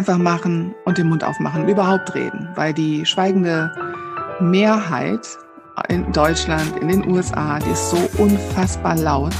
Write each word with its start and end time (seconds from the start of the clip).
einfach 0.00 0.16
machen 0.16 0.74
und 0.86 0.96
den 0.96 1.10
Mund 1.10 1.22
aufmachen 1.22 1.68
überhaupt 1.68 2.14
reden, 2.14 2.48
weil 2.54 2.72
die 2.72 3.04
schweigende 3.04 3.70
Mehrheit 4.40 5.28
in 5.90 6.10
Deutschland, 6.10 6.74
in 6.80 6.88
den 6.88 7.06
USA, 7.06 7.58
die 7.58 7.68
ist 7.68 7.90
so 7.90 7.98
unfassbar 8.16 8.96
laut. 8.96 9.34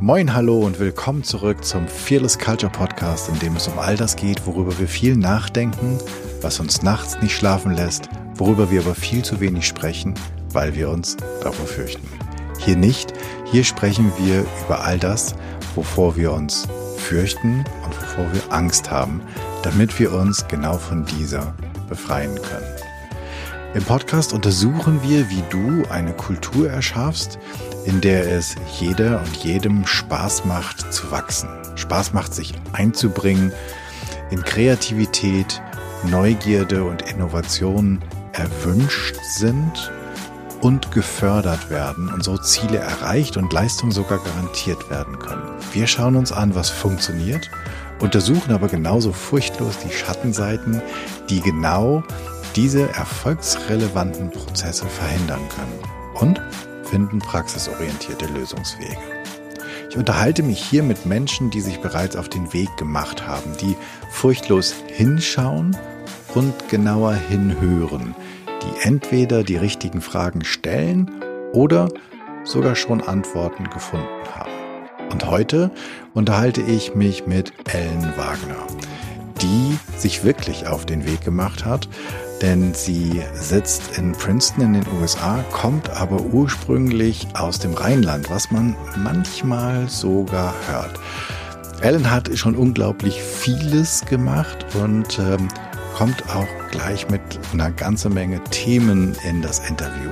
Moin, 0.00 0.34
hallo 0.34 0.62
und 0.62 0.80
willkommen 0.80 1.22
zurück 1.22 1.64
zum 1.64 1.86
Fearless 1.86 2.36
Culture 2.36 2.72
Podcast, 2.72 3.28
in 3.28 3.38
dem 3.38 3.54
es 3.54 3.68
um 3.68 3.78
all 3.78 3.96
das 3.96 4.16
geht, 4.16 4.44
worüber 4.48 4.76
wir 4.80 4.88
viel 4.88 5.16
nachdenken, 5.16 5.98
was 6.42 6.58
uns 6.58 6.82
nachts 6.82 7.16
nicht 7.22 7.36
schlafen 7.36 7.72
lässt, 7.72 8.08
worüber 8.34 8.72
wir 8.72 8.80
aber 8.80 8.96
viel 8.96 9.22
zu 9.22 9.38
wenig 9.38 9.64
sprechen, 9.64 10.14
weil 10.50 10.74
wir 10.74 10.90
uns 10.90 11.16
davor 11.40 11.66
fürchten. 11.66 12.08
Hier 12.58 12.76
nicht, 12.76 13.12
hier 13.44 13.62
sprechen 13.62 14.10
wir 14.18 14.44
über 14.64 14.84
all 14.84 14.98
das, 14.98 15.36
wovor 15.76 16.16
wir 16.16 16.32
uns 16.32 16.66
fürchten 16.96 17.64
und 17.84 18.02
wovor 18.02 18.32
wir 18.32 18.52
Angst 18.52 18.90
haben, 18.90 19.20
damit 19.64 19.98
wir 19.98 20.12
uns 20.12 20.46
genau 20.46 20.76
von 20.76 21.04
dieser 21.06 21.54
befreien 21.88 22.34
können. 22.42 22.66
Im 23.74 23.82
Podcast 23.82 24.32
untersuchen 24.32 25.02
wir, 25.02 25.30
wie 25.30 25.42
du 25.50 25.84
eine 25.90 26.12
Kultur 26.12 26.70
erschaffst, 26.70 27.38
in 27.86 28.00
der 28.00 28.30
es 28.30 28.54
jeder 28.78 29.20
und 29.20 29.36
jedem 29.36 29.86
Spaß 29.86 30.44
macht 30.44 30.92
zu 30.92 31.10
wachsen. 31.10 31.48
Spaß 31.74 32.12
macht, 32.12 32.34
sich 32.34 32.52
einzubringen, 32.72 33.52
in 34.30 34.44
Kreativität, 34.44 35.60
Neugierde 36.04 36.84
und 36.84 37.02
Innovation 37.02 38.00
erwünscht 38.32 39.16
sind 39.36 39.92
und 40.60 40.92
gefördert 40.92 41.70
werden 41.70 42.12
und 42.12 42.22
so 42.22 42.36
Ziele 42.38 42.78
erreicht 42.78 43.36
und 43.36 43.52
Leistung 43.52 43.90
sogar 43.90 44.18
garantiert 44.18 44.88
werden 44.90 45.18
können. 45.18 45.42
Wir 45.72 45.86
schauen 45.86 46.16
uns 46.16 46.32
an, 46.32 46.54
was 46.54 46.70
funktioniert 46.70 47.50
untersuchen 48.00 48.52
aber 48.52 48.68
genauso 48.68 49.12
furchtlos 49.12 49.78
die 49.78 49.92
Schattenseiten, 49.92 50.82
die 51.30 51.40
genau 51.40 52.02
diese 52.56 52.88
erfolgsrelevanten 52.90 54.30
Prozesse 54.30 54.86
verhindern 54.86 55.40
können 55.48 55.78
und 56.14 56.40
finden 56.84 57.18
praxisorientierte 57.18 58.26
Lösungswege. 58.26 58.96
Ich 59.90 59.96
unterhalte 59.96 60.42
mich 60.42 60.60
hier 60.60 60.82
mit 60.82 61.06
Menschen, 61.06 61.50
die 61.50 61.60
sich 61.60 61.80
bereits 61.80 62.16
auf 62.16 62.28
den 62.28 62.52
Weg 62.52 62.68
gemacht 62.76 63.26
haben, 63.26 63.56
die 63.60 63.76
furchtlos 64.10 64.74
hinschauen 64.88 65.76
und 66.34 66.68
genauer 66.68 67.14
hinhören, 67.14 68.14
die 68.62 68.86
entweder 68.86 69.44
die 69.44 69.56
richtigen 69.56 70.00
Fragen 70.00 70.44
stellen 70.44 71.10
oder 71.52 71.88
sogar 72.44 72.74
schon 72.74 73.00
Antworten 73.02 73.70
gefunden 73.70 74.06
haben. 74.34 74.53
Und 75.14 75.26
heute 75.26 75.70
unterhalte 76.12 76.60
ich 76.60 76.96
mich 76.96 77.24
mit 77.24 77.52
Ellen 77.72 78.02
Wagner, 78.16 78.66
die 79.40 79.78
sich 79.96 80.24
wirklich 80.24 80.66
auf 80.66 80.86
den 80.86 81.06
Weg 81.06 81.20
gemacht 81.20 81.64
hat, 81.64 81.88
denn 82.42 82.74
sie 82.74 83.22
sitzt 83.32 83.96
in 83.96 84.10
Princeton 84.10 84.64
in 84.64 84.72
den 84.72 84.86
USA, 85.00 85.44
kommt 85.52 85.88
aber 85.88 86.20
ursprünglich 86.20 87.28
aus 87.34 87.60
dem 87.60 87.74
Rheinland, 87.74 88.28
was 88.28 88.50
man 88.50 88.74
manchmal 88.96 89.88
sogar 89.88 90.52
hört. 90.66 90.98
Ellen 91.80 92.10
hat 92.10 92.36
schon 92.36 92.56
unglaublich 92.56 93.22
vieles 93.22 94.04
gemacht 94.06 94.66
und 94.82 95.20
ähm, 95.20 95.46
kommt 95.94 96.28
auch 96.34 96.48
gleich 96.72 97.08
mit 97.08 97.22
einer 97.52 97.70
ganzen 97.70 98.14
Menge 98.14 98.42
Themen 98.50 99.14
in 99.22 99.42
das 99.42 99.60
Interview. 99.68 100.10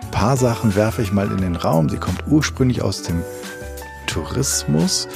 Ein 0.00 0.10
paar 0.10 0.38
Sachen 0.38 0.74
werfe 0.74 1.02
ich 1.02 1.12
mal 1.12 1.30
in 1.30 1.42
den 1.42 1.56
Raum. 1.56 1.90
Sie 1.90 1.98
kommt 1.98 2.24
ursprünglich 2.28 2.80
aus 2.80 3.02
dem 3.02 3.22
Tourismus. 4.12 5.08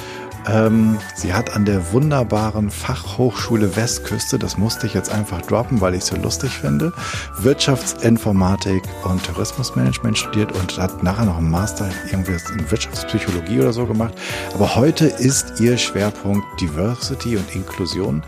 Ähm, 0.49 0.99
sie 1.17 1.35
hat 1.35 1.55
an 1.55 1.65
der 1.65 1.93
wunderbaren 1.93 2.71
Fachhochschule 2.71 3.75
Westküste, 3.75 4.39
das 4.39 4.57
musste 4.57 4.87
ich 4.87 4.95
jetzt 4.95 5.11
einfach 5.11 5.43
droppen, 5.43 5.81
weil 5.81 5.95
ich 5.95 6.03
es 6.03 6.07
so 6.07 6.17
lustig 6.17 6.51
finde, 6.51 6.93
Wirtschaftsinformatik 7.39 8.83
und 9.05 9.25
Tourismusmanagement 9.25 10.17
studiert 10.17 10.53
und 10.53 10.79
hat 10.79 11.03
nachher 11.03 11.25
noch 11.25 11.39
einen 11.39 11.51
Master 11.51 11.91
irgendwie 12.11 12.37
in 12.57 12.71
Wirtschaftspsychologie 12.71 13.61
oder 13.61 13.73
so 13.73 13.87
gemacht. 13.87 14.15
Aber 14.55 14.77
heute 14.77 15.07
ist 15.07 15.59
ihr 15.61 15.77
Schwerpunkt 15.77 16.47
Diversity 16.61 17.37
und 17.37 17.55
Inklusion 17.55 18.23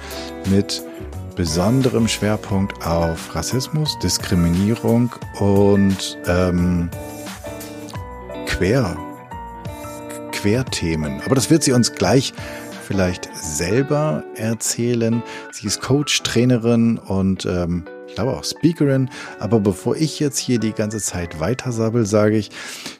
mit 0.50 0.82
besonderem 1.36 2.08
Schwerpunkt 2.08 2.84
auf 2.84 3.32
Rassismus, 3.34 3.96
Diskriminierung 4.00 5.12
und 5.38 6.18
ähm, 6.26 6.90
Quer 8.46 8.96
Querthemen. 10.38 11.20
Aber 11.22 11.34
das 11.34 11.50
wird 11.50 11.64
sie 11.64 11.72
uns 11.72 11.94
gleich 11.94 12.32
vielleicht 12.86 13.28
selber 13.34 14.22
erzählen. 14.36 15.20
Sie 15.50 15.66
ist 15.66 15.80
Coach, 15.80 16.22
Trainerin 16.22 16.96
und 16.96 17.44
ähm, 17.44 17.84
ich 18.06 18.14
glaube 18.14 18.36
auch 18.36 18.44
Speakerin. 18.44 19.10
Aber 19.40 19.58
bevor 19.58 19.96
ich 19.96 20.20
jetzt 20.20 20.38
hier 20.38 20.60
die 20.60 20.72
ganze 20.72 20.98
Zeit 20.98 21.40
weitersabbel, 21.40 22.06
sage 22.06 22.36
ich, 22.36 22.50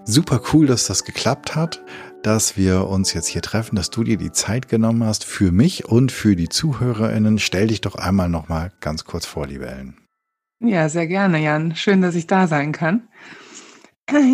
super 0.05 0.41
cool, 0.53 0.67
dass 0.67 0.89
das 0.89 1.05
geklappt 1.05 1.55
hat, 1.55 1.81
dass 2.25 2.57
wir 2.57 2.89
uns 2.89 3.15
jetzt 3.15 3.29
hier 3.29 3.43
treffen, 3.43 3.77
dass 3.77 3.91
du 3.91 4.03
dir 4.03 4.17
die 4.17 4.33
Zeit 4.33 4.69
genommen 4.69 5.05
hast 5.05 5.25
für 5.25 5.53
mich 5.53 5.85
und 5.85 6.11
für 6.11 6.35
die 6.35 6.49
ZuhörerInnen. 6.49 7.39
Stell 7.39 7.69
dich 7.69 7.83
doch 7.83 7.95
einmal 7.95 8.29
nochmal 8.29 8.73
ganz 8.81 9.05
kurz 9.05 9.27
vor, 9.27 9.47
liebe 9.47 9.69
Ellen. 9.69 9.97
Ja, 10.59 10.89
sehr 10.89 11.07
gerne, 11.07 11.39
Jan. 11.39 11.77
Schön, 11.77 12.03
dass 12.03 12.17
ich 12.17 12.27
da 12.27 12.49
sein 12.49 12.73
kann. 12.73 13.07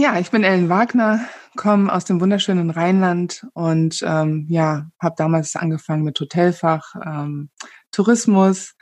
Ja, 0.00 0.18
ich 0.20 0.30
bin 0.30 0.42
Ellen 0.44 0.68
Wagner, 0.68 1.20
komme 1.56 1.92
aus 1.92 2.04
dem 2.04 2.20
wunderschönen 2.20 2.70
Rheinland 2.70 3.46
und 3.54 4.02
ähm, 4.06 4.46
ja, 4.48 4.88
habe 5.00 5.14
damals 5.16 5.56
angefangen 5.56 6.04
mit 6.04 6.18
Hotelfach, 6.18 6.94
ähm, 7.04 7.50
Tourismus 7.90 8.74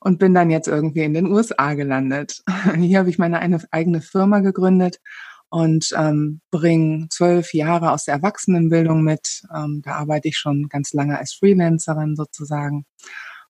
und 0.00 0.18
bin 0.18 0.34
dann 0.34 0.50
jetzt 0.50 0.68
irgendwie 0.68 1.02
in 1.02 1.14
den 1.14 1.26
USA 1.26 1.74
gelandet. 1.74 2.42
Hier 2.76 3.00
habe 3.00 3.10
ich 3.10 3.18
meine 3.18 3.40
eine, 3.40 3.60
eigene 3.70 4.00
Firma 4.00 4.40
gegründet 4.40 4.98
und 5.48 5.90
ähm, 5.96 6.40
bringe 6.50 7.08
zwölf 7.10 7.52
Jahre 7.52 7.90
aus 7.90 8.04
der 8.04 8.14
Erwachsenenbildung 8.14 9.02
mit. 9.02 9.42
Ähm, 9.54 9.82
da 9.84 9.96
arbeite 9.96 10.28
ich 10.28 10.38
schon 10.38 10.68
ganz 10.68 10.92
lange 10.92 11.18
als 11.18 11.34
Freelancerin 11.34 12.16
sozusagen 12.16 12.86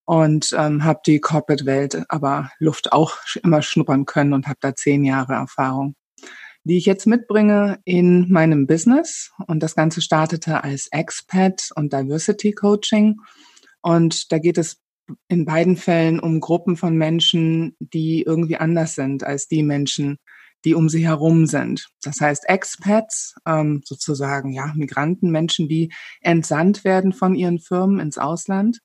und 0.04 0.54
ähm, 0.58 0.82
habe 0.82 1.00
die 1.06 1.20
Corporate-Welt 1.20 2.04
aber 2.08 2.50
Luft 2.58 2.92
auch 2.92 3.16
immer 3.42 3.62
schnuppern 3.62 4.06
können 4.06 4.32
und 4.32 4.48
habe 4.48 4.58
da 4.60 4.74
zehn 4.74 5.04
Jahre 5.04 5.34
Erfahrung 5.34 5.94
die 6.64 6.76
ich 6.76 6.86
jetzt 6.86 7.06
mitbringe 7.06 7.78
in 7.84 8.30
meinem 8.30 8.66
Business. 8.66 9.30
Und 9.46 9.62
das 9.62 9.74
Ganze 9.74 10.02
startete 10.02 10.62
als 10.62 10.88
Expat 10.90 11.70
und 11.74 11.92
Diversity 11.92 12.52
Coaching. 12.52 13.16
Und 13.82 14.30
da 14.32 14.38
geht 14.38 14.58
es 14.58 14.80
in 15.28 15.44
beiden 15.44 15.76
Fällen 15.76 16.20
um 16.20 16.40
Gruppen 16.40 16.76
von 16.76 16.96
Menschen, 16.96 17.76
die 17.80 18.22
irgendwie 18.22 18.56
anders 18.56 18.94
sind 18.94 19.24
als 19.24 19.48
die 19.48 19.62
Menschen, 19.62 20.18
die 20.64 20.74
um 20.74 20.88
sie 20.88 21.06
herum 21.06 21.46
sind. 21.46 21.88
Das 22.02 22.20
heißt 22.20 22.48
Expats, 22.48 23.34
ähm, 23.46 23.80
sozusagen 23.84 24.52
ja 24.52 24.72
Migranten, 24.76 25.30
Menschen, 25.30 25.68
die 25.68 25.92
entsandt 26.20 26.84
werden 26.84 27.12
von 27.12 27.34
ihren 27.34 27.58
Firmen 27.58 27.98
ins 27.98 28.18
Ausland. 28.18 28.80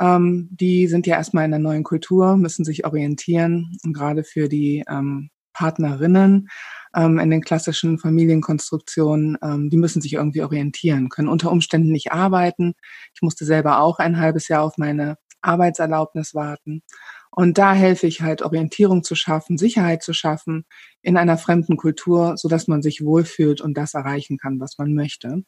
Ähm, 0.00 0.48
die 0.52 0.86
sind 0.86 1.06
ja 1.06 1.16
erstmal 1.16 1.44
in 1.44 1.54
einer 1.54 1.62
neuen 1.62 1.82
Kultur, 1.82 2.36
müssen 2.36 2.64
sich 2.64 2.86
orientieren 2.86 3.76
und 3.84 3.92
gerade 3.92 4.24
für 4.24 4.48
die 4.48 4.84
ähm, 4.88 5.30
Partnerinnen 5.52 6.48
ähm, 6.94 7.18
in 7.18 7.30
den 7.30 7.42
klassischen 7.42 7.98
Familienkonstruktionen, 7.98 9.38
ähm, 9.42 9.70
die 9.70 9.76
müssen 9.76 10.02
sich 10.02 10.14
irgendwie 10.14 10.42
orientieren, 10.42 11.08
können 11.08 11.28
unter 11.28 11.50
Umständen 11.50 11.90
nicht 11.90 12.12
arbeiten. 12.12 12.74
Ich 13.14 13.22
musste 13.22 13.44
selber 13.44 13.80
auch 13.80 13.98
ein 13.98 14.18
halbes 14.18 14.48
Jahr 14.48 14.62
auf 14.62 14.78
meine 14.78 15.16
Arbeitserlaubnis 15.40 16.34
warten. 16.34 16.82
Und 17.30 17.56
da 17.56 17.72
helfe 17.72 18.06
ich 18.06 18.20
halt, 18.20 18.42
Orientierung 18.42 19.02
zu 19.02 19.14
schaffen, 19.14 19.56
Sicherheit 19.56 20.02
zu 20.02 20.12
schaffen 20.12 20.64
in 21.00 21.16
einer 21.16 21.38
fremden 21.38 21.76
Kultur, 21.76 22.34
so 22.36 22.48
dass 22.48 22.68
man 22.68 22.82
sich 22.82 23.02
wohlfühlt 23.02 23.60
und 23.60 23.74
das 23.76 23.94
erreichen 23.94 24.36
kann, 24.36 24.60
was 24.60 24.76
man 24.78 24.94
möchte. 24.94 25.42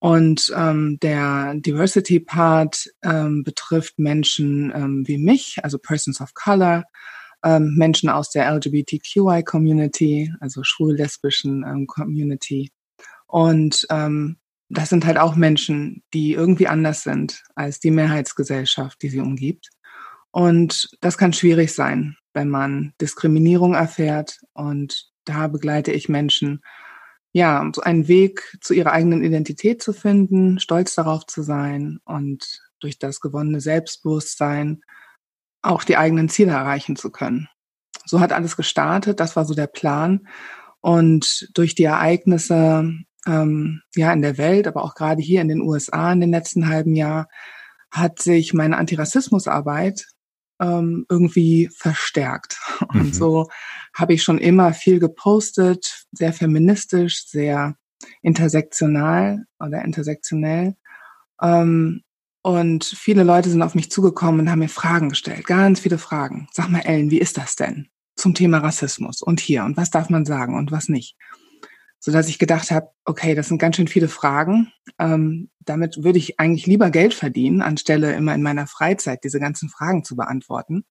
Und 0.00 0.52
ähm, 0.54 0.98
der 1.00 1.54
Diversity-Part 1.54 2.90
ähm, 3.02 3.42
betrifft 3.44 3.98
Menschen 3.98 4.72
ähm, 4.74 5.04
wie 5.06 5.18
mich, 5.18 5.58
also 5.62 5.78
Persons 5.78 6.20
of 6.20 6.34
Color, 6.34 6.84
ähm, 7.44 7.74
Menschen 7.76 8.08
aus 8.08 8.30
der 8.30 8.50
LGBTQI-Community, 8.50 10.32
also 10.40 10.62
schwul-lesbischen 10.64 11.64
ähm, 11.64 11.86
Community. 11.86 12.72
Und 13.26 13.86
ähm, 13.90 14.38
das 14.68 14.88
sind 14.88 15.04
halt 15.04 15.18
auch 15.18 15.36
Menschen, 15.36 16.02
die 16.12 16.32
irgendwie 16.32 16.68
anders 16.68 17.02
sind 17.02 17.42
als 17.54 17.80
die 17.80 17.90
Mehrheitsgesellschaft, 17.90 19.02
die 19.02 19.10
sie 19.10 19.20
umgibt. 19.20 19.68
Und 20.30 20.88
das 21.00 21.18
kann 21.18 21.32
schwierig 21.32 21.72
sein, 21.74 22.16
wenn 22.32 22.48
man 22.48 22.92
Diskriminierung 23.00 23.74
erfährt. 23.74 24.40
Und 24.52 25.10
da 25.24 25.46
begleite 25.46 25.92
ich 25.92 26.08
Menschen, 26.08 26.62
ja, 27.32 27.68
so 27.74 27.82
einen 27.82 28.08
Weg 28.08 28.56
zu 28.60 28.74
ihrer 28.74 28.92
eigenen 28.92 29.22
Identität 29.22 29.82
zu 29.82 29.92
finden, 29.92 30.58
stolz 30.60 30.94
darauf 30.94 31.26
zu 31.26 31.42
sein 31.42 31.98
und 32.04 32.60
durch 32.80 32.98
das 32.98 33.20
gewonnene 33.20 33.60
Selbstbewusstsein 33.60 34.82
auch 35.64 35.84
die 35.84 35.96
eigenen 35.96 36.28
Ziele 36.28 36.52
erreichen 36.52 36.96
zu 36.96 37.10
können. 37.10 37.48
So 38.04 38.20
hat 38.20 38.32
alles 38.32 38.56
gestartet, 38.56 39.20
das 39.20 39.36
war 39.36 39.44
so 39.44 39.54
der 39.54 39.66
Plan. 39.66 40.28
Und 40.80 41.48
durch 41.54 41.74
die 41.74 41.84
Ereignisse 41.84 42.92
ähm, 43.26 43.82
ja 43.94 44.12
in 44.12 44.22
der 44.22 44.36
Welt, 44.36 44.66
aber 44.66 44.84
auch 44.84 44.94
gerade 44.94 45.22
hier 45.22 45.40
in 45.40 45.48
den 45.48 45.62
USA 45.62 46.12
in 46.12 46.20
den 46.20 46.30
letzten 46.30 46.68
halben 46.68 46.94
Jahr, 46.94 47.28
hat 47.90 48.20
sich 48.20 48.52
meine 48.52 48.76
Antirassismusarbeit 48.76 50.06
ähm, 50.60 51.06
irgendwie 51.08 51.70
verstärkt. 51.74 52.58
Und 52.88 53.06
mhm. 53.06 53.12
so 53.12 53.48
habe 53.94 54.12
ich 54.12 54.22
schon 54.22 54.38
immer 54.38 54.74
viel 54.74 54.98
gepostet, 54.98 56.04
sehr 56.12 56.32
feministisch, 56.32 57.26
sehr 57.26 57.76
intersektional 58.22 59.44
oder 59.58 59.82
intersektionell. 59.82 60.76
Ähm, 61.40 62.03
und 62.44 62.84
viele 62.84 63.22
Leute 63.22 63.48
sind 63.48 63.62
auf 63.62 63.74
mich 63.74 63.90
zugekommen 63.90 64.42
und 64.42 64.50
haben 64.50 64.58
mir 64.58 64.68
Fragen 64.68 65.08
gestellt, 65.08 65.46
ganz 65.46 65.80
viele 65.80 65.96
Fragen. 65.96 66.46
Sag 66.52 66.68
mal, 66.68 66.80
Ellen, 66.80 67.10
wie 67.10 67.18
ist 67.18 67.38
das 67.38 67.56
denn 67.56 67.88
zum 68.16 68.34
Thema 68.34 68.58
Rassismus 68.58 69.22
und 69.22 69.40
hier 69.40 69.64
und 69.64 69.78
was 69.78 69.88
darf 69.88 70.10
man 70.10 70.26
sagen 70.26 70.54
und 70.54 70.70
was 70.70 70.90
nicht? 70.90 71.16
So 72.00 72.12
dass 72.12 72.28
ich 72.28 72.38
gedacht 72.38 72.70
habe, 72.70 72.90
okay, 73.06 73.34
das 73.34 73.48
sind 73.48 73.56
ganz 73.56 73.76
schön 73.76 73.88
viele 73.88 74.08
Fragen. 74.08 74.70
Ähm, 74.98 75.48
damit 75.60 76.04
würde 76.04 76.18
ich 76.18 76.38
eigentlich 76.38 76.66
lieber 76.66 76.90
Geld 76.90 77.14
verdienen, 77.14 77.62
anstelle 77.62 78.12
immer 78.12 78.34
in 78.34 78.42
meiner 78.42 78.66
Freizeit 78.66 79.24
diese 79.24 79.40
ganzen 79.40 79.70
Fragen 79.70 80.04
zu 80.04 80.14
beantworten. 80.14 80.84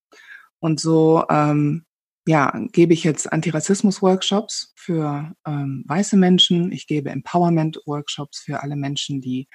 Und 0.58 0.80
so 0.80 1.24
ähm, 1.30 1.86
ja, 2.26 2.52
gebe 2.72 2.94
ich 2.94 3.04
jetzt 3.04 3.32
Antirassismus-Workshops 3.32 4.74
für 4.76 5.36
ähm, 5.46 5.84
weiße 5.88 6.18
Menschen. 6.18 6.72
Ich 6.72 6.88
gebe 6.88 7.12
Empowerment-Workshops 7.12 8.40
für 8.40 8.64
alle 8.64 8.76
Menschen, 8.76 9.22
die 9.22 9.48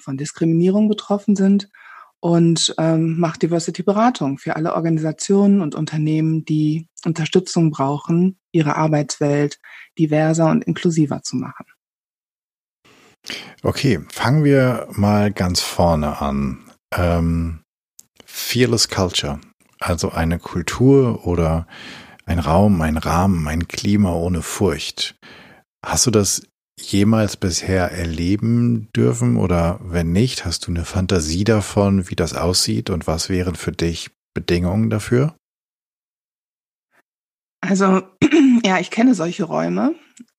von 0.00 0.16
Diskriminierung 0.16 0.88
betroffen 0.88 1.36
sind 1.36 1.70
und 2.20 2.74
ähm, 2.78 3.18
mache 3.18 3.38
Diversity-Beratung 3.38 4.38
für 4.38 4.56
alle 4.56 4.74
Organisationen 4.74 5.62
und 5.62 5.74
Unternehmen, 5.74 6.44
die 6.44 6.88
Unterstützung 7.04 7.70
brauchen, 7.70 8.38
ihre 8.52 8.76
Arbeitswelt 8.76 9.58
diverser 9.98 10.50
und 10.50 10.64
inklusiver 10.64 11.22
zu 11.22 11.36
machen. 11.36 11.66
Okay, 13.62 14.00
fangen 14.10 14.44
wir 14.44 14.88
mal 14.92 15.32
ganz 15.32 15.60
vorne 15.60 16.20
an. 16.20 16.70
Ähm, 16.92 17.60
Fearless 18.24 18.88
Culture, 18.88 19.40
also 19.78 20.10
eine 20.10 20.38
Kultur 20.38 21.26
oder 21.26 21.66
ein 22.26 22.38
Raum, 22.38 22.80
ein 22.80 22.96
Rahmen, 22.96 23.48
ein 23.48 23.68
Klima 23.68 24.12
ohne 24.12 24.42
Furcht. 24.42 25.16
Hast 25.84 26.06
du 26.06 26.10
das 26.10 26.42
jemals 26.82 27.36
bisher 27.36 27.90
erleben 27.90 28.88
dürfen? 28.94 29.36
Oder 29.36 29.80
wenn 29.82 30.12
nicht, 30.12 30.44
hast 30.44 30.66
du 30.66 30.70
eine 30.70 30.84
Fantasie 30.84 31.44
davon, 31.44 32.08
wie 32.08 32.16
das 32.16 32.34
aussieht 32.34 32.90
und 32.90 33.06
was 33.06 33.28
wären 33.28 33.54
für 33.54 33.72
dich 33.72 34.10
Bedingungen 34.34 34.90
dafür? 34.90 35.34
Also, 37.60 38.02
ja, 38.64 38.78
ich 38.78 38.90
kenne 38.90 39.14
solche 39.14 39.44
Räume. 39.44 39.94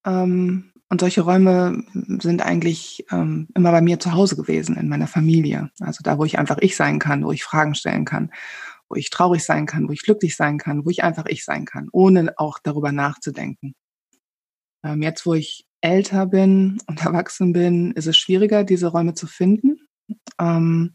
Ähm, 0.06 0.72
und 0.90 1.00
solche 1.00 1.22
Räume 1.22 1.86
sind 1.94 2.42
eigentlich 2.42 3.06
ähm, 3.12 3.48
immer 3.56 3.72
bei 3.72 3.82
mir 3.82 4.00
zu 4.02 4.12
Hause 4.12 4.36
gewesen, 4.36 4.76
in 4.76 4.90
meiner 4.90 5.08
Familie. 5.08 5.72
Also 5.80 6.00
da, 6.04 6.18
wo 6.18 6.26
ich 6.26 6.38
einfach 6.38 6.58
ich 6.60 6.76
sein 6.76 7.00
kann, 7.00 7.24
wo 7.24 7.32
ich 7.32 7.46
Fragen 7.46 7.76
stellen 7.76 8.04
kann, 8.04 8.30
wo 8.90 8.96
ich 8.96 9.10
traurig 9.10 9.42
sein 9.46 9.66
kann, 9.66 9.88
wo 9.88 9.94
ich 9.94 10.04
glücklich 10.04 10.36
sein 10.36 10.58
kann, 10.58 10.84
wo 10.84 10.90
ich 10.90 11.02
einfach 11.02 11.28
ich 11.28 11.46
sein 11.46 11.64
kann, 11.64 11.88
ohne 11.94 12.34
auch 12.36 12.60
darüber 12.62 12.92
nachzudenken. 12.92 13.74
Ähm, 14.84 15.02
jetzt, 15.02 15.26
wo 15.26 15.34
ich 15.34 15.66
älter 15.82 16.26
bin 16.26 16.80
und 16.88 17.04
erwachsen 17.04 17.54
bin, 17.54 17.92
ist 17.92 18.08
es 18.08 18.18
schwieriger, 18.18 18.64
diese 18.64 18.88
Räume 18.88 19.14
zu 19.14 19.28
finden. 19.28 19.88
Ähm, 20.40 20.94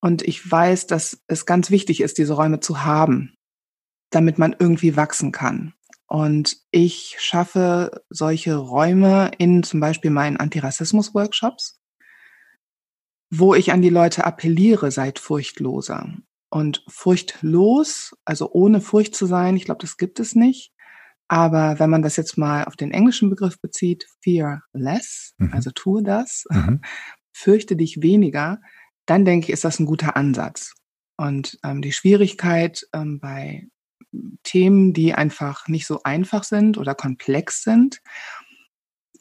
und 0.00 0.22
ich 0.22 0.50
weiß, 0.50 0.86
dass 0.86 1.22
es 1.28 1.46
ganz 1.46 1.70
wichtig 1.70 2.00
ist, 2.02 2.18
diese 2.18 2.34
Räume 2.34 2.60
zu 2.60 2.84
haben, 2.84 3.34
damit 4.10 4.38
man 4.38 4.54
irgendwie 4.58 4.96
wachsen 4.96 5.32
kann. 5.32 5.72
Und 6.06 6.58
ich 6.70 7.16
schaffe 7.18 8.02
solche 8.10 8.56
Räume 8.56 9.30
in 9.38 9.62
zum 9.62 9.80
Beispiel 9.80 10.10
meinen 10.10 10.36
Antirassismus-Workshops, 10.36 11.80
wo 13.30 13.54
ich 13.54 13.72
an 13.72 13.80
die 13.80 13.90
Leute 13.90 14.24
appelliere, 14.24 14.90
seid 14.90 15.18
furchtloser. 15.18 16.14
Und 16.50 16.84
furchtlos, 16.86 18.14
also 18.24 18.52
ohne 18.52 18.80
Furcht 18.80 19.14
zu 19.14 19.26
sein, 19.26 19.56
ich 19.56 19.64
glaube, 19.64 19.80
das 19.80 19.96
gibt 19.96 20.20
es 20.20 20.34
nicht. 20.34 20.73
Aber 21.28 21.78
wenn 21.78 21.90
man 21.90 22.02
das 22.02 22.16
jetzt 22.16 22.36
mal 22.36 22.64
auf 22.64 22.76
den 22.76 22.90
englischen 22.90 23.30
Begriff 23.30 23.60
bezieht, 23.60 24.06
fearless, 24.22 25.34
mhm. 25.38 25.52
also 25.52 25.70
tue 25.70 26.02
das, 26.02 26.44
mhm. 26.50 26.80
fürchte 27.32 27.76
dich 27.76 28.02
weniger, 28.02 28.60
dann 29.06 29.24
denke 29.24 29.46
ich, 29.46 29.52
ist 29.52 29.64
das 29.64 29.78
ein 29.80 29.86
guter 29.86 30.16
Ansatz. 30.16 30.74
Und 31.16 31.58
ähm, 31.64 31.82
die 31.82 31.92
Schwierigkeit 31.92 32.86
ähm, 32.92 33.20
bei 33.20 33.68
Themen, 34.42 34.92
die 34.92 35.14
einfach 35.14 35.68
nicht 35.68 35.86
so 35.86 36.02
einfach 36.04 36.44
sind 36.44 36.78
oder 36.78 36.94
komplex 36.94 37.62
sind, 37.62 38.00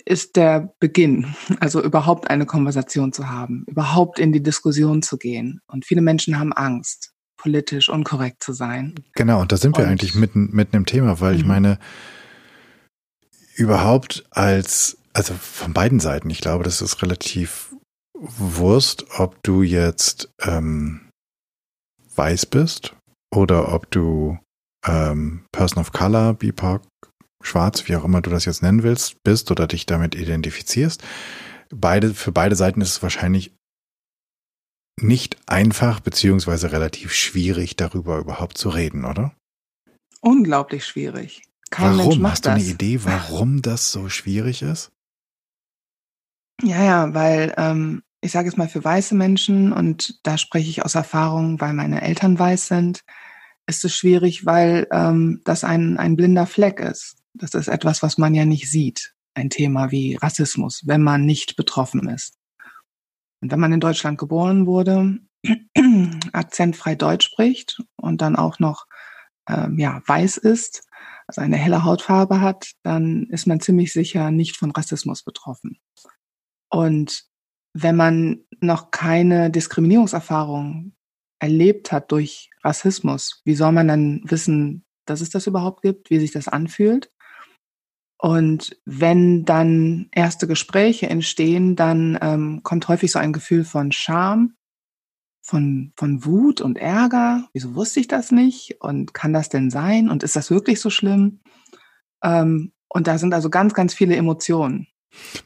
ist 0.06 0.36
der 0.36 0.74
Beginn, 0.80 1.34
also 1.60 1.82
überhaupt 1.82 2.30
eine 2.30 2.46
Konversation 2.46 3.14
zu 3.14 3.30
haben, 3.30 3.64
überhaupt 3.68 4.20
in 4.20 4.32
die 4.34 4.44
Diskussion 4.44 5.02
zu 5.02 5.18
gehen. 5.18 5.62
Und 5.68 5.86
viele 5.86 6.02
Menschen 6.02 6.40
haben 6.40 6.54
Angst 6.54 7.13
politisch 7.44 7.90
unkorrekt 7.90 8.42
zu 8.42 8.54
sein. 8.54 8.96
Genau, 9.16 9.42
und 9.42 9.52
da 9.52 9.58
sind 9.58 9.78
wir 9.78 9.84
und, 9.84 9.92
eigentlich 9.92 10.16
mitten, 10.16 10.50
mitten 10.54 10.78
im 10.78 10.86
Thema, 10.86 11.20
weil 11.20 11.36
ich 11.36 11.44
mhm. 11.44 11.50
meine, 11.50 11.80
überhaupt 13.56 14.24
als, 14.32 14.98
also 15.12 15.34
von 15.34 15.74
beiden 15.74 16.00
Seiten, 16.00 16.30
ich 16.30 16.40
glaube, 16.40 16.64
das 16.64 16.82
ist 16.82 17.02
relativ 17.02 17.76
Wurst, 18.18 19.06
ob 19.20 19.44
du 19.44 19.62
jetzt 19.62 20.30
ähm, 20.42 21.10
weiß 22.16 22.46
bist 22.46 22.96
oder 23.36 23.74
ob 23.74 23.92
du 23.92 24.40
ähm, 24.88 25.44
Person 25.52 25.82
of 25.82 25.92
Color, 25.92 26.36
BIPOC, 26.36 26.82
schwarz, 27.44 27.90
wie 27.90 27.98
auch 27.98 28.06
immer 28.06 28.22
du 28.22 28.30
das 28.30 28.46
jetzt 28.46 28.64
nennen 28.64 28.84
willst, 28.84 29.22
bist 29.24 29.52
oder 29.52 29.68
dich 29.68 29.86
damit 29.86 30.16
identifizierst. 30.16 31.04
Beide, 31.76 32.14
für 32.14 32.32
beide 32.32 32.56
Seiten 32.56 32.80
ist 32.80 32.90
es 32.90 33.04
wahrscheinlich 33.04 33.52
nicht 35.02 35.38
einfach 35.48 36.00
beziehungsweise 36.00 36.72
relativ 36.72 37.14
schwierig, 37.14 37.76
darüber 37.76 38.20
überhaupt 38.20 38.58
zu 38.58 38.70
reden, 38.70 39.06
oder? 39.06 39.34
Unglaublich 40.22 40.86
schwierig. 40.86 41.44
Kein 41.70 41.98
warum? 41.98 41.98
Mensch 41.98 42.18
macht 42.20 42.32
Hast 42.34 42.46
du 42.46 42.52
eine 42.52 42.64
Idee, 42.64 43.00
warum 43.04 43.62
das 43.62 43.92
so 43.92 44.10
schwierig 44.10 44.62
ist? 44.62 44.92
Ja, 46.62 46.84
ja, 46.84 47.14
weil 47.14 47.54
ähm, 47.58 48.04
ich 48.22 48.32
sage 48.32 48.48
es 48.48 48.58
mal 48.58 48.70
für 48.70 48.84
weiße 48.84 49.16
Menschen 49.16 49.74
und 49.74 50.20
da 50.24 50.38
spreche 50.38 50.70
ich 50.70 50.86
aus 50.86 50.96
Erfahrung, 50.96 51.60
weil 51.60 51.74
meine 51.74 52.02
Eltern 52.02 52.38
weiß 52.38 52.68
sind, 52.68 53.02
ist 53.66 53.84
es 53.84 53.96
schwierig, 53.96 54.46
weil 54.46 54.88
ähm, 54.92 55.42
das 55.46 55.64
ein, 55.64 55.98
ein 55.98 56.16
blinder 56.16 56.46
Fleck 56.46 56.80
ist. 56.80 57.16
Das 57.34 57.54
ist 57.54 57.68
etwas, 57.68 58.04
was 58.04 58.18
man 58.18 58.34
ja 58.34 58.46
nicht 58.46 58.70
sieht. 58.70 59.14
Ein 59.34 59.50
Thema 59.50 59.92
wie 59.92 60.16
Rassismus, 60.16 60.84
wenn 60.86 61.02
man 61.02 61.26
nicht 61.26 61.56
betroffen 61.56 62.08
ist. 62.08 62.36
Und 63.44 63.52
wenn 63.52 63.60
man 63.60 63.74
in 63.74 63.82
Deutschland 63.82 64.18
geboren 64.18 64.66
wurde, 64.68 65.20
akzentfrei 66.32 66.96
Deutsch 66.96 67.26
spricht 67.26 67.84
und 67.98 68.22
dann 68.22 68.38
auch 68.38 68.60
noch 68.60 68.86
ähm, 69.50 69.78
ja, 69.78 70.02
weiß 70.06 70.38
ist, 70.38 70.88
also 71.28 71.42
eine 71.42 71.58
helle 71.58 71.84
Hautfarbe 71.84 72.40
hat, 72.40 72.72
dann 72.84 73.28
ist 73.32 73.46
man 73.46 73.60
ziemlich 73.60 73.92
sicher 73.92 74.32
nicht 74.32 74.56
von 74.56 74.72
Rassismus 74.72 75.24
betroffen. 75.24 75.78
Und 76.70 77.26
wenn 77.74 77.98
man 77.98 78.46
noch 78.62 78.92
keine 78.92 79.52
Diskriminierungserfahrung 79.52 80.94
erlebt 81.40 81.92
hat 81.92 82.14
durch 82.14 82.50
Rassismus, 82.64 83.42
wie 83.44 83.56
soll 83.56 83.74
man 83.74 83.90
dann 83.90 84.22
wissen, 84.24 84.86
dass 85.04 85.20
es 85.20 85.32
das 85.32 85.48
überhaupt 85.48 85.82
gibt, 85.82 86.10
wie 86.10 86.20
sich 86.20 86.32
das 86.32 86.48
anfühlt? 86.48 87.12
Und 88.24 88.78
wenn 88.86 89.44
dann 89.44 90.08
erste 90.14 90.48
Gespräche 90.48 91.10
entstehen, 91.10 91.76
dann 91.76 92.18
ähm, 92.22 92.62
kommt 92.64 92.88
häufig 92.88 93.12
so 93.12 93.20
ein 93.20 93.34
Gefühl 93.34 93.66
von 93.66 93.92
Scham, 93.92 94.56
von, 95.46 95.92
von 95.98 96.24
Wut 96.24 96.62
und 96.62 96.78
Ärger. 96.78 97.50
Wieso 97.52 97.76
wusste 97.76 98.00
ich 98.00 98.08
das 98.08 98.32
nicht? 98.32 98.78
Und 98.80 99.14
kann 99.14 99.34
das 99.34 99.50
denn 99.50 99.70
sein? 99.70 100.10
Und 100.10 100.24
ist 100.24 100.38
das 100.38 100.52
wirklich 100.52 100.80
so 100.80 100.90
schlimm? 100.90 101.42
Ähm, 102.24 102.72
und 102.88 103.08
da 103.08 103.18
sind 103.18 103.34
also 103.34 103.50
ganz, 103.50 103.74
ganz 103.74 103.94
viele 103.94 104.16
Emotionen. 104.16 104.88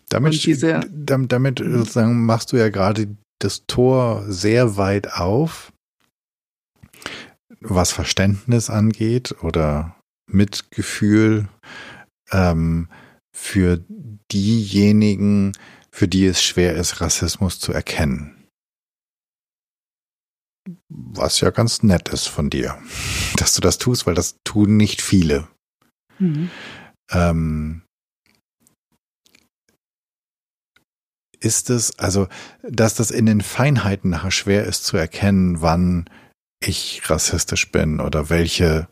Damit, 0.09 0.45
diese, 0.45 0.81
damit 0.87 1.59
mhm. 1.59 1.79
sozusagen 1.79 2.27
machst 2.27 2.53
du 2.53 2.57
ja 2.57 2.69
gerade 2.69 3.17
das 3.39 3.65
Tor 3.65 4.23
sehr 4.27 4.77
weit 4.77 5.13
auf, 5.13 5.73
was 7.59 7.91
Verständnis 7.91 8.69
angeht 8.69 9.33
oder 9.41 9.95
Mitgefühl 10.27 11.47
ähm, 12.31 12.89
für 13.35 13.83
diejenigen, 14.31 15.53
für 15.91 16.07
die 16.07 16.25
es 16.25 16.41
schwer 16.41 16.75
ist, 16.75 17.01
Rassismus 17.01 17.59
zu 17.59 17.73
erkennen. 17.73 18.47
Was 20.89 21.39
ja 21.39 21.49
ganz 21.49 21.83
nett 21.83 22.09
ist 22.09 22.27
von 22.27 22.49
dir, 22.49 22.77
dass 23.37 23.53
du 23.53 23.61
das 23.61 23.77
tust, 23.77 24.05
weil 24.05 24.15
das 24.15 24.37
tun 24.43 24.77
nicht 24.77 25.01
viele. 25.01 25.47
Mhm. 26.19 26.49
Ähm, 27.11 27.83
ist 31.39 31.69
es, 31.69 31.97
also, 31.99 32.27
dass 32.63 32.95
das 32.95 33.11
in 33.11 33.25
den 33.25 33.41
Feinheiten 33.41 34.09
nachher 34.09 34.31
schwer 34.31 34.65
ist 34.65 34.83
zu 34.85 34.97
erkennen, 34.97 35.61
wann 35.61 36.09
ich 36.59 37.07
rassistisch 37.09 37.71
bin 37.71 37.99
oder 37.99 38.29
welche 38.29 38.87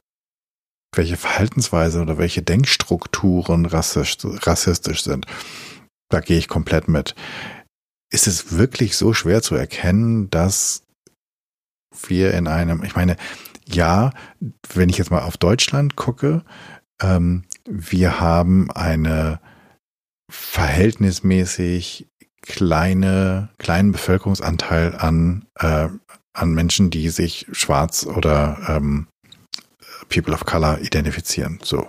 welche 0.97 1.17
Verhaltensweise 1.17 2.01
oder 2.01 2.17
welche 2.17 2.41
Denkstrukturen 2.41 3.65
rassistisch 3.65 5.03
sind. 5.03 5.25
Da 6.09 6.19
gehe 6.19 6.37
ich 6.37 6.47
komplett 6.47 6.87
mit. 6.87 7.15
Ist 8.11 8.27
es 8.27 8.57
wirklich 8.57 8.95
so 8.95 9.13
schwer 9.13 9.41
zu 9.41 9.55
erkennen, 9.55 10.29
dass 10.29 10.83
wir 12.07 12.33
in 12.33 12.47
einem, 12.47 12.83
ich 12.83 12.95
meine, 12.95 13.15
ja, 13.67 14.11
wenn 14.73 14.89
ich 14.89 14.97
jetzt 14.97 15.11
mal 15.11 15.23
auf 15.23 15.37
Deutschland 15.37 15.95
gucke, 15.95 16.43
ähm, 17.01 17.43
wir 17.67 18.19
haben 18.19 18.69
eine 18.71 19.39
verhältnismäßig 20.31 22.07
kleine, 22.41 23.49
kleinen 23.57 23.91
Bevölkerungsanteil 23.91 24.95
an, 24.95 25.45
äh, 25.55 25.89
an 26.33 26.53
Menschen, 26.53 26.89
die 26.89 27.09
sich 27.09 27.47
schwarz 27.51 28.05
oder 28.05 28.59
ähm, 28.67 29.07
People 30.09 30.33
of 30.33 30.45
Color 30.45 30.79
identifizieren. 30.81 31.59
So. 31.63 31.87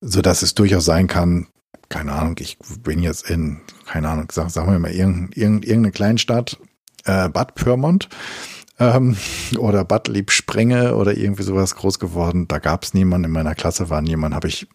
So 0.00 0.22
dass 0.22 0.42
es 0.42 0.54
durchaus 0.54 0.84
sein 0.86 1.06
kann, 1.08 1.46
keine 1.90 2.12
Ahnung, 2.12 2.36
ich 2.38 2.56
bin 2.82 3.02
jetzt 3.02 3.28
in, 3.28 3.60
keine 3.84 4.08
Ahnung, 4.08 4.28
sag, 4.32 4.50
sagen 4.50 4.70
wir 4.70 4.78
mal, 4.78 4.92
irgendeine, 4.92 5.34
irgendeine 5.36 5.90
Kleinstadt, 5.90 6.58
äh, 7.04 7.28
Bad 7.28 7.54
Pyrmont 7.54 8.08
ähm, 8.78 9.16
oder 9.58 9.84
Bad 9.84 10.08
Liebsprenge 10.08 10.96
oder 10.96 11.16
irgendwie 11.16 11.42
sowas 11.42 11.74
groß 11.74 11.98
geworden. 11.98 12.48
Da 12.48 12.58
gab 12.58 12.84
es 12.84 12.94
niemanden, 12.94 13.26
in 13.26 13.32
meiner 13.32 13.54
Klasse 13.54 13.90
war 13.90 14.00
niemand, 14.00 14.34
habe 14.34 14.48
ich, 14.48 14.68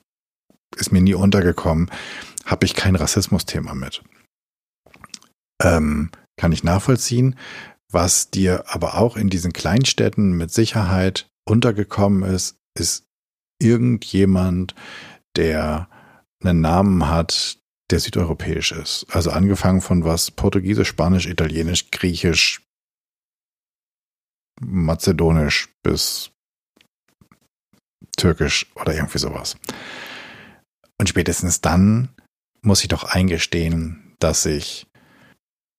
ist 0.78 0.92
mir 0.92 1.02
nie 1.02 1.16
untergekommen, 1.16 1.90
habe 2.46 2.66
ich 2.66 2.76
kein 2.76 2.96
Rassismusthema 2.96 3.74
mit. 3.74 4.04
Ähm, 5.64 6.12
kann 6.38 6.52
ich 6.52 6.64
nachvollziehen. 6.64 7.38
Was 7.92 8.30
dir 8.30 8.66
aber 8.68 8.98
auch 8.98 9.16
in 9.16 9.30
diesen 9.30 9.54
Kleinstädten 9.54 10.34
mit 10.34 10.52
Sicherheit 10.52 11.30
untergekommen 11.46 12.24
ist, 12.24 12.58
ist 12.78 13.08
irgendjemand, 13.60 14.76
der 15.36 15.90
einen 16.44 16.62
Namen 16.62 17.08
hat, 17.08 17.60
der 17.92 18.00
südeuropäisch 18.00 18.72
ist. 18.72 19.06
Also 19.10 19.32
angefangen 19.32 19.82
von 19.82 20.04
was 20.04 20.32
Portugiesisch, 20.32 20.90
Spanisch, 20.90 21.28
Italienisch, 21.28 21.92
Griechisch, 21.92 22.62
Mazedonisch 24.60 25.70
bis 25.84 26.32
Türkisch 28.18 28.72
oder 28.76 28.96
irgendwie 28.96 29.18
sowas. 29.18 29.58
Und 30.98 31.10
spätestens 31.10 31.62
dann 31.62 32.10
muss 32.62 32.82
ich 32.82 32.88
doch 32.88 33.04
eingestehen, 33.04 34.16
dass 34.20 34.46
ich, 34.46 34.88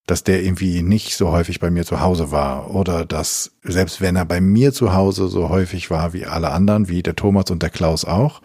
dass 0.06 0.22
der 0.22 0.42
irgendwie 0.42 0.82
nicht 0.82 1.16
so 1.16 1.32
häufig 1.32 1.58
bei 1.58 1.70
mir 1.70 1.84
zu 1.84 2.00
Hause 2.00 2.30
war 2.30 2.70
oder 2.70 3.04
dass 3.04 3.52
selbst 3.62 4.00
wenn 4.00 4.14
er 4.14 4.24
bei 4.24 4.40
mir 4.40 4.72
zu 4.72 4.94
Hause 4.94 5.28
so 5.28 5.48
häufig 5.48 5.90
war 5.90 6.12
wie 6.12 6.26
alle 6.26 6.52
anderen, 6.52 6.88
wie 6.88 7.02
der 7.02 7.16
Thomas 7.16 7.50
und 7.50 7.62
der 7.62 7.70
Klaus 7.70 8.04
auch, 8.04 8.40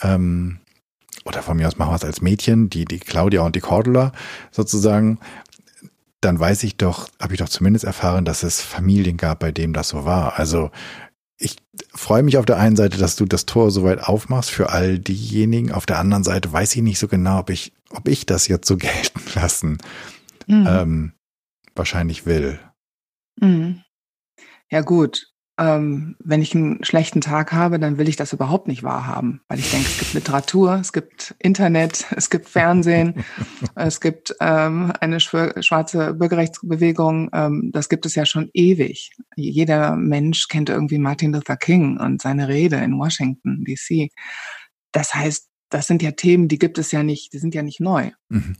ähm, 0.00 0.60
oder 1.24 1.42
von 1.42 1.56
mir 1.56 1.66
aus 1.66 1.76
machen 1.76 1.90
wir 1.90 1.96
es 1.96 2.04
als 2.04 2.22
Mädchen, 2.22 2.70
die, 2.70 2.84
die 2.84 3.00
Claudia 3.00 3.42
und 3.42 3.56
die 3.56 3.60
Cordula 3.60 4.12
sozusagen, 4.52 5.18
dann 6.20 6.38
weiß 6.38 6.62
ich 6.62 6.76
doch, 6.76 7.08
habe 7.20 7.34
ich 7.34 7.40
doch 7.40 7.48
zumindest 7.48 7.84
erfahren, 7.84 8.24
dass 8.24 8.42
es 8.42 8.60
Familien 8.60 9.16
gab, 9.16 9.40
bei 9.40 9.52
denen 9.52 9.72
das 9.72 9.88
so 9.88 10.04
war. 10.04 10.38
Also 10.38 10.70
ich 11.36 11.56
freue 11.94 12.22
mich 12.22 12.36
auf 12.38 12.44
der 12.44 12.58
einen 12.58 12.76
Seite, 12.76 12.98
dass 12.98 13.16
du 13.16 13.24
das 13.24 13.46
Tor 13.46 13.70
so 13.70 13.82
weit 13.82 14.02
aufmachst 14.04 14.50
für 14.50 14.70
all 14.70 14.98
diejenigen. 14.98 15.72
Auf 15.72 15.86
der 15.86 15.98
anderen 15.98 16.24
Seite 16.24 16.52
weiß 16.52 16.76
ich 16.76 16.82
nicht 16.82 16.98
so 16.98 17.08
genau, 17.08 17.40
ob 17.40 17.50
ich, 17.50 17.72
ob 17.90 18.06
ich 18.06 18.24
das 18.26 18.46
jetzt 18.46 18.68
so 18.68 18.76
gelten 18.76 19.20
lassen 19.34 19.78
mhm. 20.50 20.66
ähm, 20.68 21.12
wahrscheinlich 21.74 22.26
will. 22.26 22.58
Mhm. 23.40 23.82
Ja 24.70 24.82
gut, 24.82 25.30
ähm, 25.60 26.16
wenn 26.20 26.40
ich 26.40 26.54
einen 26.54 26.82
schlechten 26.84 27.20
Tag 27.20 27.52
habe, 27.52 27.78
dann 27.78 27.98
will 27.98 28.08
ich 28.08 28.16
das 28.16 28.32
überhaupt 28.32 28.66
nicht 28.66 28.82
wahrhaben, 28.82 29.42
weil 29.46 29.58
ich 29.58 29.70
denke, 29.70 29.88
es 29.88 29.98
gibt 29.98 30.14
Literatur, 30.14 30.76
es 30.76 30.92
gibt 30.92 31.34
Internet, 31.38 32.06
es 32.16 32.30
gibt 32.30 32.48
Fernsehen, 32.48 33.24
es 33.74 34.00
gibt 34.00 34.34
ähm, 34.40 34.92
eine 35.00 35.20
schwarze 35.20 36.14
Bürgerrechtsbewegung, 36.14 37.28
ähm, 37.34 37.70
das 37.74 37.90
gibt 37.90 38.06
es 38.06 38.14
ja 38.14 38.24
schon 38.24 38.48
ewig. 38.54 39.12
Jeder 39.36 39.96
Mensch 39.96 40.48
kennt 40.48 40.70
irgendwie 40.70 40.98
Martin 40.98 41.32
Luther 41.32 41.58
King 41.58 41.98
und 41.98 42.22
seine 42.22 42.48
Rede 42.48 42.76
in 42.76 42.98
Washington, 42.98 43.64
DC. 43.64 44.10
Das 44.92 45.14
heißt, 45.14 45.46
das 45.68 45.86
sind 45.86 46.00
ja 46.02 46.12
Themen, 46.12 46.48
die 46.48 46.58
gibt 46.58 46.78
es 46.78 46.90
ja 46.90 47.02
nicht, 47.02 47.34
die 47.34 47.38
sind 47.38 47.54
ja 47.54 47.62
nicht 47.62 47.80
neu. 47.80 48.12
Mhm. 48.30 48.56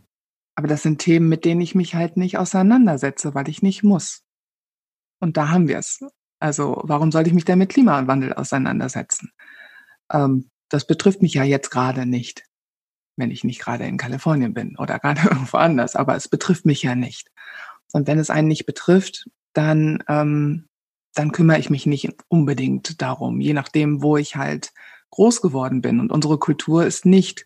Aber 0.55 0.67
das 0.67 0.83
sind 0.83 0.99
Themen, 0.99 1.29
mit 1.29 1.45
denen 1.45 1.61
ich 1.61 1.75
mich 1.75 1.95
halt 1.95 2.17
nicht 2.17 2.37
auseinandersetze, 2.37 3.33
weil 3.33 3.49
ich 3.49 3.61
nicht 3.61 3.83
muss. 3.83 4.23
Und 5.19 5.37
da 5.37 5.49
haben 5.49 5.67
wir 5.67 5.77
es. 5.77 5.99
Also 6.39 6.81
warum 6.83 7.11
sollte 7.11 7.29
ich 7.29 7.35
mich 7.35 7.45
denn 7.45 7.59
mit 7.59 7.69
Klimawandel 7.69 8.33
auseinandersetzen? 8.33 9.31
Ähm, 10.11 10.49
das 10.69 10.85
betrifft 10.85 11.21
mich 11.21 11.33
ja 11.33 11.43
jetzt 11.43 11.69
gerade 11.69 12.05
nicht, 12.05 12.43
wenn 13.17 13.31
ich 13.31 13.43
nicht 13.43 13.59
gerade 13.59 13.85
in 13.85 13.97
Kalifornien 13.97 14.53
bin 14.53 14.77
oder 14.77 14.99
gerade 14.99 15.21
irgendwo 15.21 15.57
anders, 15.57 15.95
aber 15.95 16.15
es 16.15 16.27
betrifft 16.27 16.65
mich 16.65 16.81
ja 16.81 16.95
nicht. 16.95 17.29
Und 17.93 18.07
wenn 18.07 18.19
es 18.19 18.29
einen 18.29 18.47
nicht 18.47 18.65
betrifft, 18.65 19.29
dann, 19.53 20.03
ähm, 20.07 20.67
dann 21.13 21.31
kümmere 21.31 21.59
ich 21.59 21.69
mich 21.69 21.85
nicht 21.85 22.09
unbedingt 22.29 23.01
darum, 23.01 23.41
je 23.41 23.53
nachdem, 23.53 24.01
wo 24.01 24.17
ich 24.17 24.35
halt 24.35 24.73
groß 25.11 25.41
geworden 25.41 25.81
bin. 25.81 25.99
Und 25.99 26.11
unsere 26.11 26.39
Kultur 26.39 26.85
ist 26.85 27.05
nicht 27.05 27.45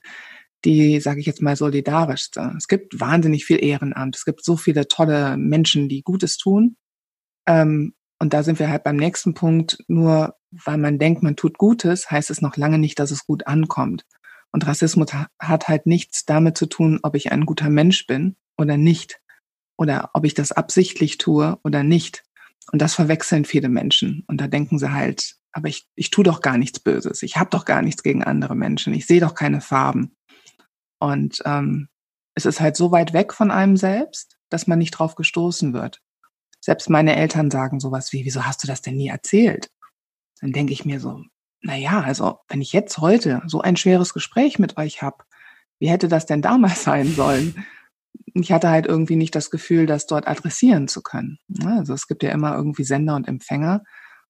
die, 0.65 0.99
sage 0.99 1.19
ich 1.19 1.25
jetzt 1.25 1.41
mal, 1.41 1.55
solidarischste. 1.55 2.53
Es 2.57 2.67
gibt 2.67 2.99
wahnsinnig 2.99 3.45
viel 3.45 3.63
Ehrenamt. 3.63 4.15
Es 4.15 4.25
gibt 4.25 4.43
so 4.43 4.57
viele 4.57 4.87
tolle 4.87 5.37
Menschen, 5.37 5.87
die 5.87 6.01
Gutes 6.01 6.37
tun. 6.37 6.75
Ähm, 7.47 7.93
und 8.19 8.33
da 8.33 8.43
sind 8.43 8.59
wir 8.59 8.69
halt 8.69 8.83
beim 8.83 8.95
nächsten 8.95 9.33
Punkt. 9.33 9.77
Nur 9.87 10.35
weil 10.51 10.77
man 10.77 10.97
denkt, 10.99 11.21
man 11.21 11.35
tut 11.35 11.57
Gutes, 11.57 12.09
heißt 12.09 12.29
es 12.29 12.41
noch 12.41 12.57
lange 12.57 12.79
nicht, 12.79 12.99
dass 12.99 13.11
es 13.11 13.25
gut 13.25 13.47
ankommt. 13.47 14.05
Und 14.51 14.65
Rassismus 14.65 15.09
hat 15.39 15.67
halt 15.67 15.85
nichts 15.85 16.25
damit 16.25 16.57
zu 16.57 16.65
tun, 16.65 16.99
ob 17.03 17.15
ich 17.15 17.31
ein 17.31 17.45
guter 17.45 17.69
Mensch 17.69 18.07
bin 18.07 18.35
oder 18.57 18.77
nicht. 18.77 19.19
Oder 19.77 20.11
ob 20.13 20.25
ich 20.25 20.33
das 20.33 20.53
absichtlich 20.53 21.17
tue 21.17 21.59
oder 21.63 21.83
nicht. 21.83 22.23
Und 22.71 22.81
das 22.81 22.95
verwechseln 22.95 23.45
viele 23.45 23.69
Menschen. 23.69 24.23
Und 24.27 24.39
da 24.39 24.47
denken 24.47 24.79
sie 24.79 24.93
halt, 24.93 25.35
aber 25.51 25.67
ich, 25.67 25.87
ich 25.95 26.09
tue 26.09 26.23
doch 26.23 26.41
gar 26.41 26.57
nichts 26.57 26.79
Böses. 26.79 27.21
Ich 27.23 27.37
habe 27.37 27.49
doch 27.49 27.65
gar 27.65 27.81
nichts 27.81 28.03
gegen 28.03 28.23
andere 28.23 28.55
Menschen. 28.55 28.93
Ich 28.93 29.05
sehe 29.05 29.21
doch 29.21 29.35
keine 29.35 29.61
Farben. 29.61 30.15
Und 30.99 31.41
ähm, 31.45 31.89
es 32.35 32.45
ist 32.45 32.59
halt 32.59 32.75
so 32.75 32.91
weit 32.91 33.13
weg 33.13 33.33
von 33.33 33.51
einem 33.51 33.77
selbst, 33.77 34.37
dass 34.49 34.67
man 34.67 34.79
nicht 34.79 34.91
drauf 34.91 35.15
gestoßen 35.15 35.73
wird. 35.73 36.01
Selbst 36.59 36.89
meine 36.89 37.15
Eltern 37.15 37.51
sagen 37.51 37.79
sowas 37.79 38.11
wie, 38.11 38.25
wieso 38.25 38.45
hast 38.45 38.63
du 38.63 38.67
das 38.67 38.81
denn 38.81 38.97
nie 38.97 39.07
erzählt? 39.07 39.69
Dann 40.41 40.51
denke 40.51 40.73
ich 40.73 40.85
mir 40.85 40.99
so, 40.99 41.23
na 41.61 41.75
ja, 41.75 42.01
also 42.01 42.39
wenn 42.49 42.61
ich 42.61 42.73
jetzt 42.73 42.97
heute 42.97 43.41
so 43.47 43.61
ein 43.61 43.77
schweres 43.77 44.13
Gespräch 44.13 44.59
mit 44.59 44.77
euch 44.77 45.01
habe, 45.01 45.17
wie 45.79 45.89
hätte 45.89 46.07
das 46.07 46.25
denn 46.25 46.41
damals 46.41 46.83
sein 46.83 47.07
sollen? 47.07 47.65
Ich 48.33 48.51
hatte 48.51 48.69
halt 48.69 48.85
irgendwie 48.85 49.15
nicht 49.15 49.35
das 49.35 49.49
Gefühl, 49.49 49.85
das 49.85 50.07
dort 50.07 50.27
adressieren 50.27 50.87
zu 50.87 51.01
können. 51.01 51.39
Also 51.65 51.93
es 51.93 52.07
gibt 52.07 52.21
ja 52.23 52.31
immer 52.31 52.55
irgendwie 52.55 52.83
Sender 52.83 53.15
und 53.15 53.27
Empfänger. 53.27 53.83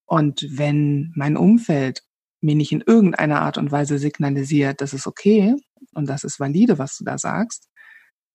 Und 0.05 0.45
wenn 0.51 1.12
mein 1.15 1.38
Umfeld 1.38 2.03
mir 2.41 2.55
nicht 2.55 2.72
in 2.72 2.81
irgendeiner 2.81 3.41
Art 3.41 3.57
und 3.57 3.72
Weise 3.72 3.98
signalisiert, 3.98 4.81
das 4.81 4.93
ist 4.93 5.07
okay 5.07 5.55
und 5.93 6.07
das 6.07 6.23
ist 6.23 6.39
valide, 6.39 6.77
was 6.77 6.97
du 6.97 7.03
da 7.03 7.17
sagst, 7.17 7.69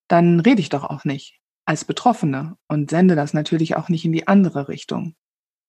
dann 0.08 0.40
rede 0.40 0.60
ich 0.60 0.68
doch 0.68 0.84
auch 0.84 1.04
nicht 1.04 1.40
als 1.64 1.84
Betroffene 1.84 2.56
und 2.68 2.90
sende 2.90 3.14
das 3.14 3.32
natürlich 3.32 3.76
auch 3.76 3.88
nicht 3.88 4.04
in 4.04 4.12
die 4.12 4.26
andere 4.26 4.68
Richtung, 4.68 5.14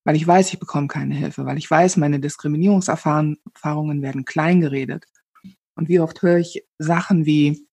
weil 0.03 0.15
ich 0.15 0.25
weiß, 0.25 0.51
ich 0.51 0.59
bekomme 0.59 0.87
keine 0.87 1.13
Hilfe, 1.15 1.45
weil 1.45 1.57
ich 1.57 1.69
weiß, 1.69 1.97
meine 1.97 2.19
Diskriminierungserfahrungen 2.19 4.01
werden 4.01 4.25
kleingeredet. 4.25 5.05
Und 5.75 5.89
wie 5.89 5.99
oft 5.99 6.21
höre 6.21 6.37
ich 6.37 6.65
Sachen 6.79 7.25
wie, 7.25 7.67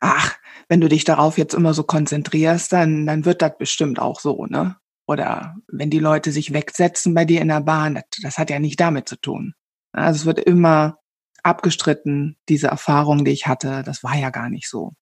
ach, 0.00 0.36
wenn 0.68 0.80
du 0.80 0.88
dich 0.88 1.04
darauf 1.04 1.38
jetzt 1.38 1.54
immer 1.54 1.72
so 1.72 1.84
konzentrierst, 1.84 2.72
dann, 2.72 3.06
dann 3.06 3.24
wird 3.24 3.42
das 3.42 3.56
bestimmt 3.58 3.98
auch 3.98 4.20
so, 4.20 4.46
ne? 4.46 4.76
Oder 5.06 5.56
wenn 5.68 5.90
die 5.90 5.98
Leute 5.98 6.32
sich 6.32 6.52
wegsetzen 6.54 7.14
bei 7.14 7.26
dir 7.26 7.42
in 7.42 7.48
der 7.48 7.60
Bahn, 7.60 7.94
das, 7.94 8.04
das 8.22 8.38
hat 8.38 8.50
ja 8.50 8.58
nicht 8.58 8.80
damit 8.80 9.08
zu 9.08 9.16
tun. 9.16 9.54
Also 9.92 10.20
es 10.20 10.26
wird 10.26 10.38
immer 10.38 10.98
abgestritten, 11.44 12.36
diese 12.48 12.68
Erfahrung, 12.68 13.24
die 13.24 13.32
ich 13.32 13.46
hatte, 13.46 13.82
das 13.84 14.02
war 14.02 14.16
ja 14.16 14.30
gar 14.30 14.50
nicht 14.50 14.68
so. 14.68 14.92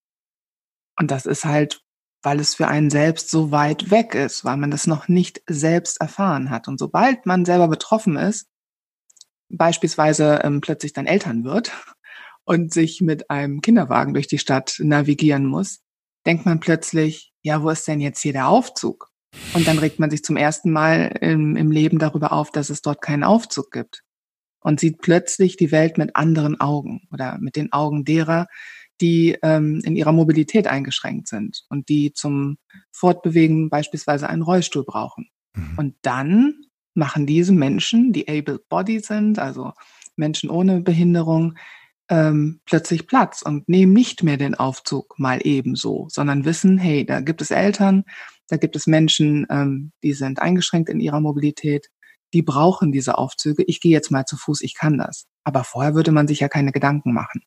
Und 0.99 1.11
das 1.11 1.27
ist 1.27 1.45
halt 1.45 1.83
weil 2.23 2.39
es 2.41 2.55
für 2.55 2.69
einen 2.69 2.91
selbst 2.91 3.31
so 3.31 3.51
weit 3.51 3.91
weg 3.91 4.15
ist, 4.15 4.45
weil 4.45 4.57
man 4.57 4.71
das 4.71 4.87
noch 4.87 5.09
nicht 5.09 5.43
selbst 5.49 6.01
erfahren 6.01 6.51
hat. 6.51 6.69
Und 6.69 6.79
sobald 6.79 7.27
man 7.27 7.45
selber 7.45 7.69
betroffen 7.69 8.17
ist, 8.17 8.47
beispielsweise 9.49 10.41
ähm, 10.45 10.61
plötzlich 10.61 10.93
dann 10.93 11.07
Eltern 11.07 11.45
wird 11.45 11.73
und 12.45 12.73
sich 12.73 13.01
mit 13.01 13.29
einem 13.31 13.61
Kinderwagen 13.61 14.15
durch 14.15 14.29
die 14.29 14.39
Stadt 14.39 14.77
navigieren 14.79 15.47
muss, 15.47 15.81
denkt 16.25 16.47
man 16.47 16.61
plötzlich, 16.61 17.33
ja, 17.43 17.63
wo 17.63 17.71
ist 17.71 17.89
denn 17.89 18.01
jetzt 18.01 18.23
hier 18.23 18.33
der 18.33 18.49
Aufzug? 18.49 19.11
Und 19.55 19.67
dann 19.67 19.79
regt 19.79 19.99
man 19.99 20.11
sich 20.11 20.23
zum 20.23 20.37
ersten 20.37 20.71
Mal 20.71 21.17
im, 21.21 21.57
im 21.57 21.71
Leben 21.73 21.99
darüber 21.99 22.33
auf, 22.33 22.53
dass 22.53 22.71
es 22.71 22.83
dort 22.83 23.03
keinen 23.03 23.25
Aufzug 23.25 23.71
gibt 23.73 24.03
und 24.63 24.81
sieht 24.81 24.99
plötzlich 25.01 25.57
die 25.57 25.73
Welt 25.73 25.99
mit 25.99 26.17
anderen 26.17 26.61
Augen 26.61 27.09
oder 27.13 27.39
mit 27.41 27.57
den 27.57 27.73
Augen 27.73 28.05
derer, 28.05 28.47
die 29.01 29.37
ähm, 29.43 29.81
in 29.85 29.97
ihrer 29.97 30.13
Mobilität 30.13 30.67
eingeschränkt 30.67 31.29
sind 31.29 31.65
und 31.69 31.89
die 31.89 32.13
zum 32.13 32.59
Fortbewegen 32.93 33.69
beispielsweise 33.69 34.29
einen 34.29 34.43
Rollstuhl 34.43 34.85
brauchen. 34.85 35.29
Mhm. 35.55 35.79
Und 35.79 35.95
dann 36.03 36.55
machen 36.95 37.27
diese 37.27 37.53
Menschen, 37.53 38.13
die 38.13 38.29
able-bodied 38.29 39.05
sind, 39.05 39.39
also 39.39 39.73
Menschen 40.17 40.51
ohne 40.51 40.81
Behinderung, 40.81 41.57
ähm, 42.09 42.61
plötzlich 42.67 43.07
Platz 43.07 43.43
und 43.43 43.69
nehmen 43.69 43.93
nicht 43.93 44.23
mehr 44.23 44.37
den 44.37 44.55
Aufzug 44.55 45.19
mal 45.19 45.41
ebenso, 45.43 46.09
sondern 46.11 46.45
wissen, 46.45 46.77
hey, 46.77 47.07
da 47.07 47.21
gibt 47.21 47.41
es 47.41 47.51
Eltern, 47.51 48.05
Da 48.49 48.59
gibt 48.59 48.77
es 48.77 48.87
Menschen, 48.87 49.47
ähm, 49.49 49.93
die 50.03 50.13
sind 50.13 50.43
eingeschränkt 50.43 50.91
in 50.91 51.01
ihrer 51.01 51.21
Mobilität, 51.21 51.89
die 52.33 52.43
brauchen 52.43 52.93
diese 52.93 53.19
Aufzüge. 53.19 53.63
Ich 53.65 53.81
gehe 53.81 53.93
jetzt 53.93 54.11
mal 54.11 54.25
zu 54.25 54.37
Fuß, 54.37 54.63
ich 54.63 54.75
kann 54.75 54.99
das. 54.99 55.27
Aber 55.45 55.65
vorher 55.65 55.95
würde 55.95 56.13
man 56.13 56.29
sich 56.29 56.41
ja 56.41 56.49
keine 56.49 56.73
Gedanken 56.73 57.13
machen. 57.13 57.43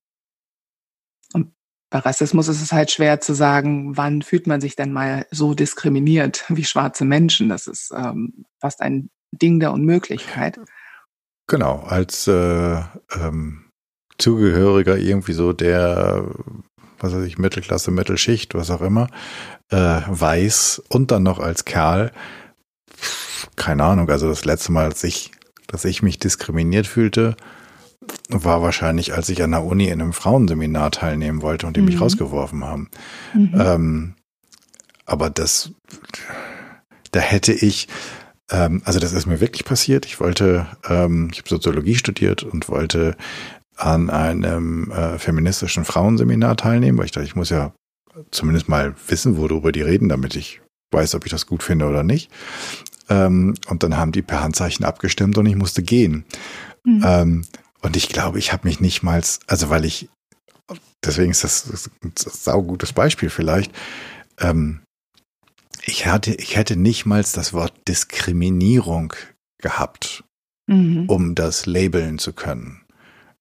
Und 1.33 1.53
bei 1.89 1.99
Rassismus 1.99 2.47
ist 2.47 2.61
es 2.61 2.71
halt 2.71 2.91
schwer 2.91 3.19
zu 3.19 3.33
sagen, 3.33 3.97
wann 3.97 4.21
fühlt 4.21 4.47
man 4.47 4.61
sich 4.61 4.75
denn 4.75 4.91
mal 4.91 5.25
so 5.31 5.53
diskriminiert 5.53 6.45
wie 6.49 6.65
schwarze 6.65 7.05
Menschen. 7.05 7.49
Das 7.49 7.67
ist 7.67 7.91
ähm, 7.95 8.45
fast 8.59 8.81
ein 8.81 9.09
Ding 9.31 9.59
der 9.59 9.71
Unmöglichkeit. 9.71 10.59
Genau, 11.47 11.81
als 11.81 12.27
äh, 12.27 12.81
ähm, 13.13 13.65
Zugehöriger 14.17 14.97
irgendwie 14.97 15.33
so 15.33 15.53
der, 15.53 16.25
was 16.99 17.13
weiß 17.13 17.25
ich, 17.25 17.37
Mittelklasse, 17.37 17.91
Mittelschicht, 17.91 18.55
was 18.55 18.71
auch 18.71 18.81
immer, 18.81 19.09
äh, 19.69 20.01
weiß 20.07 20.81
und 20.89 21.11
dann 21.11 21.23
noch 21.23 21.39
als 21.39 21.65
Kerl, 21.65 22.11
keine 23.55 23.83
Ahnung, 23.83 24.09
also 24.09 24.27
das 24.27 24.45
letzte 24.45 24.71
Mal, 24.71 24.85
als 24.85 25.03
ich, 25.03 25.31
dass 25.67 25.85
ich 25.85 26.01
mich 26.01 26.19
diskriminiert 26.19 26.87
fühlte, 26.87 27.35
war 28.29 28.61
wahrscheinlich, 28.61 29.13
als 29.13 29.29
ich 29.29 29.41
an 29.43 29.51
der 29.51 29.63
Uni 29.63 29.87
in 29.87 30.01
einem 30.01 30.13
Frauenseminar 30.13 30.91
teilnehmen 30.91 31.41
wollte 31.41 31.67
und 31.67 31.75
die 31.75 31.81
mhm. 31.81 31.87
mich 31.87 32.01
rausgeworfen 32.01 32.63
haben. 32.63 32.89
Mhm. 33.33 33.53
Ähm, 33.55 34.13
aber 35.05 35.29
das, 35.29 35.71
da 37.11 37.19
hätte 37.19 37.53
ich, 37.53 37.87
ähm, 38.51 38.81
also 38.85 38.99
das 38.99 39.13
ist 39.13 39.25
mir 39.25 39.39
wirklich 39.39 39.65
passiert. 39.65 40.05
Ich 40.05 40.19
wollte, 40.19 40.67
ähm, 40.87 41.29
ich 41.31 41.39
habe 41.39 41.49
Soziologie 41.49 41.95
studiert 41.95 42.43
und 42.43 42.69
wollte 42.69 43.15
an 43.75 44.09
einem 44.09 44.91
äh, 44.91 45.19
feministischen 45.19 45.85
Frauenseminar 45.85 46.57
teilnehmen, 46.57 46.97
weil 46.97 47.05
ich 47.05 47.11
dachte, 47.11 47.27
ich 47.27 47.35
muss 47.35 47.49
ja 47.49 47.73
zumindest 48.31 48.69
mal 48.69 48.95
wissen, 49.07 49.37
worüber 49.37 49.71
die 49.71 49.81
reden, 49.81 50.09
damit 50.09 50.35
ich 50.35 50.61
weiß, 50.91 51.15
ob 51.15 51.25
ich 51.25 51.31
das 51.31 51.45
gut 51.45 51.63
finde 51.63 51.85
oder 51.85 52.03
nicht. 52.03 52.31
Ähm, 53.09 53.55
und 53.67 53.83
dann 53.83 53.97
haben 53.97 54.11
die 54.11 54.21
per 54.21 54.41
Handzeichen 54.41 54.85
abgestimmt 54.85 55.37
und 55.37 55.45
ich 55.45 55.55
musste 55.55 55.83
gehen. 55.83 56.25
Mhm. 56.83 57.03
Ähm, 57.05 57.45
und 57.81 57.95
ich 57.95 58.09
glaube, 58.09 58.39
ich 58.39 58.51
habe 58.51 58.67
mich 58.67 58.79
nicht 58.79 59.03
mal, 59.03 59.21
also 59.47 59.69
weil 59.69 59.85
ich, 59.85 60.09
deswegen 61.03 61.31
ist 61.31 61.43
das 61.43 61.89
ein 62.03 62.13
saugutes 62.17 62.93
Beispiel 62.93 63.29
vielleicht, 63.29 63.71
ähm, 64.39 64.81
ich 65.85 66.07
hatte, 66.07 66.33
ich 66.33 66.55
hätte 66.55 66.75
nicht 66.75 67.05
mal 67.05 67.21
das 67.21 67.53
Wort 67.53 67.73
Diskriminierung 67.87 69.13
gehabt, 69.59 70.23
mhm. 70.67 71.05
um 71.07 71.35
das 71.35 71.65
labeln 71.65 72.17
zu 72.17 72.33
können. 72.33 72.81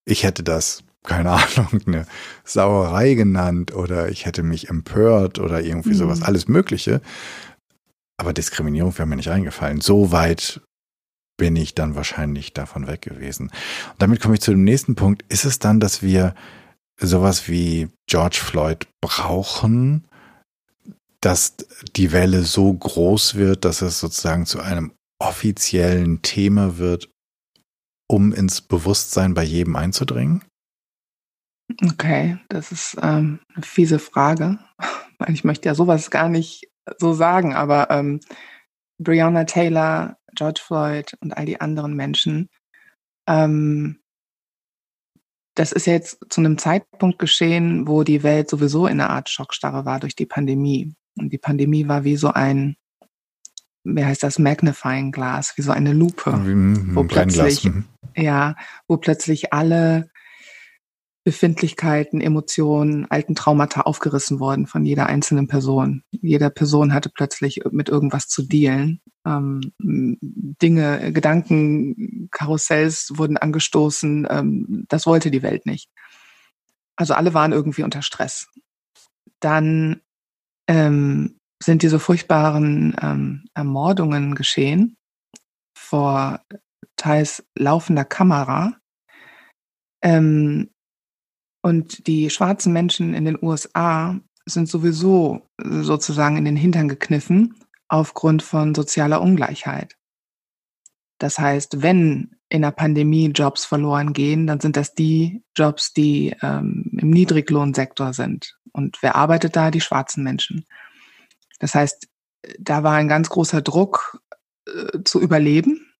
Ich 0.04 0.24
hätte 0.24 0.42
das, 0.42 0.84
keine 1.02 1.30
Ahnung, 1.56 1.80
eine 1.86 2.06
Sauerei 2.44 3.14
genannt 3.14 3.74
oder 3.74 4.10
ich 4.10 4.26
hätte 4.26 4.42
mich 4.42 4.68
empört 4.68 5.38
oder 5.38 5.62
irgendwie 5.62 5.90
mhm. 5.90 5.94
sowas, 5.94 6.22
alles 6.22 6.48
Mögliche. 6.48 7.00
Aber 8.16 8.32
Diskriminierung 8.32 8.96
wäre 8.96 9.06
mir 9.06 9.16
nicht 9.16 9.30
eingefallen. 9.30 9.80
So 9.80 10.12
weit 10.12 10.60
bin 11.36 11.56
ich 11.56 11.74
dann 11.74 11.96
wahrscheinlich 11.96 12.52
davon 12.52 12.86
weg 12.86 13.02
gewesen. 13.02 13.48
Und 13.48 14.02
damit 14.02 14.20
komme 14.20 14.34
ich 14.34 14.40
zu 14.40 14.52
dem 14.52 14.64
nächsten 14.64 14.94
Punkt. 14.94 15.24
Ist 15.28 15.44
es 15.44 15.58
dann, 15.58 15.80
dass 15.80 16.02
wir 16.02 16.34
sowas 17.00 17.48
wie 17.48 17.88
George 18.06 18.40
Floyd 18.40 18.86
brauchen, 19.00 20.06
dass 21.20 21.56
die 21.96 22.12
Welle 22.12 22.42
so 22.42 22.72
groß 22.72 23.34
wird, 23.34 23.64
dass 23.64 23.82
es 23.82 23.98
sozusagen 23.98 24.46
zu 24.46 24.60
einem 24.60 24.92
offiziellen 25.18 26.22
Thema 26.22 26.78
wird, 26.78 27.10
um 28.08 28.32
ins 28.32 28.60
Bewusstsein 28.60 29.34
bei 29.34 29.42
jedem 29.42 29.74
einzudringen? 29.76 30.44
Okay, 31.82 32.38
das 32.48 32.72
ist 32.72 32.96
ähm, 33.02 33.40
eine 33.54 33.64
fiese 33.64 33.98
Frage, 33.98 34.58
ich 35.28 35.44
möchte 35.44 35.68
ja 35.68 35.74
sowas 35.74 36.10
gar 36.10 36.28
nicht 36.28 36.68
so 36.98 37.12
sagen, 37.14 37.54
aber 37.54 37.90
ähm, 37.90 38.20
Breonna 38.98 39.44
Taylor 39.44 40.16
George 40.34 40.60
Floyd 40.64 41.16
und 41.20 41.36
all 41.36 41.46
die 41.46 41.60
anderen 41.60 41.94
Menschen. 41.94 42.48
Ähm, 43.26 44.00
das 45.54 45.72
ist 45.72 45.86
jetzt 45.86 46.18
zu 46.30 46.40
einem 46.40 46.58
Zeitpunkt 46.58 47.18
geschehen, 47.18 47.86
wo 47.86 48.02
die 48.02 48.22
Welt 48.22 48.50
sowieso 48.50 48.86
in 48.86 49.00
einer 49.00 49.10
Art 49.10 49.28
Schockstarre 49.28 49.84
war 49.84 50.00
durch 50.00 50.16
die 50.16 50.26
Pandemie. 50.26 50.94
Und 51.16 51.32
die 51.32 51.38
Pandemie 51.38 51.86
war 51.86 52.02
wie 52.02 52.16
so 52.16 52.32
ein, 52.32 52.76
wie 53.84 54.04
heißt 54.04 54.22
das, 54.24 54.40
Magnifying 54.40 55.12
Glass, 55.12 55.56
wie 55.56 55.62
so 55.62 55.70
eine 55.70 55.92
Lupe, 55.92 56.32
wie, 56.44 56.94
wo 56.96 57.04
plötzlich, 57.04 57.64
mhm. 57.64 57.84
ja, 58.16 58.56
wo 58.88 58.96
plötzlich 58.96 59.52
alle 59.52 60.10
Befindlichkeiten, 61.24 62.20
Emotionen, 62.20 63.10
alten 63.10 63.34
Traumata 63.34 63.80
aufgerissen 63.80 64.40
worden 64.40 64.66
von 64.66 64.84
jeder 64.84 65.06
einzelnen 65.06 65.48
Person. 65.48 66.02
Jeder 66.10 66.50
Person 66.50 66.92
hatte 66.92 67.08
plötzlich 67.08 67.62
mit 67.70 67.88
irgendwas 67.88 68.28
zu 68.28 68.42
dealen. 68.42 69.00
Ähm, 69.26 69.72
Dinge, 69.80 71.12
Gedanken, 71.12 72.28
Karussells 72.30 73.12
wurden 73.14 73.38
angestoßen. 73.38 74.26
Ähm, 74.28 74.84
das 74.88 75.06
wollte 75.06 75.30
die 75.30 75.42
Welt 75.42 75.64
nicht. 75.64 75.88
Also 76.96 77.14
alle 77.14 77.32
waren 77.32 77.52
irgendwie 77.52 77.84
unter 77.84 78.02
Stress. 78.02 78.48
Dann 79.40 80.02
ähm, 80.68 81.38
sind 81.62 81.82
diese 81.82 81.98
furchtbaren 81.98 82.94
ähm, 83.00 83.44
Ermordungen 83.54 84.34
geschehen 84.34 84.98
vor 85.74 86.42
teils 86.96 87.44
laufender 87.56 88.04
Kamera. 88.04 88.76
Ähm, 90.02 90.68
und 91.64 92.06
die 92.08 92.28
schwarzen 92.28 92.74
Menschen 92.74 93.14
in 93.14 93.24
den 93.24 93.38
USA 93.40 94.20
sind 94.44 94.68
sowieso 94.68 95.48
sozusagen 95.56 96.36
in 96.36 96.44
den 96.44 96.56
Hintern 96.56 96.88
gekniffen 96.88 97.54
aufgrund 97.88 98.42
von 98.42 98.74
sozialer 98.74 99.22
Ungleichheit. 99.22 99.96
Das 101.16 101.38
heißt, 101.38 101.80
wenn 101.80 102.36
in 102.50 102.60
der 102.60 102.70
Pandemie 102.70 103.28
Jobs 103.28 103.64
verloren 103.64 104.12
gehen, 104.12 104.46
dann 104.46 104.60
sind 104.60 104.76
das 104.76 104.92
die 104.92 105.42
Jobs, 105.56 105.94
die 105.94 106.36
ähm, 106.42 106.98
im 107.00 107.08
Niedriglohnsektor 107.08 108.12
sind. 108.12 108.58
Und 108.72 108.98
wer 109.00 109.16
arbeitet 109.16 109.56
da? 109.56 109.70
Die 109.70 109.80
schwarzen 109.80 110.22
Menschen. 110.22 110.66
Das 111.60 111.74
heißt, 111.74 112.08
da 112.58 112.82
war 112.82 112.96
ein 112.96 113.08
ganz 113.08 113.30
großer 113.30 113.62
Druck 113.62 114.20
äh, 114.66 114.98
zu 115.02 115.18
überleben 115.18 115.93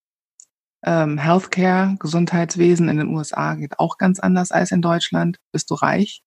ähm, 0.85 1.19
Healthcare, 1.19 1.97
Gesundheitswesen 1.99 2.89
in 2.89 2.99
den 2.99 3.09
USA 3.09 3.55
geht 3.55 3.79
auch 3.79 3.99
ganz 3.99 4.21
anders 4.21 4.53
als 4.53 4.71
in 4.71 4.83
Deutschland. 4.83 5.39
Bist 5.53 5.71
du 5.71 5.75
reich, 5.75 6.23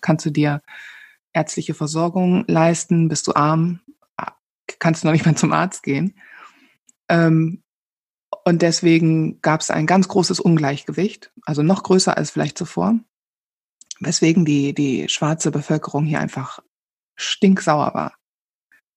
kannst 0.00 0.24
du 0.26 0.30
dir 0.30 0.62
ärztliche 1.32 1.74
Versorgung 1.74 2.44
leisten. 2.46 3.08
Bist 3.08 3.26
du 3.26 3.34
arm, 3.34 3.80
kannst 4.78 5.02
du 5.02 5.06
noch 5.06 5.12
nicht 5.12 5.26
mal 5.26 5.36
zum 5.36 5.52
Arzt 5.52 5.82
gehen. 5.82 6.14
Ähm, 7.08 7.62
und 8.44 8.62
deswegen 8.62 9.40
gab 9.40 9.60
es 9.60 9.70
ein 9.70 9.86
ganz 9.86 10.08
großes 10.08 10.40
Ungleichgewicht, 10.40 11.32
also 11.44 11.62
noch 11.62 11.82
größer 11.82 12.16
als 12.16 12.30
vielleicht 12.30 12.58
zuvor, 12.58 12.98
weswegen 14.00 14.44
die, 14.44 14.74
die 14.74 15.08
schwarze 15.08 15.50
Bevölkerung 15.50 16.04
hier 16.04 16.20
einfach 16.20 16.60
stinksauer 17.16 17.94
war. 17.94 18.14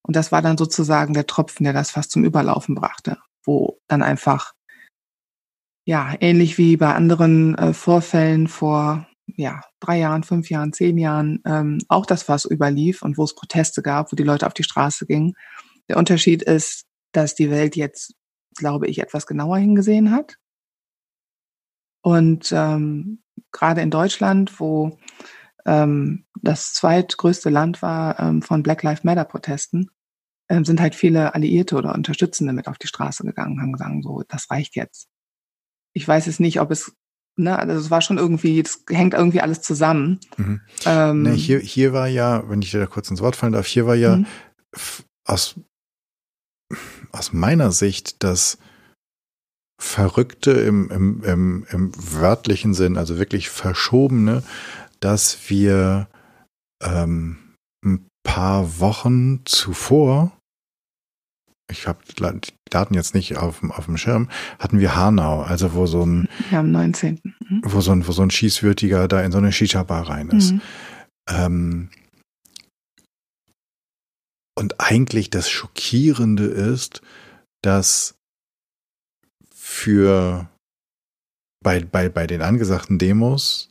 Und 0.03 0.15
das 0.15 0.31
war 0.31 0.41
dann 0.41 0.57
sozusagen 0.57 1.13
der 1.13 1.27
Tropfen, 1.27 1.63
der 1.63 1.73
das 1.73 1.91
fast 1.91 2.11
zum 2.11 2.23
Überlaufen 2.23 2.75
brachte, 2.75 3.17
wo 3.43 3.79
dann 3.87 4.03
einfach 4.03 4.53
ja, 5.85 6.13
ähnlich 6.19 6.57
wie 6.57 6.77
bei 6.77 6.93
anderen 6.93 7.55
äh, 7.55 7.73
Vorfällen 7.73 8.47
vor 8.47 9.07
ja, 9.37 9.61
drei 9.79 9.99
Jahren, 9.99 10.23
fünf 10.23 10.49
Jahren, 10.49 10.73
zehn 10.73 10.97
Jahren 10.97 11.41
ähm, 11.45 11.79
auch 11.87 12.05
das 12.05 12.23
Fass 12.23 12.45
überlief 12.45 13.01
und 13.01 13.17
wo 13.17 13.23
es 13.23 13.35
Proteste 13.35 13.81
gab, 13.81 14.11
wo 14.11 14.15
die 14.15 14.23
Leute 14.23 14.45
auf 14.45 14.53
die 14.53 14.63
Straße 14.63 15.05
gingen. 15.05 15.33
Der 15.89 15.97
Unterschied 15.97 16.43
ist, 16.43 16.85
dass 17.11 17.35
die 17.35 17.49
Welt 17.49 17.75
jetzt, 17.75 18.13
glaube 18.55 18.87
ich, 18.87 18.99
etwas 18.99 19.25
genauer 19.25 19.57
hingesehen 19.57 20.11
hat. 20.11 20.37
Und 22.03 22.51
ähm, 22.51 23.21
gerade 23.51 23.81
in 23.81 23.91
Deutschland, 23.91 24.59
wo 24.59 24.97
ähm, 25.65 26.25
das 26.41 26.73
zweitgrößte 26.73 27.49
Land 27.49 27.81
war 27.81 28.19
ähm, 28.19 28.41
von 28.41 28.63
Black 28.63 28.83
Lives 28.83 29.03
Matter 29.03 29.25
Protesten, 29.25 29.89
ähm, 30.49 30.65
sind 30.65 30.81
halt 30.81 30.95
viele 30.95 31.35
Alliierte 31.35 31.75
oder 31.75 31.93
Unterstützende 31.93 32.53
mit 32.53 32.67
auf 32.67 32.77
die 32.77 32.87
Straße 32.87 33.23
gegangen, 33.23 33.61
haben 33.61 33.73
gesagt, 33.73 34.03
so, 34.03 34.23
das 34.27 34.49
reicht 34.49 34.75
jetzt 34.75 35.10
ich 35.93 36.07
weiß 36.07 36.27
es 36.27 36.39
nicht, 36.39 36.59
ob 36.59 36.71
es, 36.71 36.93
ne, 37.37 37.57
also 37.57 37.73
es 37.73 37.91
war 37.91 38.01
schon 38.01 38.17
irgendwie, 38.17 38.61
das 38.61 38.83
hängt 38.89 39.13
irgendwie 39.13 39.41
alles 39.41 39.61
zusammen. 39.61 40.19
Mhm. 40.37 40.61
Ähm, 40.85 41.21
nee, 41.23 41.35
hier, 41.35 41.59
hier 41.59 41.93
war 41.93 42.07
ja, 42.07 42.49
wenn 42.49 42.61
ich 42.61 42.71
dir 42.71 42.79
da 42.79 42.85
kurz 42.85 43.09
ins 43.09 43.21
Wort 43.21 43.35
fallen 43.35 43.53
darf, 43.53 43.67
hier 43.67 43.85
war 43.85 43.95
ja 43.95 44.17
mhm. 44.17 44.25
aus, 45.25 45.55
aus 47.11 47.33
meiner 47.33 47.71
Sicht 47.71 48.23
das 48.23 48.57
Verrückte 49.81 50.51
im, 50.51 50.91
im, 50.91 51.23
im, 51.23 51.65
im 51.71 51.91
wörtlichen 51.95 52.73
Sinn, 52.75 52.97
also 52.97 53.17
wirklich 53.17 53.49
verschobene, 53.49 54.43
dass 54.99 55.49
wir 55.49 56.07
ähm, 56.83 57.55
ein 57.83 58.05
paar 58.23 58.79
Wochen 58.79 59.41
zuvor 59.45 60.37
ich 61.71 61.87
habe 61.87 61.99
die 62.05 62.53
Daten 62.69 62.93
jetzt 62.93 63.15
nicht 63.15 63.37
auf, 63.37 63.63
auf 63.63 63.85
dem 63.85 63.97
Schirm, 63.97 64.29
hatten 64.59 64.79
wir 64.79 64.95
Hanau, 64.95 65.41
also 65.41 65.73
wo 65.73 65.85
so 65.87 66.05
ein 66.05 66.27
ja, 66.51 66.59
am 66.59 66.71
19. 66.71 67.19
Mhm. 67.23 67.61
Wo 67.63 67.81
so 67.81 67.91
ein, 67.91 68.07
wo 68.07 68.11
so 68.11 68.21
ein 68.21 68.31
Schießwürdiger 68.31 69.07
da 69.07 69.21
in 69.21 69.31
so 69.31 69.37
eine 69.37 69.51
Shisha-Bar 69.51 70.09
rein 70.09 70.29
ist. 70.29 70.51
Mhm. 70.51 70.61
Ähm, 71.29 71.89
und 74.57 74.79
eigentlich 74.79 75.29
das 75.29 75.49
Schockierende 75.49 76.45
ist, 76.45 77.01
dass 77.63 78.15
für 79.55 80.49
bei, 81.63 81.79
bei, 81.79 82.09
bei 82.09 82.27
den 82.27 82.41
angesagten 82.41 82.97
Demos, 82.97 83.69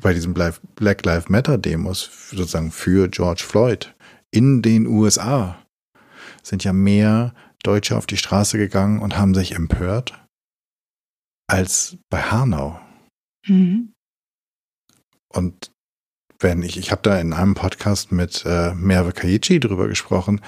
bei 0.00 0.14
diesen 0.14 0.34
Black 0.34 1.04
Lives 1.04 1.28
Matter 1.28 1.58
Demos, 1.58 2.30
sozusagen 2.30 2.70
für 2.70 3.08
George 3.08 3.44
Floyd 3.46 3.94
in 4.30 4.62
den 4.62 4.86
USA, 4.86 5.65
sind 6.46 6.62
ja 6.62 6.72
mehr 6.72 7.34
Deutsche 7.62 7.96
auf 7.96 8.06
die 8.06 8.16
Straße 8.16 8.56
gegangen 8.56 9.00
und 9.00 9.18
haben 9.18 9.34
sich 9.34 9.52
empört 9.52 10.14
als 11.48 11.96
bei 12.08 12.22
Hanau. 12.22 12.80
Mhm. 13.46 13.92
Und 15.28 15.72
wenn 16.38 16.62
ich, 16.62 16.76
ich 16.76 16.92
habe 16.92 17.02
da 17.02 17.18
in 17.18 17.32
einem 17.32 17.54
Podcast 17.54 18.12
mit 18.12 18.44
äh, 18.46 18.74
Merve 18.74 19.12
Kaichi 19.12 19.58
drüber 19.58 19.88
gesprochen, 19.88 20.40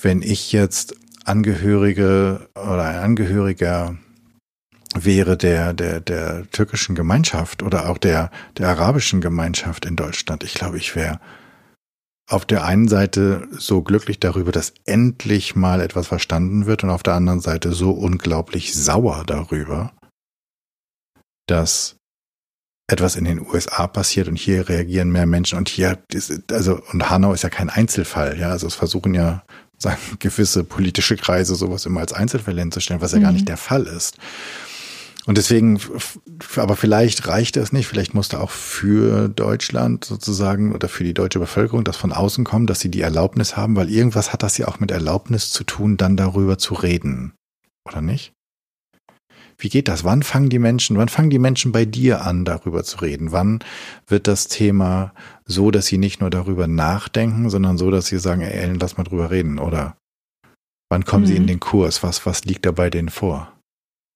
wenn 0.00 0.22
ich 0.22 0.52
jetzt 0.52 0.94
Angehörige 1.24 2.48
oder 2.54 2.84
ein 2.84 2.96
Angehöriger 2.96 3.96
wäre 4.94 5.36
der, 5.36 5.72
der, 5.72 6.00
der 6.00 6.48
türkischen 6.50 6.94
Gemeinschaft 6.94 7.62
oder 7.62 7.88
auch 7.88 7.98
der, 7.98 8.30
der 8.58 8.68
arabischen 8.68 9.20
Gemeinschaft 9.20 9.84
in 9.86 9.96
Deutschland. 9.96 10.44
Ich 10.44 10.54
glaube, 10.54 10.76
ich 10.76 10.94
wäre 10.94 11.18
auf 12.26 12.44
der 12.46 12.64
einen 12.64 12.88
Seite 12.88 13.46
so 13.50 13.82
glücklich 13.82 14.18
darüber, 14.18 14.50
dass 14.50 14.72
endlich 14.86 15.54
mal 15.56 15.80
etwas 15.80 16.06
verstanden 16.06 16.66
wird 16.66 16.82
und 16.82 16.90
auf 16.90 17.02
der 17.02 17.14
anderen 17.14 17.40
Seite 17.40 17.72
so 17.72 17.90
unglaublich 17.90 18.74
sauer 18.74 19.24
darüber, 19.26 19.92
dass 21.46 21.96
etwas 22.86 23.16
in 23.16 23.24
den 23.24 23.40
USA 23.40 23.86
passiert 23.86 24.28
und 24.28 24.36
hier 24.36 24.68
reagieren 24.68 25.10
mehr 25.10 25.26
Menschen 25.26 25.58
und 25.58 25.68
hier 25.68 25.98
ist, 26.12 26.52
also 26.52 26.80
und 26.92 27.08
Hanau 27.10 27.32
ist 27.32 27.42
ja 27.42 27.50
kein 27.50 27.70
Einzelfall, 27.70 28.38
ja, 28.38 28.50
also 28.50 28.66
es 28.66 28.74
versuchen 28.74 29.14
ja 29.14 29.42
sagen 29.78 29.98
gewisse 30.18 30.64
politische 30.64 31.16
Kreise 31.16 31.54
sowas 31.54 31.86
immer 31.86 32.00
als 32.00 32.12
Einzelfälle 32.12 32.60
hinzustellen, 32.60 33.00
was 33.00 33.12
ja 33.12 33.18
mhm. 33.18 33.22
gar 33.22 33.32
nicht 33.32 33.42
mhm. 33.42 33.46
der 33.46 33.56
Fall 33.56 33.86
ist. 33.86 34.18
Und 35.26 35.38
deswegen, 35.38 35.80
aber 36.56 36.76
vielleicht 36.76 37.26
reicht 37.28 37.56
das 37.56 37.72
nicht, 37.72 37.86
vielleicht 37.86 38.12
musste 38.12 38.40
auch 38.40 38.50
für 38.50 39.28
Deutschland 39.28 40.04
sozusagen 40.04 40.74
oder 40.74 40.88
für 40.88 41.04
die 41.04 41.14
deutsche 41.14 41.38
Bevölkerung 41.38 41.82
das 41.82 41.96
von 41.96 42.12
außen 42.12 42.44
kommen, 42.44 42.66
dass 42.66 42.80
sie 42.80 42.90
die 42.90 43.00
Erlaubnis 43.00 43.56
haben, 43.56 43.74
weil 43.74 43.90
irgendwas 43.90 44.32
hat 44.32 44.42
das 44.42 44.58
ja 44.58 44.68
auch 44.68 44.80
mit 44.80 44.90
Erlaubnis 44.90 45.50
zu 45.50 45.64
tun, 45.64 45.96
dann 45.96 46.18
darüber 46.18 46.58
zu 46.58 46.74
reden. 46.74 47.32
Oder 47.88 48.02
nicht? 48.02 48.32
Wie 49.56 49.68
geht 49.68 49.88
das? 49.88 50.04
Wann 50.04 50.22
fangen 50.22 50.50
die 50.50 50.58
Menschen, 50.58 50.98
wann 50.98 51.08
fangen 51.08 51.30
die 51.30 51.38
Menschen 51.38 51.72
bei 51.72 51.84
dir 51.84 52.22
an, 52.22 52.44
darüber 52.44 52.84
zu 52.84 52.98
reden? 52.98 53.32
Wann 53.32 53.60
wird 54.06 54.26
das 54.26 54.48
Thema 54.48 55.14
so, 55.46 55.70
dass 55.70 55.86
sie 55.86 55.98
nicht 55.98 56.20
nur 56.20 56.30
darüber 56.30 56.66
nachdenken, 56.66 57.48
sondern 57.50 57.78
so, 57.78 57.90
dass 57.90 58.06
sie 58.06 58.18
sagen, 58.18 58.42
ey, 58.42 58.52
Ellen, 58.52 58.78
lass 58.78 58.96
mal 58.96 59.04
drüber 59.04 59.30
reden? 59.30 59.58
Oder 59.58 59.96
wann 60.90 61.04
kommen 61.04 61.24
mhm. 61.24 61.28
sie 61.28 61.36
in 61.36 61.42
mhm. 61.44 61.48
den 61.48 61.60
Kurs? 61.60 62.02
Was, 62.02 62.26
was 62.26 62.44
liegt 62.44 62.66
da 62.66 62.72
bei 62.72 62.90
denen 62.90 63.10
vor? 63.10 63.52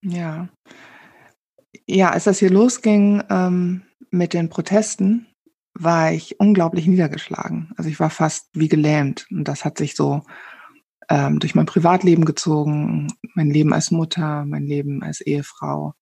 Ja. 0.05 0.49
Ja, 1.91 2.11
als 2.11 2.25
das 2.25 2.37
hier 2.37 2.51
losging 2.51 3.23
ähm, 3.31 3.81
mit 4.11 4.35
den 4.35 4.49
Protesten, 4.49 5.25
war 5.73 6.11
ich 6.11 6.39
unglaublich 6.39 6.85
niedergeschlagen. 6.85 7.73
Also 7.77 7.89
ich 7.89 7.99
war 7.99 8.11
fast 8.11 8.47
wie 8.53 8.67
gelähmt. 8.67 9.25
Und 9.31 9.45
das 9.45 9.65
hat 9.65 9.79
sich 9.79 9.95
so 9.95 10.21
ähm, 11.09 11.39
durch 11.39 11.55
mein 11.55 11.65
Privatleben 11.65 12.25
gezogen, 12.25 13.07
mein 13.33 13.49
Leben 13.49 13.73
als 13.73 13.89
Mutter, 13.89 14.45
mein 14.45 14.67
Leben 14.67 15.01
als 15.01 15.19
Ehefrau, 15.21 15.95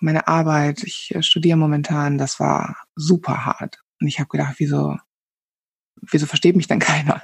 meine 0.00 0.28
Arbeit. 0.28 0.82
Ich 0.82 1.14
äh, 1.14 1.22
studiere 1.22 1.56
momentan, 1.56 2.18
das 2.18 2.38
war 2.38 2.76
super 2.94 3.46
hart. 3.46 3.82
Und 4.02 4.08
ich 4.08 4.18
habe 4.18 4.28
gedacht, 4.28 4.56
wieso, 4.58 4.98
wieso 5.96 6.26
versteht 6.26 6.56
mich 6.56 6.68
denn 6.68 6.78
keiner? 6.78 7.22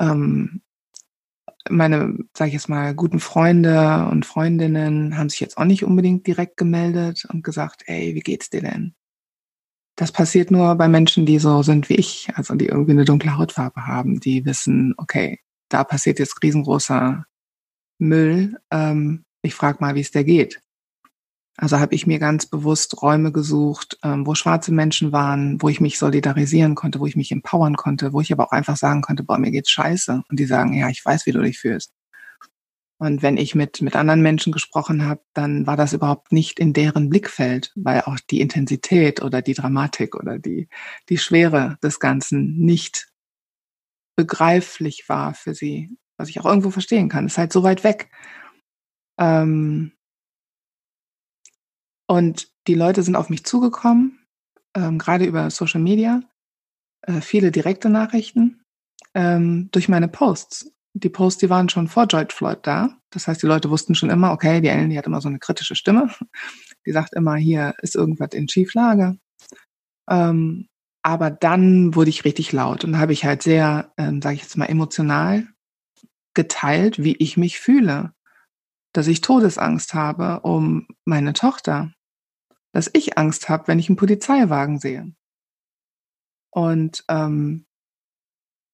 Ähm, 0.00 0.62
meine, 1.70 2.18
sage 2.36 2.48
ich 2.48 2.54
jetzt 2.54 2.68
mal, 2.68 2.94
guten 2.94 3.20
Freunde 3.20 4.08
und 4.10 4.26
Freundinnen 4.26 5.16
haben 5.16 5.28
sich 5.28 5.40
jetzt 5.40 5.58
auch 5.58 5.64
nicht 5.64 5.84
unbedingt 5.84 6.26
direkt 6.26 6.56
gemeldet 6.56 7.26
und 7.32 7.42
gesagt, 7.42 7.82
ey, 7.86 8.14
wie 8.14 8.20
geht's 8.20 8.50
dir 8.50 8.62
denn? 8.62 8.94
Das 9.96 10.12
passiert 10.12 10.50
nur 10.50 10.74
bei 10.76 10.88
Menschen, 10.88 11.26
die 11.26 11.38
so 11.38 11.62
sind 11.62 11.88
wie 11.88 11.96
ich, 11.96 12.28
also 12.34 12.54
die 12.54 12.66
irgendwie 12.66 12.92
eine 12.92 13.04
dunkle 13.04 13.36
Hautfarbe 13.36 13.86
haben, 13.86 14.20
die 14.20 14.44
wissen, 14.44 14.94
okay, 14.96 15.40
da 15.68 15.84
passiert 15.84 16.18
jetzt 16.18 16.42
riesengroßer 16.42 17.24
Müll. 17.98 18.56
Ähm, 18.70 19.24
ich 19.42 19.54
frage 19.54 19.78
mal, 19.80 19.94
wie 19.94 20.00
es 20.00 20.10
der 20.10 20.24
geht. 20.24 20.60
Also 21.60 21.80
habe 21.80 21.92
ich 21.96 22.06
mir 22.06 22.20
ganz 22.20 22.46
bewusst 22.46 23.02
Räume 23.02 23.32
gesucht, 23.32 23.98
ähm, 24.04 24.24
wo 24.24 24.36
schwarze 24.36 24.72
Menschen 24.72 25.10
waren, 25.10 25.60
wo 25.60 25.68
ich 25.68 25.80
mich 25.80 25.98
solidarisieren 25.98 26.76
konnte, 26.76 27.00
wo 27.00 27.06
ich 27.06 27.16
mich 27.16 27.32
empowern 27.32 27.76
konnte, 27.76 28.12
wo 28.12 28.20
ich 28.20 28.32
aber 28.32 28.46
auch 28.46 28.52
einfach 28.52 28.76
sagen 28.76 29.02
konnte, 29.02 29.24
boah, 29.24 29.38
mir 29.38 29.50
geht's 29.50 29.72
scheiße. 29.72 30.22
Und 30.28 30.38
die 30.38 30.46
sagen, 30.46 30.72
ja, 30.72 30.88
ich 30.88 31.04
weiß, 31.04 31.26
wie 31.26 31.32
du 31.32 31.42
dich 31.42 31.58
fühlst. 31.58 31.92
Und 32.98 33.22
wenn 33.22 33.36
ich 33.36 33.56
mit, 33.56 33.82
mit 33.82 33.96
anderen 33.96 34.22
Menschen 34.22 34.52
gesprochen 34.52 35.04
habe, 35.04 35.20
dann 35.34 35.66
war 35.66 35.76
das 35.76 35.92
überhaupt 35.92 36.30
nicht 36.30 36.60
in 36.60 36.72
deren 36.72 37.08
Blickfeld, 37.08 37.72
weil 37.74 38.02
auch 38.02 38.18
die 38.30 38.40
Intensität 38.40 39.20
oder 39.20 39.42
die 39.42 39.54
Dramatik 39.54 40.14
oder 40.14 40.38
die, 40.38 40.68
die 41.08 41.18
Schwere 41.18 41.76
des 41.82 41.98
Ganzen 41.98 42.56
nicht 42.56 43.08
begreiflich 44.14 45.08
war 45.08 45.34
für 45.34 45.54
sie. 45.54 45.90
Was 46.16 46.28
ich 46.28 46.38
auch 46.38 46.46
irgendwo 46.46 46.70
verstehen 46.70 47.08
kann. 47.08 47.26
Ist 47.26 47.38
halt 47.38 47.52
so 47.52 47.64
weit 47.64 47.82
weg. 47.82 48.10
Ähm, 49.18 49.92
und 52.08 52.48
die 52.66 52.74
Leute 52.74 53.02
sind 53.02 53.16
auf 53.16 53.30
mich 53.30 53.44
zugekommen, 53.44 54.18
ähm, 54.74 54.98
gerade 54.98 55.24
über 55.24 55.50
Social 55.50 55.80
Media, 55.80 56.22
äh, 57.02 57.20
viele 57.20 57.50
direkte 57.50 57.88
Nachrichten 57.88 58.62
ähm, 59.14 59.68
durch 59.72 59.88
meine 59.88 60.08
Posts. 60.08 60.72
Die 60.94 61.08
Posts, 61.10 61.40
die 61.40 61.50
waren 61.50 61.68
schon 61.68 61.86
vor 61.86 62.06
George 62.06 62.34
Floyd 62.34 62.60
da. 62.62 62.98
Das 63.10 63.28
heißt, 63.28 63.42
die 63.42 63.46
Leute 63.46 63.70
wussten 63.70 63.94
schon 63.94 64.10
immer, 64.10 64.32
okay, 64.32 64.60
die 64.60 64.68
Ellen, 64.68 64.90
die 64.90 64.98
hat 64.98 65.06
immer 65.06 65.20
so 65.20 65.28
eine 65.28 65.38
kritische 65.38 65.76
Stimme. 65.76 66.10
Die 66.86 66.92
sagt 66.92 67.12
immer, 67.12 67.34
hier 67.34 67.74
ist 67.82 67.96
irgendwas 67.96 68.30
in 68.32 68.48
Schieflage. 68.48 69.18
Ähm, 70.08 70.68
aber 71.02 71.30
dann 71.30 71.94
wurde 71.94 72.08
ich 72.08 72.24
richtig 72.24 72.52
laut 72.52 72.84
und 72.84 72.98
habe 72.98 73.12
ich 73.12 73.24
halt 73.26 73.42
sehr, 73.42 73.92
ähm, 73.98 74.22
sage 74.22 74.36
ich 74.36 74.42
jetzt 74.42 74.56
mal, 74.56 74.66
emotional 74.66 75.46
geteilt, 76.34 77.02
wie 77.02 77.16
ich 77.16 77.36
mich 77.36 77.58
fühle. 77.58 78.14
Dass 78.94 79.06
ich 79.06 79.20
Todesangst 79.20 79.92
habe 79.92 80.40
um 80.40 80.86
meine 81.04 81.34
Tochter, 81.34 81.92
dass 82.72 82.90
ich 82.92 83.18
Angst 83.18 83.48
habe, 83.48 83.68
wenn 83.68 83.78
ich 83.78 83.88
einen 83.88 83.96
Polizeiwagen 83.96 84.78
sehe. 84.78 85.12
Und 86.50 87.04
ähm, 87.08 87.66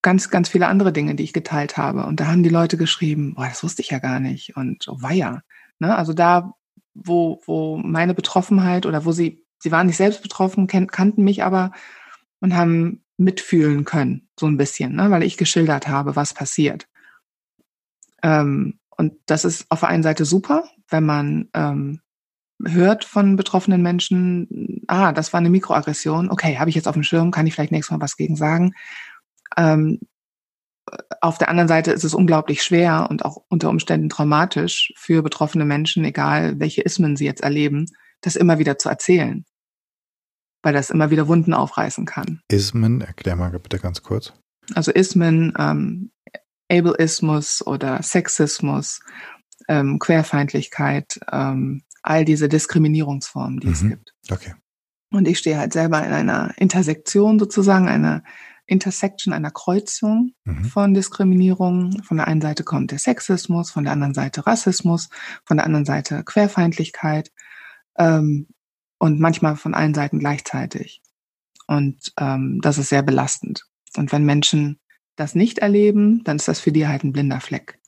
ganz, 0.03 0.31
ganz 0.31 0.49
viele 0.49 0.69
andere 0.69 0.93
Dinge, 0.93 1.15
die 1.15 1.25
ich 1.25 1.33
geteilt 1.33 1.77
habe. 1.77 2.05
Und 2.05 2.21
da 2.21 2.27
haben 2.27 2.43
die 2.43 2.51
Leute 2.51 2.77
geschrieben, 2.77 3.35
boah, 3.35 3.49
das 3.49 3.63
wusste 3.63 3.83
ich 3.83 3.91
ja 3.91 3.99
gar 3.99 4.21
nicht. 4.21 4.57
Und 4.57 4.87
oh 4.89 5.01
weia. 5.01 5.43
Ne? 5.79 5.97
Also 5.97 6.13
da, 6.13 6.53
wo, 6.93 7.41
wo 7.47 7.79
meine 7.79 8.15
Betroffenheit 8.15 8.87
oder 8.87 9.05
wo 9.05 9.13
sie, 9.13 9.45
sie 9.59 9.73
waren 9.73 9.87
nicht 9.87 9.97
selbst 9.97 10.23
betroffen, 10.23 10.67
kenn, 10.67 10.89
kannten 10.89 11.25
mich 11.25 11.43
aber 11.43 11.73
und 12.41 12.55
haben 12.55 13.03
mitfühlen 13.17 13.85
können, 13.85 14.29
so 14.39 14.47
ein 14.47 14.57
bisschen, 14.57 14.95
ne? 14.95 15.11
weil 15.11 15.23
ich 15.23 15.37
geschildert 15.37 15.89
habe, 15.89 16.17
was 16.17 16.35
passiert. 16.35 16.87
Ähm, 18.23 18.79
und 18.91 19.15
das 19.27 19.45
ist 19.45 19.71
auf 19.71 19.81
der 19.81 19.89
einen 19.89 20.03
Seite 20.03 20.25
super, 20.25 20.65
wenn 20.89 21.07
man 21.07 21.49
ähm, 21.55 22.01
hört 22.67 23.05
von 23.05 23.37
betroffenen 23.37 23.83
Menschen, 23.83 24.83
ah, 24.89 25.13
das 25.13 25.33
war 25.33 25.39
eine 25.39 25.51
Mikroaggression, 25.51 26.31
okay, 26.31 26.59
habe 26.59 26.71
ich 26.71 26.77
jetzt 26.77 26.89
auf 26.89 26.95
dem 26.95 27.03
Schirm, 27.03 27.31
kann 27.31 27.47
ich 27.47 27.55
vielleicht 27.55 27.73
nächstes 27.73 27.93
Mal 27.93 28.03
was 28.03 28.17
gegen 28.17 28.37
sagen. 28.37 28.75
Ähm, 29.57 30.01
auf 31.21 31.39
der 31.39 31.49
anderen 31.49 31.69
Seite 31.69 31.93
ist 31.93 32.05
es 32.05 32.15
unglaublich 32.15 32.63
schwer 32.63 33.07
und 33.11 33.25
auch 33.25 33.43
unter 33.49 33.71
Umständen 33.71 34.09
traumatisch 34.09 34.93
für 34.97 35.23
betroffene 35.23 35.65
Menschen, 35.65 36.05
egal 36.05 36.61
welche 36.61 36.83
Ismen 36.83 37.17
sie 37.17 37.25
jetzt 37.25 37.43
erleben, 37.43 37.87
das 38.21 38.37
immer 38.37 38.59
wieder 38.59 38.79
zu 38.79 38.89
erzählen. 38.89 39.45
Weil 40.63 40.75
das 40.75 40.91
immer 40.91 41.11
wieder 41.11 41.29
Wunden 41.29 41.55
aufreißen 41.55 42.05
kann. 42.05 42.41
Ismen, 42.49 43.01
erklär 43.01 43.37
mal 43.37 43.51
bitte 43.51 43.79
ganz 43.79 44.03
kurz. 44.03 44.33
Also 44.75 44.93
Ismen, 44.93 45.53
ähm, 45.59 46.11
Ableismus 46.71 47.67
oder 47.67 48.03
Sexismus, 48.03 49.01
ähm, 49.69 49.99
Querfeindlichkeit, 49.99 51.21
ähm, 51.31 51.83
all 52.05 52.25
diese 52.25 52.49
Diskriminierungsformen, 52.49 53.61
die 53.61 53.69
mhm. 53.69 53.73
es 53.73 53.81
gibt. 53.81 54.15
Okay. 54.31 54.55
Und 55.11 55.27
ich 55.27 55.39
stehe 55.39 55.59
halt 55.59 55.73
selber 55.73 56.05
in 56.05 56.13
einer 56.13 56.53
Intersektion 56.59 57.39
sozusagen, 57.39 57.89
einer 57.89 58.23
Intersection, 58.67 59.33
einer 59.33 59.51
Kreuzung 59.51 60.35
mhm. 60.45 60.65
von 60.67 60.95
Diskriminierung. 60.95 62.03
Von 62.03 62.19
der 62.19 62.29
einen 62.29 62.41
Seite 62.41 62.63
kommt 62.63 62.91
der 62.91 62.99
Sexismus, 62.99 63.71
von 63.71 63.85
der 63.85 63.93
anderen 63.93 64.15
Seite 64.15 64.47
Rassismus, 64.47 65.09
von 65.45 65.57
der 65.57 65.67
anderen 65.67 65.85
Seite 65.85 66.25
Querfeindlichkeit 66.25 67.31
ähm, 67.97 68.49
und 68.99 69.19
manchmal 69.19 69.57
von 69.57 69.75
allen 69.75 69.95
Seiten 69.95 70.19
gleichzeitig. 70.19 71.03
Und 71.67 72.13
ähm, 72.19 72.61
das 72.63 72.79
ist 72.79 72.91
sehr 72.91 73.03
belastend. 73.03 73.65
Und 73.97 74.13
wenn 74.13 74.25
Menschen 74.25 74.79
das 75.17 75.35
nicht 75.35 75.59
erleben, 75.59 76.23
dann 76.25 76.37
ist 76.37 76.49
das 76.49 76.61
für 76.61 76.73
die 76.73 76.87
halt 76.87 77.05
ein 77.05 77.13
blinder 77.13 77.41
Fleck. 77.41 77.79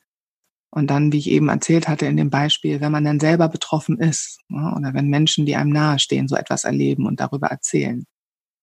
Und 0.76 0.88
dann, 0.88 1.10
wie 1.10 1.16
ich 1.16 1.30
eben 1.30 1.48
erzählt 1.48 1.88
hatte 1.88 2.04
in 2.04 2.18
dem 2.18 2.28
Beispiel, 2.28 2.82
wenn 2.82 2.92
man 2.92 3.02
dann 3.02 3.18
selber 3.18 3.48
betroffen 3.48 3.98
ist 3.98 4.40
oder 4.50 4.92
wenn 4.92 5.08
Menschen, 5.08 5.46
die 5.46 5.56
einem 5.56 5.70
nahestehen, 5.70 6.28
so 6.28 6.36
etwas 6.36 6.64
erleben 6.64 7.06
und 7.06 7.18
darüber 7.18 7.46
erzählen, 7.46 8.04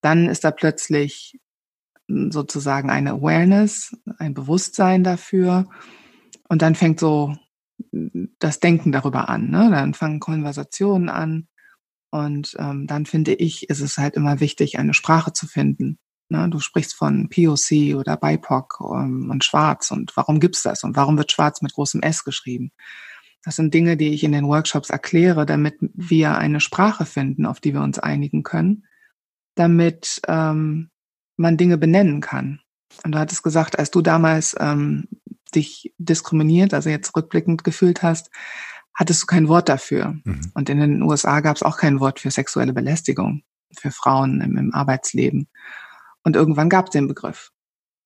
dann 0.02 0.30
ist 0.30 0.44
da 0.44 0.52
plötzlich 0.52 1.40
sozusagen 2.08 2.92
eine 2.92 3.14
Awareness, 3.14 3.98
ein 4.20 4.36
Bewusstsein 4.36 5.04
dafür. 5.04 5.68
Und 6.50 6.62
dann 6.62 6.76
fängt 6.76 7.00
so 7.00 7.36
das 8.38 8.60
Denken 8.60 8.92
darüber 8.92 9.28
an. 9.28 9.50
Ne? 9.50 9.72
Dann 9.72 9.96
fangen 9.96 10.20
Konversationen 10.20 11.10
an. 11.10 11.48
Und 12.12 12.56
ähm, 12.60 12.86
dann 12.86 13.08
finde 13.08 13.34
ich, 13.34 13.72
ist 13.72 13.82
es 13.82 13.98
halt 13.98 14.14
immer 14.14 14.40
wichtig, 14.40 14.78
eine 14.78 14.94
Sprache 14.94 15.34
zu 15.34 15.48
finden. 15.48 15.98
Ne? 16.30 16.50
Du 16.50 16.60
sprichst 16.60 16.96
von 16.96 17.30
POC 17.30 17.96
oder 17.96 18.18
BIPOC 18.18 18.80
ähm, 18.82 19.30
und 19.30 19.44
Schwarz. 19.44 19.92
Und 19.92 20.16
warum 20.16 20.40
gibt's 20.40 20.64
das? 20.64 20.84
Und 20.84 20.96
warum 20.96 21.18
wird 21.18 21.32
Schwarz 21.32 21.62
mit 21.62 21.74
großem 21.74 22.02
S 22.02 22.24
geschrieben? 22.24 22.72
Das 23.44 23.58
sind 23.58 23.74
Dinge, 23.74 23.98
die 23.98 24.14
ich 24.14 24.24
in 24.24 24.32
den 24.32 24.48
Workshops 24.48 24.90
erkläre, 24.90 25.46
damit 25.46 25.76
wir 25.80 26.38
eine 26.38 26.62
Sprache 26.62 27.06
finden, 27.06 27.46
auf 27.46 27.60
die 27.60 27.74
wir 27.74 27.82
uns 27.82 28.00
einigen 28.00 28.44
können, 28.44 28.86
damit 29.56 30.22
ähm, 30.28 30.90
man 31.36 31.58
Dinge 31.58 31.78
benennen 31.78 32.22
kann. 32.22 32.62
Und 33.04 33.14
du 33.14 33.20
hattest 33.20 33.44
gesagt, 33.44 33.78
als 33.78 33.92
du 33.92 34.02
damals 34.02 34.56
ähm, 34.60 35.08
dich 35.54 35.94
diskriminiert, 35.98 36.74
also 36.74 36.90
jetzt 36.90 37.16
rückblickend 37.16 37.64
gefühlt 37.64 38.02
hast, 38.02 38.32
hattest 38.94 39.24
du 39.24 39.26
kein 39.26 39.48
Wort 39.48 39.68
dafür. 39.70 40.16
Mhm. 40.24 40.52
Und 40.54 40.70
in 40.70 40.80
den 40.80 41.02
USA 41.02 41.42
gab 41.42 41.56
es 41.56 41.64
auch 41.64 41.78
kein 41.78 42.00
Wort 42.00 42.20
für 42.20 42.32
sexuelle 42.32 42.74
Belästigung 42.74 43.44
für 43.78 43.92
Frauen 43.92 44.42
im, 44.42 44.58
im 44.58 44.74
Arbeitsleben. 44.74 45.50
Und 46.24 46.36
irgendwann 46.36 46.70
gab 46.70 46.86
es 46.86 46.92
den 46.92 47.08
Begriff. 47.08 47.52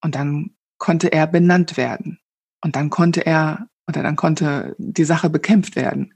Und 0.02 0.16
dann 0.16 0.52
konnte 0.78 1.12
er 1.12 1.28
benannt 1.28 1.78
werden. 1.78 2.20
Und 2.62 2.76
dann 2.76 2.90
konnte 2.90 3.26
er 3.26 3.68
oder 3.88 4.04
dann 4.04 4.16
konnte 4.16 4.76
die 4.78 5.06
Sache 5.06 5.30
bekämpft 5.30 5.76
werden. 5.76 6.14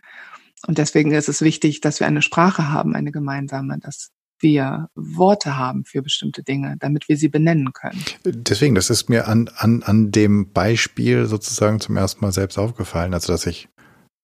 Und 0.67 0.77
deswegen 0.77 1.11
ist 1.11 1.29
es 1.29 1.41
wichtig, 1.41 1.81
dass 1.81 1.99
wir 1.99 2.07
eine 2.07 2.21
Sprache 2.21 2.69
haben, 2.69 2.95
eine 2.95 3.11
gemeinsame, 3.11 3.79
dass 3.79 4.11
wir 4.39 4.89
Worte 4.95 5.57
haben 5.57 5.85
für 5.85 6.01
bestimmte 6.01 6.43
Dinge, 6.43 6.75
damit 6.79 7.07
wir 7.07 7.17
sie 7.17 7.29
benennen 7.29 7.73
können. 7.73 8.03
Deswegen, 8.25 8.75
das 8.75 8.89
ist 8.89 9.09
mir 9.09 9.27
an, 9.27 9.49
an, 9.55 9.83
an 9.83 10.11
dem 10.11 10.51
Beispiel 10.51 11.27
sozusagen 11.27 11.79
zum 11.79 11.97
ersten 11.97 12.21
Mal 12.21 12.31
selbst 12.31 12.57
aufgefallen, 12.57 13.13
also 13.13 13.31
dass 13.31 13.45
ich 13.45 13.69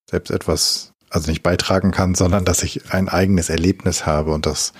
selbst 0.09 0.31
etwas, 0.31 0.93
also 1.09 1.29
nicht 1.29 1.43
beitragen 1.43 1.91
kann, 1.91 2.15
sondern 2.15 2.45
dass 2.45 2.63
ich 2.63 2.91
ein 2.91 3.09
eigenes 3.09 3.49
Erlebnis 3.49 4.05
habe 4.05 4.33
und 4.33 4.45
das 4.45 4.73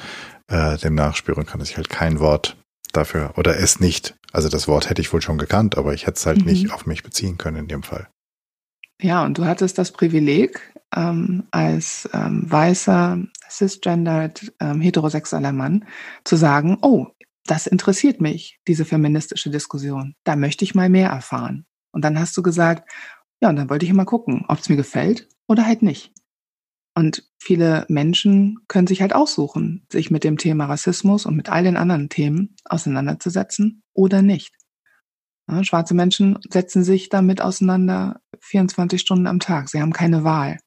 äh, 0.47 0.77
dem 0.77 0.95
nachspüren 0.95 1.45
kann, 1.45 1.59
dass 1.59 1.69
ich 1.69 1.77
halt 1.77 1.89
kein 1.89 2.19
Wort 2.19 2.57
dafür 2.93 3.33
oder 3.37 3.57
es 3.57 3.79
nicht, 3.79 4.15
also 4.31 4.49
das 4.49 4.67
Wort 4.67 4.89
hätte 4.89 5.01
ich 5.01 5.11
wohl 5.13 5.21
schon 5.21 5.37
gekannt, 5.37 5.77
aber 5.77 5.93
ich 5.93 6.07
hätte 6.07 6.17
es 6.17 6.25
halt 6.25 6.39
mhm. 6.39 6.45
nicht 6.45 6.73
auf 6.73 6.85
mich 6.85 7.03
beziehen 7.03 7.37
können 7.37 7.57
in 7.57 7.67
dem 7.67 7.83
Fall. 7.83 8.07
Ja, 9.01 9.23
und 9.23 9.37
du 9.37 9.45
hattest 9.45 9.77
das 9.77 9.91
Privileg, 9.91 10.73
ähm, 10.95 11.43
als 11.51 12.09
ähm, 12.13 12.49
weißer, 12.49 13.19
cisgendered, 13.49 14.53
ähm, 14.59 14.81
heterosexueller 14.81 15.51
Mann 15.51 15.85
zu 16.23 16.35
sagen, 16.35 16.77
oh, 16.81 17.07
das 17.45 17.67
interessiert 17.67 18.21
mich, 18.21 18.59
diese 18.67 18.85
feministische 18.85 19.49
Diskussion. 19.49 20.15
Da 20.23 20.35
möchte 20.35 20.65
ich 20.65 20.75
mal 20.75 20.89
mehr 20.89 21.09
erfahren. 21.09 21.65
Und 21.91 22.03
dann 22.03 22.19
hast 22.19 22.35
du 22.37 22.41
gesagt, 22.41 22.89
ja, 23.41 23.49
und 23.49 23.55
dann 23.55 23.69
wollte 23.69 23.85
ich 23.85 23.93
mal 23.93 24.05
gucken, 24.05 24.45
ob 24.47 24.59
es 24.59 24.69
mir 24.69 24.75
gefällt 24.75 25.29
oder 25.47 25.65
halt 25.65 25.81
nicht. 25.81 26.11
Und 26.97 27.29
viele 27.37 27.85
Menschen 27.89 28.57
können 28.67 28.87
sich 28.87 29.01
halt 29.01 29.13
aussuchen, 29.13 29.85
sich 29.91 30.09
mit 30.09 30.23
dem 30.23 30.39
Thema 30.39 30.65
Rassismus 30.65 31.27
und 31.27 31.35
mit 31.35 31.47
all 31.47 31.63
den 31.63 31.77
anderen 31.77 32.09
Themen 32.09 32.55
auseinanderzusetzen 32.65 33.83
oder 33.93 34.23
nicht. 34.23 34.55
Ja, 35.47 35.63
schwarze 35.63 35.93
Menschen 35.93 36.39
setzen 36.49 36.83
sich 36.83 37.09
damit 37.09 37.39
auseinander 37.39 38.19
24 38.39 38.99
Stunden 38.99 39.27
am 39.27 39.39
Tag. 39.39 39.69
Sie 39.69 39.79
haben 39.79 39.93
keine 39.93 40.23
Wahl. 40.23 40.57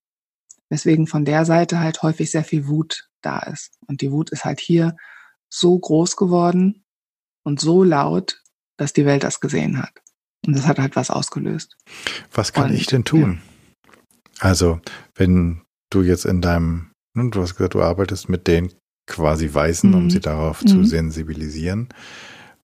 Weswegen 0.68 1.08
von 1.08 1.24
der 1.24 1.44
Seite 1.44 1.80
halt 1.80 2.00
häufig 2.04 2.30
sehr 2.30 2.44
viel 2.44 2.68
Wut 2.68 3.08
da 3.22 3.40
ist. 3.40 3.76
Und 3.88 4.00
die 4.00 4.12
Wut 4.12 4.30
ist 4.30 4.44
halt 4.44 4.60
hier 4.60 4.96
so 5.48 5.76
groß 5.76 6.14
geworden 6.14 6.84
und 7.42 7.58
so 7.58 7.82
laut, 7.82 8.40
dass 8.76 8.92
die 8.92 9.04
Welt 9.04 9.24
das 9.24 9.40
gesehen 9.40 9.82
hat. 9.82 9.94
Und 10.46 10.56
das 10.56 10.68
hat 10.68 10.78
halt 10.78 10.94
was 10.94 11.10
ausgelöst. 11.10 11.76
Was 12.32 12.52
kann 12.52 12.70
und, 12.70 12.76
ich 12.76 12.86
denn 12.86 13.02
tun? 13.02 13.42
Ja. 13.42 13.96
Also, 14.38 14.80
wenn 15.16 15.62
du 15.90 16.02
jetzt 16.02 16.24
in 16.24 16.40
deinem, 16.40 16.90
ne, 17.16 17.30
du 17.30 17.42
hast 17.42 17.56
gesagt, 17.56 17.74
du 17.74 17.82
arbeitest 17.82 18.28
mit 18.28 18.46
den 18.46 18.72
quasi 19.06 19.52
Weißen, 19.52 19.90
mhm. 19.90 19.96
um 19.96 20.10
sie 20.10 20.20
darauf 20.20 20.62
mhm. 20.62 20.68
zu 20.68 20.84
sensibilisieren. 20.84 21.88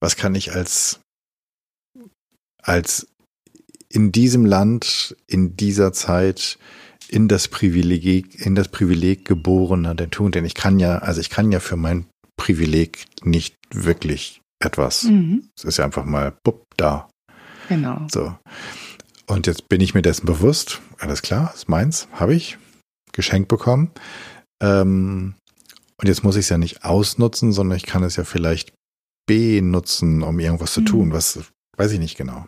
Was 0.00 0.16
kann 0.16 0.34
ich 0.34 0.54
als 0.54 1.00
als 2.62 3.06
in 3.88 4.12
diesem 4.12 4.44
Land, 4.44 5.16
in 5.26 5.56
dieser 5.56 5.92
Zeit, 5.92 6.58
in 7.08 7.28
das 7.28 7.48
Privileg, 7.48 8.44
in 8.44 8.54
das 8.54 8.68
Privileg 8.68 9.24
geborener 9.24 9.94
denn 9.94 10.10
tun. 10.10 10.32
Denn 10.32 10.44
ich 10.44 10.54
kann 10.54 10.78
ja, 10.78 10.98
also 10.98 11.20
ich 11.20 11.30
kann 11.30 11.52
ja 11.52 11.60
für 11.60 11.76
mein 11.76 12.06
Privileg 12.36 13.06
nicht 13.22 13.54
wirklich 13.72 14.40
etwas. 14.62 15.04
Mhm. 15.04 15.48
Es 15.56 15.64
ist 15.64 15.78
ja 15.78 15.84
einfach 15.84 16.04
mal 16.04 16.34
bupp, 16.42 16.64
da. 16.76 17.08
Genau. 17.68 18.06
So. 18.10 18.36
Und 19.26 19.46
jetzt 19.46 19.68
bin 19.68 19.80
ich 19.80 19.94
mir 19.94 20.02
dessen 20.02 20.26
bewusst. 20.26 20.80
Alles 20.98 21.22
klar, 21.22 21.52
ist 21.54 21.68
meins, 21.68 22.08
habe 22.12 22.34
ich 22.34 22.58
geschenkt 23.16 23.48
bekommen. 23.48 23.90
Ähm, 24.62 25.34
und 25.98 26.08
jetzt 26.08 26.22
muss 26.22 26.36
ich 26.36 26.44
es 26.44 26.48
ja 26.50 26.58
nicht 26.58 26.84
ausnutzen, 26.84 27.52
sondern 27.52 27.76
ich 27.76 27.86
kann 27.86 28.02
es 28.02 28.16
ja 28.16 28.24
vielleicht 28.24 28.72
benutzen, 29.26 30.22
um 30.22 30.38
irgendwas 30.38 30.72
zu 30.72 30.82
mhm. 30.82 30.86
tun. 30.86 31.12
Was 31.12 31.40
weiß 31.76 31.92
ich 31.92 31.98
nicht 31.98 32.16
genau. 32.16 32.46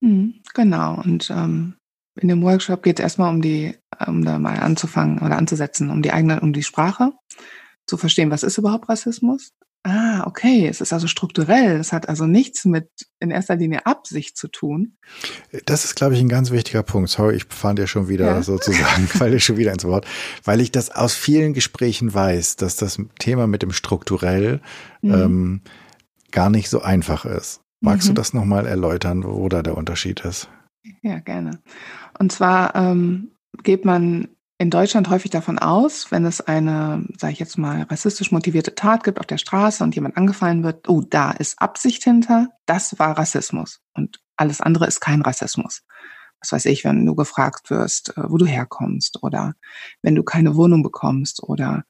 Mhm, 0.00 0.34
genau. 0.52 1.00
Und 1.02 1.30
ähm, 1.30 1.76
in 2.20 2.28
dem 2.28 2.42
Workshop 2.42 2.82
geht 2.82 2.98
es 2.98 3.02
erstmal 3.02 3.34
um 3.34 3.42
die, 3.42 3.74
um 4.06 4.24
da 4.24 4.38
mal 4.38 4.58
anzufangen 4.58 5.20
oder 5.20 5.38
anzusetzen, 5.38 5.90
um 5.90 6.02
die 6.02 6.12
eigene, 6.12 6.40
um 6.40 6.52
die 6.52 6.62
Sprache, 6.62 7.12
zu 7.86 7.96
verstehen, 7.96 8.30
was 8.30 8.42
ist 8.42 8.58
überhaupt 8.58 8.88
Rassismus. 8.88 9.52
Ah, 9.86 10.26
okay, 10.26 10.66
es 10.66 10.80
ist 10.80 10.94
also 10.94 11.06
strukturell. 11.06 11.78
Es 11.78 11.92
hat 11.92 12.08
also 12.08 12.24
nichts 12.24 12.64
mit 12.64 12.88
in 13.20 13.30
erster 13.30 13.54
Linie 13.54 13.84
Absicht 13.84 14.34
zu 14.34 14.48
tun. 14.48 14.96
Das 15.66 15.84
ist, 15.84 15.94
glaube 15.94 16.14
ich, 16.14 16.20
ein 16.20 16.30
ganz 16.30 16.50
wichtiger 16.50 16.82
Punkt. 16.82 17.10
Sorry, 17.10 17.36
ich 17.36 17.44
fand 17.50 17.78
ja 17.78 17.86
schon 17.86 18.08
wieder 18.08 18.24
ja. 18.24 18.42
sozusagen, 18.42 19.06
falle 19.06 19.40
schon 19.40 19.58
wieder 19.58 19.72
ins 19.72 19.84
Wort, 19.84 20.06
weil 20.42 20.62
ich 20.62 20.72
das 20.72 20.90
aus 20.90 21.14
vielen 21.14 21.52
Gesprächen 21.52 22.14
weiß, 22.14 22.56
dass 22.56 22.76
das 22.76 22.98
Thema 23.18 23.46
mit 23.46 23.60
dem 23.60 23.72
strukturell 23.72 24.62
mhm. 25.02 25.12
ähm, 25.12 25.60
gar 26.30 26.48
nicht 26.48 26.70
so 26.70 26.80
einfach 26.80 27.26
ist. 27.26 27.60
Magst 27.82 28.08
mhm. 28.08 28.14
du 28.14 28.20
das 28.20 28.32
nochmal 28.32 28.66
erläutern, 28.66 29.22
wo 29.22 29.50
da 29.50 29.62
der 29.62 29.76
Unterschied 29.76 30.20
ist? 30.20 30.48
Ja, 31.02 31.18
gerne. 31.18 31.60
Und 32.18 32.32
zwar 32.32 32.74
ähm, 32.74 33.32
geht 33.62 33.84
man 33.84 34.28
in 34.58 34.70
Deutschland 34.70 35.10
häufig 35.10 35.30
davon 35.30 35.58
aus, 35.58 36.12
wenn 36.12 36.24
es 36.24 36.40
eine, 36.40 37.04
sage 37.18 37.32
ich 37.32 37.40
jetzt 37.40 37.58
mal, 37.58 37.82
rassistisch 37.82 38.30
motivierte 38.30 38.74
Tat 38.74 39.02
gibt 39.02 39.18
auf 39.18 39.26
der 39.26 39.38
Straße 39.38 39.82
und 39.82 39.94
jemand 39.94 40.16
angefallen 40.16 40.62
wird, 40.62 40.88
oh, 40.88 41.00
da 41.00 41.32
ist 41.32 41.60
Absicht 41.60 42.04
hinter, 42.04 42.50
das 42.66 42.98
war 42.98 43.18
Rassismus 43.18 43.80
und 43.94 44.20
alles 44.36 44.60
andere 44.60 44.86
ist 44.86 45.00
kein 45.00 45.22
Rassismus. 45.22 45.82
Was 46.40 46.52
weiß 46.52 46.66
ich, 46.66 46.84
wenn 46.84 47.04
du 47.06 47.14
gefragt 47.14 47.70
wirst, 47.70 48.16
äh, 48.16 48.30
wo 48.30 48.36
du 48.36 48.46
herkommst 48.46 49.22
oder 49.22 49.54
wenn 50.02 50.14
du 50.14 50.22
keine 50.22 50.56
Wohnung 50.56 50.82
bekommst 50.82 51.42
oder 51.42 51.84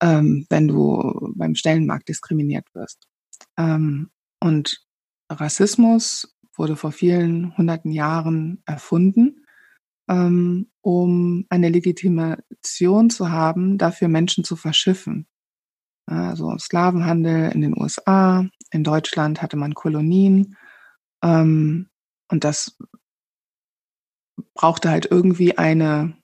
ähm, 0.00 0.46
wenn 0.50 0.68
du 0.68 1.32
beim 1.34 1.54
Stellenmarkt 1.54 2.08
diskriminiert 2.08 2.66
wirst. 2.74 3.08
Ähm, 3.56 4.10
und 4.40 4.84
Rassismus 5.30 6.36
wurde 6.54 6.76
vor 6.76 6.92
vielen 6.92 7.56
hunderten 7.56 7.90
Jahren 7.90 8.62
erfunden, 8.66 9.35
ähm, 10.08 10.70
um 10.80 11.46
eine 11.48 11.68
Legitimation 11.68 13.10
zu 13.10 13.30
haben, 13.30 13.78
dafür 13.78 14.08
Menschen 14.08 14.44
zu 14.44 14.56
verschiffen. 14.56 15.26
Also 16.06 16.56
Sklavenhandel 16.58 17.50
in 17.52 17.62
den 17.62 17.76
USA, 17.76 18.46
in 18.70 18.84
Deutschland 18.84 19.42
hatte 19.42 19.56
man 19.56 19.74
Kolonien 19.74 20.56
ähm, 21.22 21.88
und 22.28 22.44
das 22.44 22.76
brauchte 24.54 24.90
halt 24.90 25.08
irgendwie 25.10 25.58
eine 25.58 26.16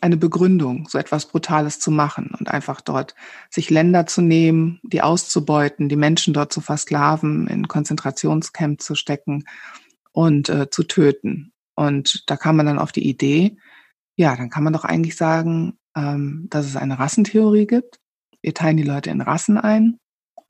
eine 0.00 0.16
Begründung, 0.16 0.88
so 0.88 0.98
etwas 0.98 1.26
Brutales 1.26 1.78
zu 1.78 1.90
machen 1.90 2.34
und 2.38 2.50
einfach 2.50 2.80
dort 2.80 3.14
sich 3.50 3.70
Länder 3.70 4.06
zu 4.06 4.22
nehmen, 4.22 4.80
die 4.82 5.02
auszubeuten, 5.02 5.88
die 5.88 5.96
Menschen 5.96 6.34
dort 6.34 6.52
zu 6.52 6.60
versklaven, 6.60 7.46
in 7.46 7.68
Konzentrationscamps 7.68 8.84
zu 8.84 8.94
stecken 8.94 9.44
und 10.12 10.48
äh, 10.48 10.68
zu 10.68 10.84
töten. 10.84 11.53
Und 11.74 12.24
da 12.26 12.36
kam 12.36 12.56
man 12.56 12.66
dann 12.66 12.78
auf 12.78 12.92
die 12.92 13.08
Idee, 13.08 13.56
ja, 14.16 14.36
dann 14.36 14.50
kann 14.50 14.64
man 14.64 14.72
doch 14.72 14.84
eigentlich 14.84 15.16
sagen, 15.16 15.78
ähm, 15.96 16.46
dass 16.50 16.66
es 16.66 16.76
eine 16.76 16.98
Rassentheorie 16.98 17.66
gibt. 17.66 17.98
Wir 18.42 18.54
teilen 18.54 18.76
die 18.76 18.82
Leute 18.84 19.10
in 19.10 19.20
Rassen 19.20 19.58
ein. 19.58 19.98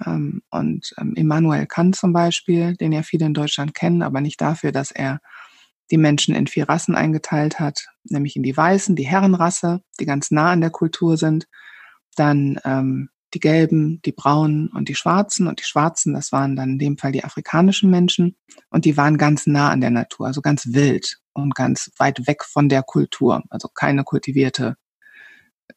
Ähm, 0.04 0.42
und 0.50 0.92
ähm, 0.98 1.14
Immanuel 1.14 1.66
Kant 1.66 1.96
zum 1.96 2.12
Beispiel, 2.12 2.76
den 2.76 2.92
ja 2.92 3.02
viele 3.02 3.26
in 3.26 3.34
Deutschland 3.34 3.74
kennen, 3.74 4.02
aber 4.02 4.20
nicht 4.20 4.40
dafür, 4.40 4.72
dass 4.72 4.90
er 4.90 5.20
die 5.90 5.98
Menschen 5.98 6.34
in 6.34 6.46
vier 6.46 6.68
Rassen 6.68 6.94
eingeteilt 6.94 7.60
hat, 7.60 7.86
nämlich 8.04 8.36
in 8.36 8.42
die 8.42 8.56
Weißen, 8.56 8.96
die 8.96 9.06
Herrenrasse, 9.06 9.82
die 10.00 10.06
ganz 10.06 10.30
nah 10.30 10.50
an 10.50 10.60
der 10.60 10.70
Kultur 10.70 11.16
sind, 11.16 11.46
dann 12.16 12.58
ähm, 12.64 13.10
die 13.34 13.40
Gelben, 13.40 14.00
die 14.04 14.12
Braunen 14.12 14.68
und 14.68 14.88
die 14.88 14.94
Schwarzen. 14.94 15.46
Und 15.46 15.60
die 15.60 15.64
Schwarzen, 15.64 16.14
das 16.14 16.32
waren 16.32 16.56
dann 16.56 16.70
in 16.70 16.78
dem 16.78 16.98
Fall 16.98 17.12
die 17.12 17.24
afrikanischen 17.24 17.90
Menschen. 17.90 18.36
Und 18.70 18.84
die 18.84 18.96
waren 18.96 19.18
ganz 19.18 19.46
nah 19.46 19.70
an 19.70 19.80
der 19.80 19.90
Natur, 19.90 20.26
also 20.26 20.40
ganz 20.40 20.68
wild 20.72 21.18
und 21.32 21.54
ganz 21.54 21.90
weit 21.98 22.26
weg 22.26 22.44
von 22.44 22.68
der 22.68 22.82
Kultur. 22.82 23.42
Also 23.50 23.68
keine 23.68 24.04
kultivierte, 24.04 24.76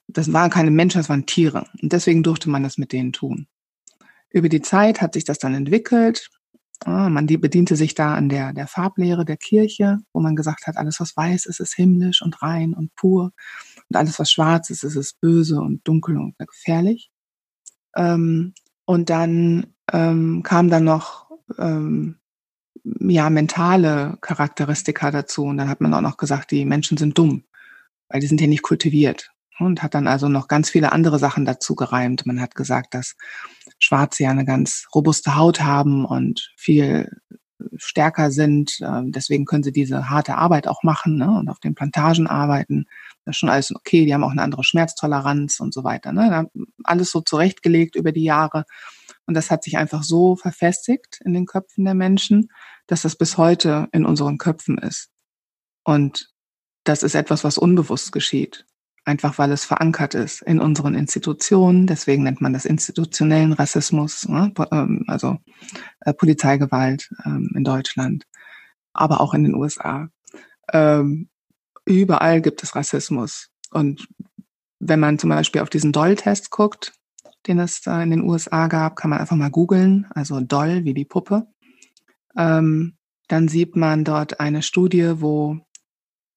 das 0.08 0.32
waren 0.32 0.50
keine 0.50 0.72
Menschen, 0.72 1.00
das 1.00 1.10
waren 1.10 1.26
Tiere. 1.26 1.68
Und 1.82 1.92
deswegen 1.92 2.24
durfte 2.24 2.50
man 2.50 2.64
das 2.64 2.78
mit 2.78 2.92
denen 2.94 3.14
tun. 3.14 3.48
Über 4.30 4.50
die 4.50 4.62
Zeit 4.62 5.02
hat 5.02 5.14
sich 5.14 5.24
das 5.24 5.40
dann 5.40 5.56
entwickelt 5.56 6.30
Ah, 6.86 7.10
man 7.10 7.26
die 7.26 7.38
bediente 7.38 7.76
sich 7.76 7.96
da 7.96 8.14
an 8.14 8.30
der, 8.30 8.54
der 8.54 8.68
Farblehre 8.68 9.26
der 9.26 9.38
Kirche, 9.38 9.98
wo 10.14 10.20
man 10.20 10.36
gesagt 10.36 10.68
hat, 10.68 10.78
alles 10.78 11.00
was 11.00 11.18
weiß 11.18 11.48
ist, 11.48 11.60
ist 11.60 11.74
himmlisch 11.74 12.22
und 12.22 12.42
rein 12.44 12.74
und 12.74 12.96
pur. 12.96 13.32
Und 13.90 13.96
alles 13.96 14.20
was 14.20 14.32
schwarz 14.32 14.70
ist, 14.70 14.84
ist, 14.84 14.96
ist 14.96 15.20
böse 15.20 15.60
und 15.60 15.88
dunkel 15.88 16.18
und 16.18 16.38
gefährlich. 16.38 17.10
Ähm, 17.98 18.54
und 18.86 19.10
dann 19.10 19.68
ähm, 19.92 20.44
kam 20.44 20.70
dann 20.70 20.86
noch 20.86 21.30
ähm, 21.58 22.16
ja 23.00 23.30
mentale 23.30 24.18
Charakteristika 24.22 25.12
dazu. 25.12 25.44
Und 25.44 25.58
dann 25.58 25.70
hat 25.70 25.82
man 25.82 25.94
auch 25.94 26.02
noch 26.02 26.18
gesagt, 26.18 26.52
die 26.52 26.64
Menschen 26.64 26.98
sind 26.98 27.18
dumm, 27.18 27.44
weil 28.08 28.22
die 28.22 28.28
sind 28.28 28.40
ja 28.40 28.48
nicht 28.48 28.64
kultiviert. 28.64 29.32
Und 29.60 29.82
hat 29.82 29.96
dann 29.96 30.08
also 30.08 30.30
noch 30.30 30.48
ganz 30.48 30.70
viele 30.70 30.92
andere 30.92 31.18
Sachen 31.18 31.44
dazu 31.44 31.74
gereimt. 31.74 32.28
Man 32.28 32.40
hat 32.40 32.54
gesagt, 32.54 32.94
dass 32.94 33.16
Schwarze 33.80 34.24
ja 34.24 34.30
eine 34.30 34.46
ganz 34.46 34.86
robuste 34.94 35.36
Haut 35.36 35.62
haben 35.62 36.06
und 36.06 36.54
viel 36.56 37.10
stärker 37.78 38.32
sind. 38.32 38.80
Ähm, 38.82 39.12
deswegen 39.12 39.46
können 39.46 39.64
sie 39.64 39.72
diese 39.72 40.10
harte 40.10 40.36
Arbeit 40.36 40.68
auch 40.68 40.84
machen 40.84 41.18
ne? 41.18 41.32
und 41.32 41.50
auf 41.50 41.60
den 41.60 41.76
Plantagen 41.76 42.28
arbeiten. 42.28 42.86
Das 43.28 43.36
ist 43.36 43.40
schon 43.40 43.50
alles 43.50 43.76
okay. 43.76 44.06
Die 44.06 44.14
haben 44.14 44.24
auch 44.24 44.32
eine 44.32 44.42
andere 44.42 44.64
Schmerztoleranz 44.64 45.60
und 45.60 45.74
so 45.74 45.84
weiter. 45.84 46.14
Ne? 46.14 46.50
Alles 46.84 47.12
so 47.12 47.22
zurechtgelegt 47.22 47.96
über 47.96 48.12
die 48.12 48.24
Jahre. 48.24 48.64
Und 49.26 49.34
das 49.34 49.52
hat 49.52 49.64
sich 49.64 49.78
einfach 49.78 50.04
so 50.04 50.36
verfestigt 50.36 51.20
in 51.24 51.34
den 51.34 51.46
Köpfen 51.46 51.86
der 51.86 51.94
Menschen, 51.94 52.50
dass 52.88 53.02
das 53.02 53.16
bis 53.18 53.38
heute 53.38 53.88
in 53.92 54.06
unseren 54.06 54.38
Köpfen 54.38 54.78
ist. 54.78 55.10
Und 55.84 56.30
das 56.86 57.04
ist 57.04 57.16
etwas, 57.16 57.44
was 57.44 57.58
unbewusst 57.58 58.12
geschieht 58.12 58.66
einfach 59.08 59.38
weil 59.38 59.52
es 59.52 59.64
verankert 59.64 60.14
ist 60.14 60.42
in 60.42 60.60
unseren 60.60 60.94
Institutionen. 60.94 61.88
Deswegen 61.88 62.24
nennt 62.24 62.42
man 62.42 62.54
das 62.54 62.66
institutionellen 62.66 63.54
Rassismus, 63.54 64.28
ne? 64.28 64.54
Ähm, 64.72 65.06
also 65.08 65.38
äh, 66.02 66.14
Polizeigewalt 66.14 67.10
ähm, 67.26 67.52
in 67.56 67.64
Deutschland, 67.64 68.26
aber 68.94 69.22
auch 69.22 69.34
in 69.34 69.46
den 69.46 69.56
USA. 69.56 70.10
Ähm, 70.74 71.30
überall 71.88 72.42
gibt 72.42 72.64
es 72.64 72.76
Rassismus. 72.76 73.50
Und 73.72 74.08
wenn 74.80 75.00
man 75.00 75.20
zum 75.20 75.30
Beispiel 75.30 75.62
auf 75.62 75.70
diesen 75.70 75.92
Doll-Test 75.92 76.52
guckt, 76.52 76.94
den 77.48 77.60
es 77.60 77.86
äh, 77.88 78.04
in 78.04 78.12
den 78.12 78.24
USA 78.24 78.68
gab, 78.68 78.96
kann 78.96 79.10
man 79.10 79.20
einfach 79.20 79.36
mal 79.36 79.50
googeln, 79.50 80.08
also 80.12 80.40
Doll 80.42 80.84
wie 80.84 80.94
die 80.94 81.06
Puppe. 81.06 81.48
Ähm, 82.36 82.98
dann 83.28 83.48
sieht 83.48 83.76
man 83.76 84.04
dort 84.04 84.40
eine 84.40 84.62
Studie, 84.62 85.22
wo 85.22 85.60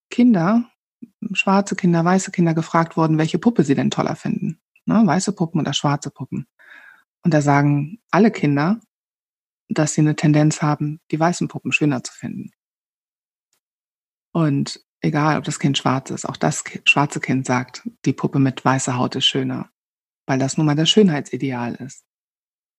Kinder 0.09 0.71
schwarze 1.33 1.75
Kinder, 1.75 2.03
weiße 2.03 2.31
Kinder 2.31 2.53
gefragt 2.53 2.97
worden, 2.97 3.17
welche 3.17 3.39
Puppe 3.39 3.63
sie 3.63 3.75
denn 3.75 3.91
toller 3.91 4.15
finden. 4.15 4.59
Ne? 4.85 5.01
Weiße 5.05 5.33
Puppen 5.33 5.61
oder 5.61 5.73
schwarze 5.73 6.11
Puppen. 6.11 6.47
Und 7.23 7.33
da 7.33 7.41
sagen 7.41 7.99
alle 8.09 8.31
Kinder, 8.31 8.79
dass 9.69 9.93
sie 9.93 10.01
eine 10.01 10.15
Tendenz 10.15 10.61
haben, 10.61 10.99
die 11.11 11.19
weißen 11.19 11.47
Puppen 11.47 11.71
schöner 11.71 12.03
zu 12.03 12.13
finden. 12.13 12.51
Und 14.33 14.83
egal, 15.01 15.37
ob 15.37 15.43
das 15.43 15.59
Kind 15.59 15.77
schwarz 15.77 16.09
ist, 16.09 16.27
auch 16.27 16.37
das 16.37 16.63
schwarze 16.85 17.19
Kind 17.19 17.45
sagt, 17.45 17.87
die 18.05 18.13
Puppe 18.13 18.39
mit 18.39 18.63
weißer 18.63 18.97
Haut 18.97 19.15
ist 19.15 19.25
schöner, 19.25 19.69
weil 20.27 20.39
das 20.39 20.57
nun 20.57 20.65
mal 20.65 20.75
das 20.75 20.89
Schönheitsideal 20.89 21.75
ist. 21.75 22.03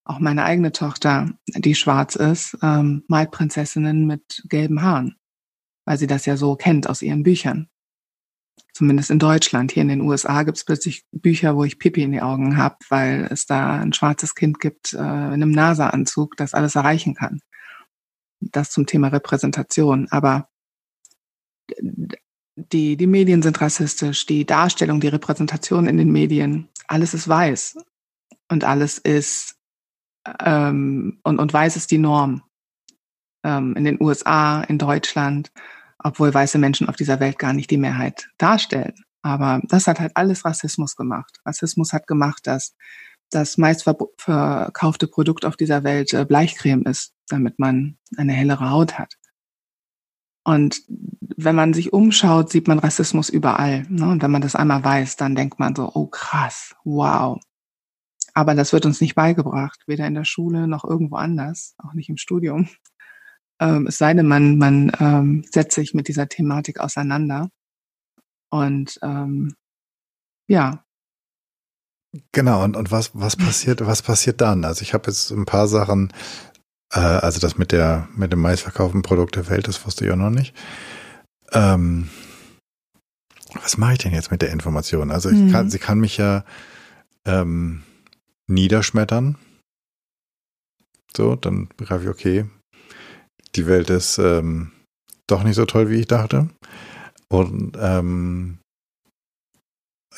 Auch 0.04 0.18
meine 0.18 0.44
eigene 0.44 0.72
Tochter, 0.72 1.30
die 1.46 1.74
schwarz 1.74 2.16
ist, 2.16 2.58
ähm, 2.62 3.04
malt 3.06 3.30
Prinzessinnen 3.30 4.06
mit 4.06 4.42
gelben 4.48 4.82
Haaren, 4.82 5.16
weil 5.84 5.98
sie 5.98 6.08
das 6.08 6.26
ja 6.26 6.36
so 6.36 6.56
kennt 6.56 6.88
aus 6.88 7.02
ihren 7.02 7.22
Büchern 7.22 7.68
zumindest 8.72 9.10
in 9.10 9.18
Deutschland. 9.18 9.72
Hier 9.72 9.82
in 9.82 9.88
den 9.88 10.00
USA 10.00 10.42
gibt 10.42 10.58
es 10.58 10.64
plötzlich 10.64 11.04
Bücher, 11.12 11.56
wo 11.56 11.64
ich 11.64 11.78
Pipi 11.78 12.02
in 12.02 12.12
die 12.12 12.22
Augen 12.22 12.56
habe, 12.56 12.76
weil 12.88 13.28
es 13.30 13.46
da 13.46 13.80
ein 13.80 13.92
schwarzes 13.92 14.34
Kind 14.34 14.60
gibt 14.60 14.94
äh, 14.94 14.98
in 14.98 15.02
einem 15.02 15.50
NASA-Anzug, 15.50 16.36
das 16.36 16.54
alles 16.54 16.74
erreichen 16.74 17.14
kann. 17.14 17.40
Das 18.40 18.70
zum 18.70 18.86
Thema 18.86 19.08
Repräsentation. 19.08 20.08
Aber 20.10 20.48
die, 22.56 22.96
die 22.96 23.06
Medien 23.06 23.42
sind 23.42 23.60
rassistisch, 23.60 24.26
die 24.26 24.44
Darstellung, 24.44 25.00
die 25.00 25.08
Repräsentation 25.08 25.86
in 25.86 25.96
den 25.96 26.10
Medien, 26.10 26.68
alles 26.88 27.14
ist 27.14 27.28
weiß. 27.28 27.78
Und 28.50 28.64
alles 28.64 28.98
ist, 28.98 29.56
ähm, 30.40 31.20
und, 31.22 31.38
und 31.38 31.52
weiß 31.52 31.76
ist 31.76 31.90
die 31.90 31.98
Norm. 31.98 32.42
Ähm, 33.44 33.74
in 33.76 33.84
den 33.84 34.00
USA, 34.00 34.62
in 34.62 34.78
Deutschland 34.78 35.50
obwohl 36.02 36.32
weiße 36.34 36.58
Menschen 36.58 36.88
auf 36.88 36.96
dieser 36.96 37.20
Welt 37.20 37.38
gar 37.38 37.52
nicht 37.52 37.70
die 37.70 37.78
Mehrheit 37.78 38.28
darstellen. 38.38 38.94
Aber 39.22 39.60
das 39.64 39.86
hat 39.86 40.00
halt 40.00 40.12
alles 40.16 40.44
Rassismus 40.44 40.96
gemacht. 40.96 41.38
Rassismus 41.46 41.92
hat 41.92 42.06
gemacht, 42.06 42.46
dass 42.46 42.74
das 43.30 43.56
meistverkaufte 43.56 45.06
Produkt 45.06 45.44
auf 45.44 45.56
dieser 45.56 45.84
Welt 45.84 46.12
äh, 46.12 46.24
Bleichcreme 46.24 46.82
ist, 46.82 47.14
damit 47.28 47.58
man 47.58 47.96
eine 48.16 48.32
hellere 48.32 48.70
Haut 48.70 48.98
hat. 48.98 49.14
Und 50.44 50.82
wenn 50.88 51.54
man 51.54 51.72
sich 51.72 51.92
umschaut, 51.92 52.50
sieht 52.50 52.68
man 52.68 52.78
Rassismus 52.78 53.28
überall. 53.28 53.86
Ne? 53.88 54.08
Und 54.08 54.22
wenn 54.22 54.30
man 54.30 54.42
das 54.42 54.56
einmal 54.56 54.82
weiß, 54.82 55.16
dann 55.16 55.34
denkt 55.34 55.58
man 55.58 55.74
so, 55.74 55.90
oh 55.94 56.06
krass, 56.06 56.74
wow. 56.84 57.40
Aber 58.34 58.54
das 58.54 58.72
wird 58.72 58.86
uns 58.86 59.00
nicht 59.00 59.14
beigebracht, 59.14 59.82
weder 59.86 60.06
in 60.06 60.14
der 60.14 60.24
Schule 60.24 60.66
noch 60.66 60.84
irgendwo 60.84 61.16
anders, 61.16 61.74
auch 61.78 61.92
nicht 61.92 62.08
im 62.08 62.16
Studium. 62.16 62.68
Ähm, 63.60 63.86
es 63.86 63.98
sei 63.98 64.14
denn, 64.14 64.26
man, 64.26 64.58
man 64.58 64.90
ähm, 64.98 65.44
setzt 65.50 65.74
sich 65.74 65.94
mit 65.94 66.08
dieser 66.08 66.28
Thematik 66.28 66.80
auseinander. 66.80 67.50
Und 68.50 68.98
ähm, 69.02 69.54
ja. 70.48 70.84
Genau, 72.32 72.64
und, 72.64 72.76
und 72.76 72.90
was, 72.90 73.10
was 73.14 73.36
passiert, 73.38 73.86
was 73.86 74.02
passiert 74.02 74.40
dann? 74.40 74.64
Also 74.64 74.82
ich 74.82 74.94
habe 74.94 75.08
jetzt 75.08 75.30
ein 75.30 75.44
paar 75.44 75.68
Sachen, 75.68 76.12
äh, 76.92 77.00
also 77.00 77.40
das 77.40 77.58
mit 77.58 77.72
der, 77.72 78.08
mit 78.14 78.32
dem 78.32 78.40
meistverkauften 78.40 79.02
Produkt 79.02 79.36
der 79.36 79.48
Welt, 79.48 79.68
das 79.68 79.84
wusste 79.84 80.04
ich 80.04 80.10
auch 80.10 80.16
noch 80.16 80.30
nicht. 80.30 80.54
Ähm, 81.52 82.08
was 83.54 83.76
mache 83.76 83.94
ich 83.94 83.98
denn 83.98 84.14
jetzt 84.14 84.30
mit 84.30 84.42
der 84.42 84.50
Information? 84.50 85.10
Also 85.10 85.28
ich 85.28 85.38
mhm. 85.38 85.52
kann, 85.52 85.70
sie 85.70 85.78
kann 85.78 86.00
mich 86.00 86.16
ja 86.16 86.44
ähm, 87.26 87.82
niederschmettern. 88.48 89.36
So, 91.14 91.36
dann 91.36 91.68
begreife 91.76 92.04
ich, 92.04 92.10
okay, 92.10 92.46
die 93.54 93.66
Welt 93.66 93.90
ist 93.90 94.18
ähm, 94.18 94.72
doch 95.26 95.42
nicht 95.42 95.56
so 95.56 95.66
toll, 95.66 95.90
wie 95.90 96.00
ich 96.00 96.06
dachte. 96.06 96.48
Und 97.28 97.76
ähm, 97.78 98.58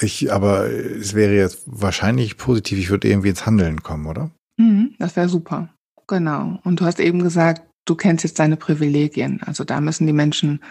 ich, 0.01 0.33
aber 0.33 0.69
es 0.69 1.15
wäre 1.15 1.35
jetzt 1.35 1.63
wahrscheinlich 1.67 2.37
positiv, 2.37 2.79
ich 2.79 2.91
würde 2.91 3.09
irgendwie 3.09 3.29
ins 3.29 3.47
Handeln 3.47 3.83
kommen, 3.83 4.07
oder? 4.07 4.31
Mhm, 4.57 4.95
das 4.99 5.17
wäre 5.17 5.29
super. 5.29 5.75
Genau. 6.07 6.59
Und 6.65 6.81
du 6.81 6.85
hast 6.85 7.01
eben 7.01 7.23
gesagt, 7.23 7.63
du 7.85 7.95
kennst 7.95 8.25
jetzt 8.25 8.39
deine 8.39 8.57
Privilegien. 8.57 9.43
Also 9.45 9.65
da 9.65 9.81
müssen 9.81 10.07
die 10.07 10.13
Menschen 10.13 10.63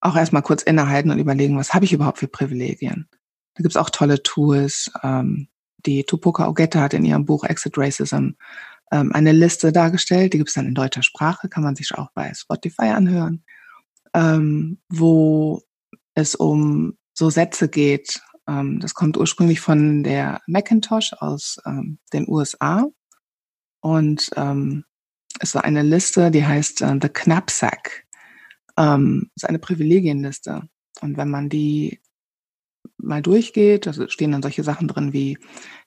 auch 0.00 0.16
erstmal 0.16 0.42
kurz 0.42 0.62
innehalten 0.62 1.10
und 1.10 1.18
überlegen, 1.18 1.56
was 1.56 1.74
habe 1.74 1.84
ich 1.84 1.92
überhaupt 1.92 2.18
für 2.18 2.28
Privilegien? 2.28 3.08
Da 3.54 3.62
gibt's 3.62 3.76
auch 3.76 3.90
tolle 3.90 4.22
Tools. 4.22 4.90
Ähm, 5.02 5.48
die 5.86 6.04
Tupoka 6.04 6.48
Ogetta 6.48 6.80
hat 6.80 6.94
in 6.94 7.04
ihrem 7.04 7.24
Buch 7.24 7.44
Exit 7.44 7.76
Racism 7.76 8.30
ähm, 8.90 9.12
eine 9.12 9.32
Liste 9.32 9.72
dargestellt, 9.72 10.32
die 10.32 10.38
gibt 10.38 10.48
es 10.48 10.54
dann 10.54 10.66
in 10.66 10.74
deutscher 10.74 11.02
Sprache, 11.02 11.48
kann 11.48 11.62
man 11.62 11.76
sich 11.76 11.94
auch 11.94 12.10
bei 12.14 12.32
Spotify 12.34 12.88
anhören, 12.88 13.44
ähm, 14.14 14.78
wo 14.88 15.62
es 16.14 16.34
um 16.34 16.96
so 17.12 17.30
Sätze 17.30 17.68
geht. 17.68 18.20
Ähm, 18.46 18.80
das 18.80 18.94
kommt 18.94 19.16
ursprünglich 19.16 19.60
von 19.60 20.04
der 20.04 20.40
Macintosh 20.46 21.14
aus 21.14 21.58
ähm, 21.66 21.98
den 22.12 22.28
USA 22.28 22.86
und 23.84 24.30
ähm, 24.36 24.84
es 25.40 25.54
war 25.54 25.64
eine 25.64 25.82
Liste, 25.82 26.30
die 26.30 26.46
heißt 26.46 26.80
äh, 26.80 26.98
The 27.02 27.10
Knapsack. 27.10 28.06
Ähm, 28.78 29.30
ist 29.36 29.46
eine 29.46 29.58
Privilegienliste. 29.58 30.62
Und 31.02 31.18
wenn 31.18 31.28
man 31.28 31.50
die 31.50 32.00
mal 32.96 33.20
durchgeht, 33.20 33.86
also 33.86 34.08
stehen 34.08 34.32
dann 34.32 34.40
solche 34.40 34.64
Sachen 34.64 34.88
drin 34.88 35.12
wie, 35.12 35.36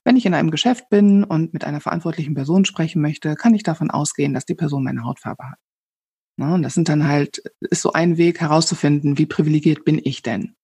wenn 0.03 0.15
ich 0.15 0.27
in 0.27 0.35
einem 0.35 0.51
Geschäft 0.51 0.89
bin 0.89 1.23
und 1.23 1.53
mit 1.53 1.63
einer 1.63 1.81
verantwortlichen 1.81 2.35
Person 2.35 2.65
sprechen 2.65 3.01
möchte, 3.01 3.33
kann 3.35 3.55
ich 3.55 3.63
davon 3.63 3.89
ausgehen, 3.89 4.35
dass 4.35 4.45
die 4.45 4.53
Person 4.53 4.83
meine 4.83 5.03
Hautfarbe 5.03 5.49
hat. 5.49 5.59
Ja, 6.37 6.53
und 6.53 6.61
das 6.61 6.75
sind 6.75 6.89
dann 6.89 7.07
halt, 7.07 7.41
ist 7.61 7.81
so 7.81 7.93
ein 7.93 8.17
Weg 8.17 8.41
herauszufinden, 8.41 9.17
wie 9.17 9.25
privilegiert 9.25 9.85
bin 9.85 9.99
ich 10.03 10.21
denn? 10.21 10.55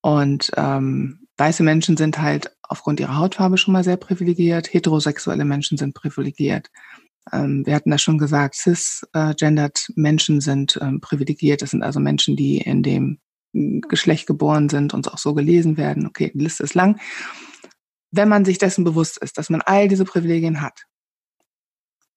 Und 0.00 0.50
ähm, 0.56 1.27
weiße 1.38 1.62
Menschen 1.62 1.96
sind 1.96 2.20
halt 2.20 2.54
aufgrund 2.62 3.00
ihrer 3.00 3.16
Hautfarbe 3.16 3.56
schon 3.56 3.72
mal 3.72 3.84
sehr 3.84 3.96
privilegiert, 3.96 4.72
heterosexuelle 4.72 5.44
Menschen 5.44 5.78
sind 5.78 5.94
privilegiert. 5.94 6.68
Ähm, 7.32 7.64
wir 7.64 7.74
hatten 7.74 7.90
das 7.90 8.02
schon 8.02 8.18
gesagt, 8.18 8.56
cisgendered 8.56 9.90
Menschen 9.94 10.40
sind 10.40 10.78
ähm, 10.82 11.00
privilegiert. 11.00 11.62
Das 11.62 11.70
sind 11.70 11.82
also 11.82 12.00
Menschen, 12.00 12.36
die 12.36 12.58
in 12.58 12.82
dem 12.82 13.18
Geschlecht 13.52 14.26
geboren 14.26 14.68
sind 14.68 14.92
und 14.94 15.10
auch 15.12 15.18
so 15.18 15.34
gelesen 15.34 15.76
werden. 15.76 16.06
Okay, 16.06 16.30
die 16.34 16.40
Liste 16.40 16.64
ist 16.64 16.74
lang. 16.74 17.00
Wenn 18.10 18.28
man 18.28 18.44
sich 18.44 18.58
dessen 18.58 18.84
bewusst 18.84 19.18
ist, 19.18 19.38
dass 19.38 19.50
man 19.50 19.62
all 19.62 19.88
diese 19.88 20.04
Privilegien 20.04 20.60
hat, 20.60 20.82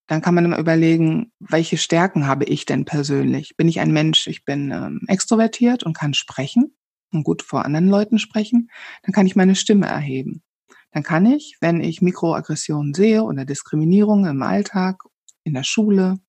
dann 0.08 0.22
kann 0.22 0.36
man 0.36 0.46
immer 0.46 0.60
überlegen, 0.60 1.32
welche 1.40 1.78
Stärken 1.78 2.28
habe 2.28 2.44
ich 2.46 2.66
denn 2.66 2.86
persönlich? 2.86 3.56
Bin 3.56 3.70
ich 3.70 3.80
ein 3.80 3.92
Mensch, 3.92 4.28
ich 4.28 4.44
bin 4.44 4.72
ähm, 4.72 5.02
extrovertiert 5.08 5.84
und 5.84 5.96
kann 5.96 6.14
sprechen 6.14 6.76
und 7.12 7.24
gut 7.24 7.42
vor 7.42 7.66
anderen 7.66 7.88
Leuten 7.88 8.20
sprechen, 8.20 8.70
dann 9.04 9.14
kann 9.14 9.28
ich 9.28 9.36
meine 9.36 9.56
Stimme 9.56 9.88
erheben. 9.88 10.44
Dann 10.92 11.04
kann 11.04 11.26
ich, 11.26 11.58
wenn 11.62 11.82
ich 11.82 12.02
Mikroaggressionen 12.02 12.94
sehe 12.94 13.24
oder 13.24 13.46
Diskriminierung 13.46 14.26
im 14.26 14.42
Alltag, 14.42 15.04
in 15.44 15.54
der 15.54 15.64
Schule, 15.64 16.20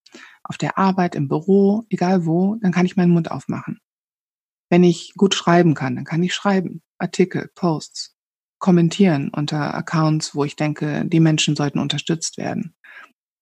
auf 0.43 0.57
der 0.57 0.77
Arbeit, 0.77 1.15
im 1.15 1.27
Büro, 1.27 1.83
egal 1.89 2.25
wo, 2.25 2.55
dann 2.61 2.71
kann 2.71 2.85
ich 2.85 2.95
meinen 2.95 3.11
Mund 3.11 3.31
aufmachen. 3.31 3.79
Wenn 4.69 4.83
ich 4.83 5.13
gut 5.15 5.35
schreiben 5.35 5.73
kann, 5.73 5.95
dann 5.95 6.05
kann 6.05 6.23
ich 6.23 6.33
schreiben. 6.33 6.81
Artikel, 6.97 7.49
Posts, 7.55 8.15
kommentieren 8.59 9.29
unter 9.29 9.73
Accounts, 9.75 10.35
wo 10.35 10.45
ich 10.45 10.55
denke, 10.55 11.05
die 11.05 11.19
Menschen 11.19 11.55
sollten 11.55 11.79
unterstützt 11.79 12.37
werden. 12.37 12.75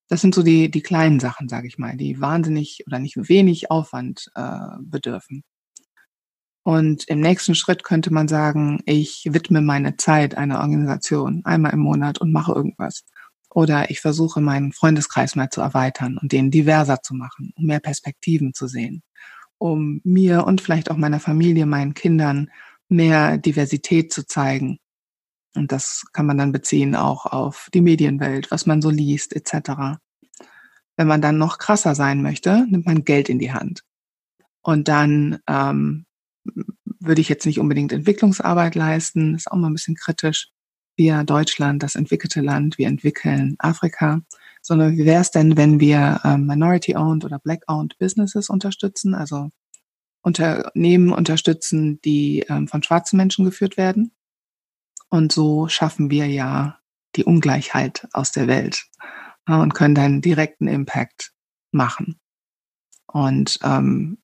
Das 0.10 0.20
sind 0.20 0.36
so 0.36 0.44
die, 0.44 0.70
die 0.70 0.82
kleinen 0.82 1.20
Sachen, 1.20 1.48
sage 1.48 1.68
ich 1.68 1.78
mal, 1.78 1.96
die 1.96 2.20
wahnsinnig 2.20 2.84
oder 2.86 3.00
nicht 3.00 3.16
wenig 3.30 3.72
Aufwand 3.72 4.32
äh, 4.36 4.58
bedürfen. 4.82 5.44
Und 6.64 7.06
im 7.08 7.20
nächsten 7.20 7.56
Schritt 7.56 7.84
könnte 7.84 8.14
man 8.14 8.28
sagen, 8.28 8.82
ich 8.86 9.28
widme 9.30 9.62
meine 9.62 9.98
Zeit 9.98 10.36
einer 10.36 10.60
Organisation 10.60 11.42
einmal 11.44 11.74
im 11.74 11.80
Monat 11.80 12.20
und 12.20 12.32
mache 12.32 12.54
irgendwas. 12.54 13.04
Oder 13.50 13.90
ich 13.90 14.00
versuche 14.00 14.42
meinen 14.42 14.72
Freundeskreis 14.72 15.36
mal 15.36 15.50
zu 15.50 15.62
erweitern 15.62 16.18
und 16.22 16.32
den 16.32 16.52
diverser 16.52 17.02
zu 17.02 17.16
machen, 17.16 17.52
um 17.56 17.66
mehr 17.66 17.80
Perspektiven 17.80 18.54
zu 18.54 18.68
sehen, 18.68 19.04
um 19.58 20.02
mir 20.04 20.46
und 20.46 20.62
vielleicht 20.62 20.92
auch 20.92 20.98
meiner 20.98 21.20
Familie, 21.20 21.66
meinen 21.66 21.94
Kindern 21.94 22.50
mehr 22.88 23.38
Diversität 23.38 24.14
zu 24.14 24.26
zeigen 24.26 24.80
und 25.56 25.72
das 25.72 26.06
kann 26.14 26.26
man 26.26 26.38
dann 26.38 26.52
beziehen 26.52 26.96
auch 26.96 27.26
auf 27.26 27.70
die 27.74 27.82
Medienwelt, 27.82 28.52
was 28.52 28.66
man 28.66 28.82
so 28.82 28.90
liest, 28.90 29.36
etc. 29.36 30.00
Wenn 30.96 31.08
man 31.08 31.22
dann 31.22 31.38
noch 31.38 31.58
krasser 31.58 31.96
sein 31.96 32.22
möchte, 32.22 32.66
nimmt 32.70 32.86
man 32.86 33.04
Geld 33.04 33.30
in 33.30 33.40
die 33.40 33.52
Hand. 33.52 33.84
Und 34.62 34.88
dann 34.88 35.40
ähm, 35.48 36.06
würde 36.44 37.22
ich 37.22 37.30
jetzt 37.30 37.46
nicht 37.46 37.60
unbedingt 37.60 37.92
Entwicklungsarbeit 37.92 38.76
leisten, 38.76 39.36
ist 39.36 39.52
auch 39.52 39.58
mal 39.58 39.68
ein 39.68 39.74
bisschen 39.74 39.96
kritisch. 39.96 40.50
Wir 40.96 41.24
Deutschland, 41.24 41.82
das 41.82 41.96
entwickelte 41.96 42.42
Land, 42.42 42.78
wir 42.78 42.88
entwickeln 42.88 43.56
Afrika, 43.60 44.22
sondern 44.62 44.98
wie 44.98 45.06
wäre 45.06 45.22
es 45.22 45.32
denn, 45.32 45.58
wenn 45.58 45.80
wir 45.80 46.22
ähm, 46.24 46.46
Minority-owned 46.46 47.26
oder 47.26 47.40
Black-owned 47.40 47.98
Businesses 47.98 48.50
unterstützen, 48.50 49.16
also 49.16 49.50
Unternehmen 50.22 51.12
unterstützen, 51.12 52.00
die 52.02 52.46
ähm, 52.50 52.68
von 52.68 52.84
schwarzen 52.84 53.18
Menschen 53.18 53.46
geführt 53.46 53.78
werden 53.78 54.12
und 55.12 55.32
so 55.34 55.68
schaffen 55.68 56.10
wir 56.10 56.28
ja 56.28 56.80
die 57.18 57.26
Ungleichheit 57.26 58.08
aus 58.14 58.32
der 58.32 58.48
Welt 58.48 58.86
ja, 59.48 59.62
und 59.62 59.74
können 59.74 59.94
dann 59.94 60.22
direkten 60.22 60.68
Impact 60.68 61.34
machen. 61.72 62.20
Und 63.08 63.60
ähm, 63.62 64.21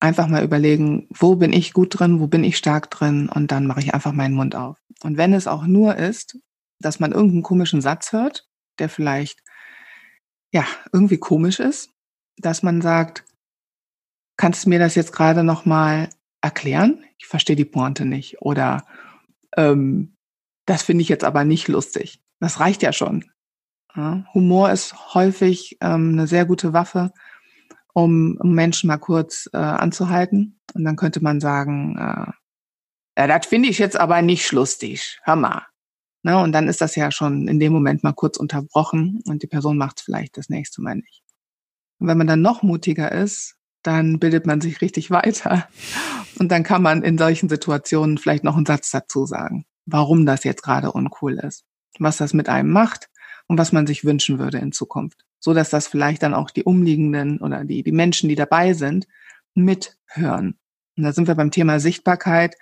einfach 0.00 0.28
mal 0.28 0.44
überlegen, 0.44 1.08
wo 1.10 1.36
bin 1.36 1.52
ich 1.52 1.72
gut 1.72 1.98
drin, 1.98 2.20
wo 2.20 2.26
bin 2.26 2.44
ich 2.44 2.56
stark 2.56 2.90
drin 2.90 3.28
und 3.28 3.50
dann 3.50 3.66
mache 3.66 3.80
ich 3.80 3.94
einfach 3.94 4.12
meinen 4.12 4.34
Mund 4.34 4.54
auf. 4.54 4.78
Und 5.02 5.16
wenn 5.16 5.32
es 5.32 5.46
auch 5.46 5.66
nur 5.66 5.96
ist, 5.96 6.38
dass 6.80 7.00
man 7.00 7.12
irgendeinen 7.12 7.42
komischen 7.42 7.80
Satz 7.80 8.12
hört, 8.12 8.48
der 8.78 8.88
vielleicht 8.88 9.42
ja 10.52 10.64
irgendwie 10.92 11.18
komisch 11.18 11.58
ist, 11.58 11.90
dass 12.36 12.62
man 12.62 12.80
sagt, 12.80 13.24
kannst 14.36 14.64
du 14.64 14.68
mir 14.68 14.78
das 14.78 14.94
jetzt 14.94 15.12
gerade 15.12 15.42
noch 15.42 15.64
mal 15.64 16.08
erklären? 16.40 17.04
Ich 17.18 17.26
verstehe 17.26 17.56
die 17.56 17.64
Pointe 17.64 18.04
nicht 18.04 18.40
oder 18.40 18.86
ähm, 19.56 20.14
das 20.66 20.82
finde 20.82 21.02
ich 21.02 21.08
jetzt 21.08 21.24
aber 21.24 21.44
nicht 21.44 21.66
lustig. 21.66 22.20
Das 22.40 22.60
reicht 22.60 22.82
ja 22.82 22.92
schon. 22.92 23.24
Ja, 23.96 24.24
Humor 24.34 24.70
ist 24.70 25.14
häufig 25.14 25.78
ähm, 25.80 26.10
eine 26.12 26.26
sehr 26.26 26.44
gute 26.44 26.72
Waffe, 26.72 27.12
um, 27.94 28.38
Menschen 28.42 28.88
mal 28.88 28.98
kurz 28.98 29.48
äh, 29.52 29.56
anzuhalten. 29.56 30.60
Und 30.74 30.84
dann 30.84 30.96
könnte 30.96 31.22
man 31.22 31.40
sagen, 31.40 31.96
äh, 31.96 32.32
ja, 33.18 33.26
das 33.26 33.46
finde 33.46 33.68
ich 33.68 33.78
jetzt 33.78 33.98
aber 33.98 34.22
nicht 34.22 34.52
lustig. 34.52 35.20
Mal. 35.26 35.66
Na, 36.22 36.42
und 36.42 36.52
dann 36.52 36.68
ist 36.68 36.80
das 36.80 36.94
ja 36.96 37.10
schon 37.10 37.48
in 37.48 37.58
dem 37.58 37.72
Moment 37.72 38.02
mal 38.02 38.12
kurz 38.12 38.36
unterbrochen 38.36 39.22
und 39.26 39.42
die 39.42 39.46
Person 39.46 39.78
macht 39.78 39.98
es 39.98 40.04
vielleicht 40.04 40.36
das 40.36 40.48
nächste 40.48 40.82
Mal 40.82 40.96
nicht. 40.96 41.22
Und 41.98 42.06
wenn 42.08 42.18
man 42.18 42.26
dann 42.26 42.42
noch 42.42 42.62
mutiger 42.62 43.10
ist, 43.10 43.56
dann 43.82 44.18
bildet 44.18 44.46
man 44.46 44.60
sich 44.60 44.80
richtig 44.80 45.10
weiter. 45.10 45.68
Und 46.38 46.50
dann 46.50 46.62
kann 46.62 46.82
man 46.82 47.02
in 47.02 47.18
solchen 47.18 47.48
Situationen 47.48 48.18
vielleicht 48.18 48.44
noch 48.44 48.56
einen 48.56 48.66
Satz 48.66 48.90
dazu 48.90 49.26
sagen, 49.26 49.64
warum 49.86 50.26
das 50.26 50.44
jetzt 50.44 50.62
gerade 50.62 50.92
uncool 50.92 51.38
ist, 51.38 51.64
was 51.98 52.18
das 52.18 52.34
mit 52.34 52.48
einem 52.48 52.70
macht 52.70 53.08
und 53.46 53.58
was 53.58 53.72
man 53.72 53.86
sich 53.86 54.04
wünschen 54.04 54.38
würde 54.38 54.58
in 54.58 54.72
Zukunft. 54.72 55.24
So 55.40 55.54
dass 55.54 55.70
das 55.70 55.86
vielleicht 55.86 56.22
dann 56.22 56.34
auch 56.34 56.50
die 56.50 56.64
umliegenden 56.64 57.40
oder 57.40 57.64
die, 57.64 57.82
die 57.82 57.92
Menschen, 57.92 58.28
die 58.28 58.34
dabei 58.34 58.72
sind, 58.72 59.06
mithören. 59.54 60.58
Und 60.96 61.04
da 61.04 61.12
sind 61.12 61.28
wir 61.28 61.34
beim 61.34 61.50
Thema 61.50 61.80
Sichtbarkeit. 61.80 62.56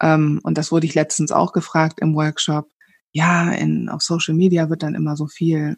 Ähm, 0.00 0.40
und 0.42 0.58
das 0.58 0.70
wurde 0.70 0.86
ich 0.86 0.94
letztens 0.94 1.32
auch 1.32 1.52
gefragt 1.52 2.00
im 2.00 2.14
Workshop. 2.14 2.70
Ja, 3.12 3.50
in, 3.50 3.88
auf 3.88 4.02
Social 4.02 4.34
Media 4.34 4.70
wird 4.70 4.82
dann 4.82 4.94
immer 4.94 5.16
so 5.16 5.26
viel 5.26 5.76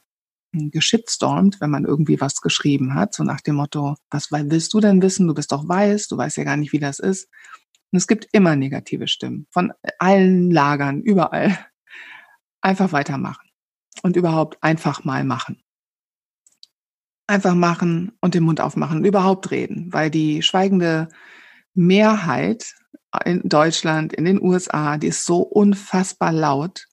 geschitstormt, 0.52 1.60
wenn 1.60 1.70
man 1.70 1.84
irgendwie 1.84 2.20
was 2.20 2.40
geschrieben 2.40 2.94
hat, 2.94 3.14
so 3.14 3.22
nach 3.22 3.40
dem 3.40 3.56
Motto, 3.56 3.94
was 4.10 4.32
willst 4.32 4.74
du 4.74 4.80
denn 4.80 5.00
wissen? 5.02 5.28
Du 5.28 5.34
bist 5.34 5.52
doch 5.52 5.68
weiß, 5.68 6.08
du 6.08 6.16
weißt 6.16 6.36
ja 6.38 6.44
gar 6.44 6.56
nicht, 6.56 6.72
wie 6.72 6.80
das 6.80 6.98
ist. 6.98 7.28
Und 7.92 7.96
es 7.96 8.06
gibt 8.06 8.28
immer 8.32 8.56
negative 8.56 9.08
Stimmen 9.08 9.46
von 9.50 9.72
allen 9.98 10.50
Lagern, 10.50 11.02
überall. 11.02 11.56
Einfach 12.60 12.92
weitermachen 12.92 13.48
und 14.02 14.16
überhaupt 14.16 14.62
einfach 14.62 15.04
mal 15.04 15.24
machen. 15.24 15.62
Einfach 17.30 17.54
machen 17.54 18.10
und 18.20 18.34
den 18.34 18.42
Mund 18.42 18.60
aufmachen 18.60 18.98
und 18.98 19.04
überhaupt 19.04 19.52
reden, 19.52 19.92
weil 19.92 20.10
die 20.10 20.42
schweigende 20.42 21.08
Mehrheit 21.74 22.74
in 23.24 23.48
Deutschland, 23.48 24.12
in 24.12 24.24
den 24.24 24.42
USA, 24.42 24.98
die 24.98 25.06
ist 25.06 25.24
so 25.24 25.38
unfassbar 25.42 26.32
laut. 26.32 26.86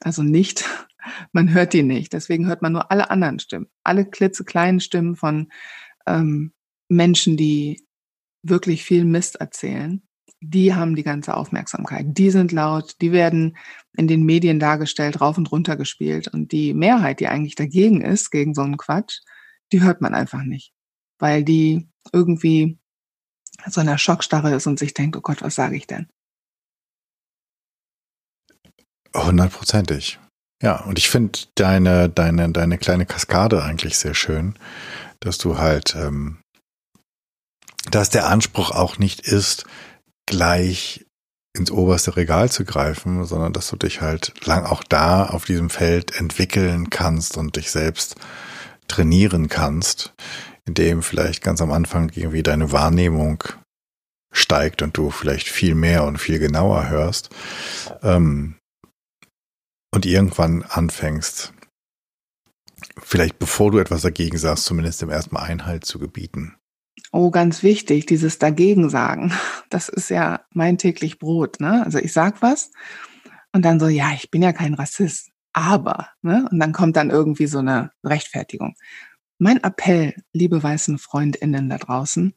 Also 0.00 0.24
nicht 0.24 0.64
man 1.32 1.52
hört 1.52 1.72
die 1.72 1.84
nicht. 1.84 2.12
Deswegen 2.12 2.46
hört 2.46 2.62
man 2.62 2.72
nur 2.72 2.90
alle 2.90 3.10
anderen 3.10 3.38
Stimmen. 3.38 3.68
Alle 3.84 4.04
klitzekleinen 4.04 4.80
Stimmen 4.80 5.16
von 5.16 5.52
ähm, 6.06 6.52
Menschen, 6.88 7.36
die 7.36 7.86
wirklich 8.42 8.84
viel 8.84 9.04
Mist 9.04 9.36
erzählen. 9.36 10.02
Die 10.42 10.74
haben 10.74 10.96
die 10.96 11.02
ganze 11.02 11.36
Aufmerksamkeit. 11.36 12.06
Die 12.08 12.30
sind 12.30 12.52
laut, 12.52 12.96
die 13.00 13.12
werden 13.12 13.56
in 13.96 14.08
den 14.08 14.24
Medien 14.24 14.58
dargestellt, 14.58 15.20
rauf 15.20 15.36
und 15.36 15.52
runter 15.52 15.76
gespielt. 15.76 16.28
Und 16.28 16.52
die 16.52 16.72
Mehrheit, 16.72 17.20
die 17.20 17.28
eigentlich 17.28 17.56
dagegen 17.56 18.00
ist, 18.00 18.30
gegen 18.30 18.54
so 18.54 18.62
einen 18.62 18.78
Quatsch, 18.78 19.20
die 19.72 19.82
hört 19.82 20.00
man 20.00 20.14
einfach 20.14 20.42
nicht. 20.42 20.72
Weil 21.18 21.44
die 21.44 21.88
irgendwie 22.12 22.78
so 23.66 23.80
in 23.80 23.86
der 23.86 23.98
Schockstarre 23.98 24.54
ist 24.54 24.66
und 24.66 24.78
sich 24.78 24.94
denkt, 24.94 25.16
oh 25.16 25.20
Gott, 25.20 25.42
was 25.42 25.54
sage 25.54 25.76
ich 25.76 25.86
denn? 25.86 26.08
Hundertprozentig. 29.14 30.18
Ja, 30.62 30.84
und 30.84 30.98
ich 30.98 31.08
finde 31.08 31.38
deine, 31.54 32.08
deine, 32.08 32.50
deine 32.50 32.78
kleine 32.78 33.06
Kaskade 33.06 33.62
eigentlich 33.62 33.98
sehr 33.98 34.14
schön, 34.14 34.58
dass 35.20 35.38
du 35.38 35.58
halt, 35.58 35.94
ähm, 35.96 36.38
dass 37.90 38.10
der 38.10 38.28
Anspruch 38.28 38.70
auch 38.70 38.98
nicht 38.98 39.20
ist, 39.20 39.64
gleich 40.30 41.04
ins 41.56 41.72
oberste 41.72 42.16
Regal 42.16 42.50
zu 42.50 42.64
greifen, 42.64 43.24
sondern 43.24 43.52
dass 43.52 43.68
du 43.68 43.76
dich 43.76 44.00
halt 44.00 44.32
lang 44.46 44.64
auch 44.64 44.84
da 44.84 45.26
auf 45.26 45.44
diesem 45.44 45.68
Feld 45.68 46.14
entwickeln 46.14 46.88
kannst 46.88 47.36
und 47.36 47.56
dich 47.56 47.72
selbst 47.72 48.14
trainieren 48.86 49.48
kannst, 49.48 50.14
indem 50.66 51.02
vielleicht 51.02 51.42
ganz 51.42 51.60
am 51.60 51.72
Anfang 51.72 52.12
irgendwie 52.14 52.44
deine 52.44 52.70
Wahrnehmung 52.70 53.42
steigt 54.32 54.82
und 54.82 54.96
du 54.96 55.10
vielleicht 55.10 55.48
viel 55.48 55.74
mehr 55.74 56.04
und 56.04 56.18
viel 56.18 56.38
genauer 56.38 56.88
hörst. 56.88 57.30
Ähm, 58.02 58.56
und 59.92 60.06
irgendwann 60.06 60.62
anfängst, 60.62 61.52
vielleicht 63.02 63.40
bevor 63.40 63.72
du 63.72 63.78
etwas 63.78 64.02
dagegen 64.02 64.38
sagst, 64.38 64.66
zumindest 64.66 65.02
im 65.02 65.10
ersten 65.10 65.34
Mal 65.34 65.42
Einhalt 65.42 65.84
zu 65.84 65.98
gebieten. 65.98 66.54
Oh, 67.12 67.30
ganz 67.30 67.62
wichtig, 67.64 68.06
dieses 68.06 68.38
dagegen 68.38 68.88
sagen. 68.88 69.32
Das 69.68 69.88
ist 69.88 70.10
ja 70.10 70.44
mein 70.52 70.78
täglich 70.78 71.18
Brot, 71.18 71.60
ne? 71.60 71.84
Also 71.84 71.98
ich 71.98 72.12
sag 72.12 72.42
was 72.42 72.70
und 73.52 73.64
dann 73.64 73.80
so, 73.80 73.88
ja, 73.88 74.12
ich 74.14 74.30
bin 74.30 74.42
ja 74.42 74.52
kein 74.52 74.74
Rassist, 74.74 75.30
aber, 75.52 76.08
ne? 76.22 76.48
Und 76.50 76.58
dann 76.60 76.72
kommt 76.72 76.96
dann 76.96 77.10
irgendwie 77.10 77.46
so 77.46 77.58
eine 77.58 77.90
Rechtfertigung. 78.04 78.74
Mein 79.38 79.62
Appell, 79.62 80.14
liebe 80.32 80.62
weißen 80.62 80.98
Freundinnen 80.98 81.68
da 81.68 81.78
draußen, 81.78 82.34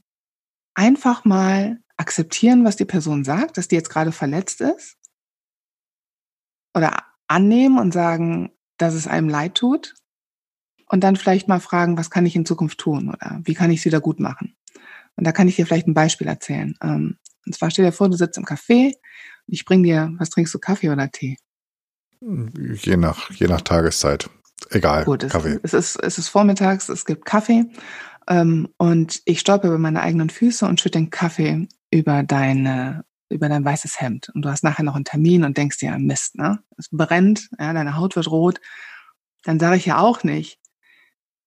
einfach 0.76 1.26
mal 1.26 1.80
akzeptieren, 1.98 2.66
was 2.66 2.76
die 2.76 2.86
Person 2.86 3.24
sagt, 3.24 3.58
dass 3.58 3.68
die 3.68 3.76
jetzt 3.76 3.90
gerade 3.90 4.12
verletzt 4.12 4.62
ist 4.62 4.98
oder 6.76 7.04
annehmen 7.28 7.78
und 7.80 7.94
sagen, 7.94 8.52
dass 8.78 8.94
es 8.94 9.08
einem 9.08 9.30
leid 9.30 9.56
tut 9.56 9.96
und 10.88 11.04
dann 11.04 11.16
vielleicht 11.16 11.48
mal 11.48 11.60
fragen, 11.60 11.98
was 11.98 12.10
kann 12.10 12.26
ich 12.26 12.36
in 12.36 12.46
Zukunft 12.46 12.80
tun 12.80 13.10
oder 13.10 13.42
wie 13.44 13.54
kann 13.54 13.72
ich 13.72 13.80
es 13.80 13.86
wieder 13.86 14.02
gut 14.02 14.20
machen? 14.20 14.56
Und 15.16 15.26
da 15.26 15.32
kann 15.32 15.48
ich 15.48 15.56
dir 15.56 15.66
vielleicht 15.66 15.88
ein 15.88 15.94
Beispiel 15.94 16.28
erzählen. 16.28 16.76
Ähm, 16.82 17.18
und 17.46 17.56
zwar 17.56 17.72
stell 17.72 17.86
dir 17.86 17.92
vor, 17.92 18.10
du 18.10 18.18
sitzt 18.18 18.38
im 18.38 18.46
Café 18.46 18.88
und 18.88 19.54
ich 19.54 19.66
bring 19.66 19.84
dir, 19.84 20.14
was 20.18 20.30
trinkst 20.30 20.54
du, 20.54 20.60
Kaffee 20.60 20.90
oder 20.90 21.12
Tee? 21.12 21.38
Je 22.22 22.98
nach, 22.98 23.32
je 23.32 23.48
nach 23.48 23.62
Tageszeit. 23.62 24.30
Egal. 24.70 25.04
Gut, 25.04 25.24
es, 25.24 25.32
Kaffee. 25.32 25.60
Es, 25.62 25.74
ist, 25.74 26.02
es 26.02 26.18
ist 26.18 26.30
vormittags, 26.30 26.88
es 26.90 27.06
gibt 27.06 27.26
Kaffee 27.26 27.66
ähm, 28.28 28.70
und 28.78 29.22
ich 29.26 29.40
stolper 29.42 29.68
über 29.68 29.78
meine 29.78 30.02
eigenen 30.02 30.30
Füße 30.30 30.66
und 30.66 30.80
schütte 30.80 31.00
den 31.00 31.10
Kaffee 31.10 31.68
über 31.92 32.24
deine 32.24 33.06
über 33.30 33.50
dein 33.50 33.66
weißes 33.66 34.00
Hemd 34.00 34.30
und 34.36 34.44
du 34.44 34.50
hast 34.50 34.64
nachher 34.64 34.84
noch 34.84 34.96
einen 34.96 35.06
Termin 35.06 35.44
und 35.44 35.58
denkst 35.58 35.80
dir, 35.80 35.98
Mist, 35.98 36.36
ne? 36.36 36.60
Es 36.78 36.90
brennt, 36.92 37.50
ja, 37.58 37.74
deine 37.74 37.98
Haut 37.98 38.16
wird 38.16 38.30
rot, 38.30 38.62
dann 39.44 39.60
sage 39.60 39.78
ich 39.78 39.88
ja 39.88 39.98
auch 39.98 40.24
nicht, 40.24 40.60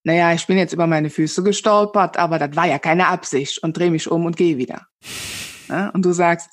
naja, 0.07 0.33
ich 0.33 0.47
bin 0.47 0.57
jetzt 0.57 0.73
über 0.73 0.87
meine 0.87 1.11
Füße 1.11 1.43
gestolpert, 1.43 2.17
aber 2.17 2.39
das 2.39 2.55
war 2.55 2.65
ja 2.65 2.79
keine 2.79 3.09
Absicht 3.09 3.61
und 3.65 3.77
drehe 3.77 3.91
mich 3.91 4.09
um 4.09 4.25
und 4.25 4.37
gehe 4.37 4.57
wieder. 4.57 4.87
Ja, 5.69 5.89
und 5.89 6.05
du 6.05 6.13
sagst, 6.13 6.49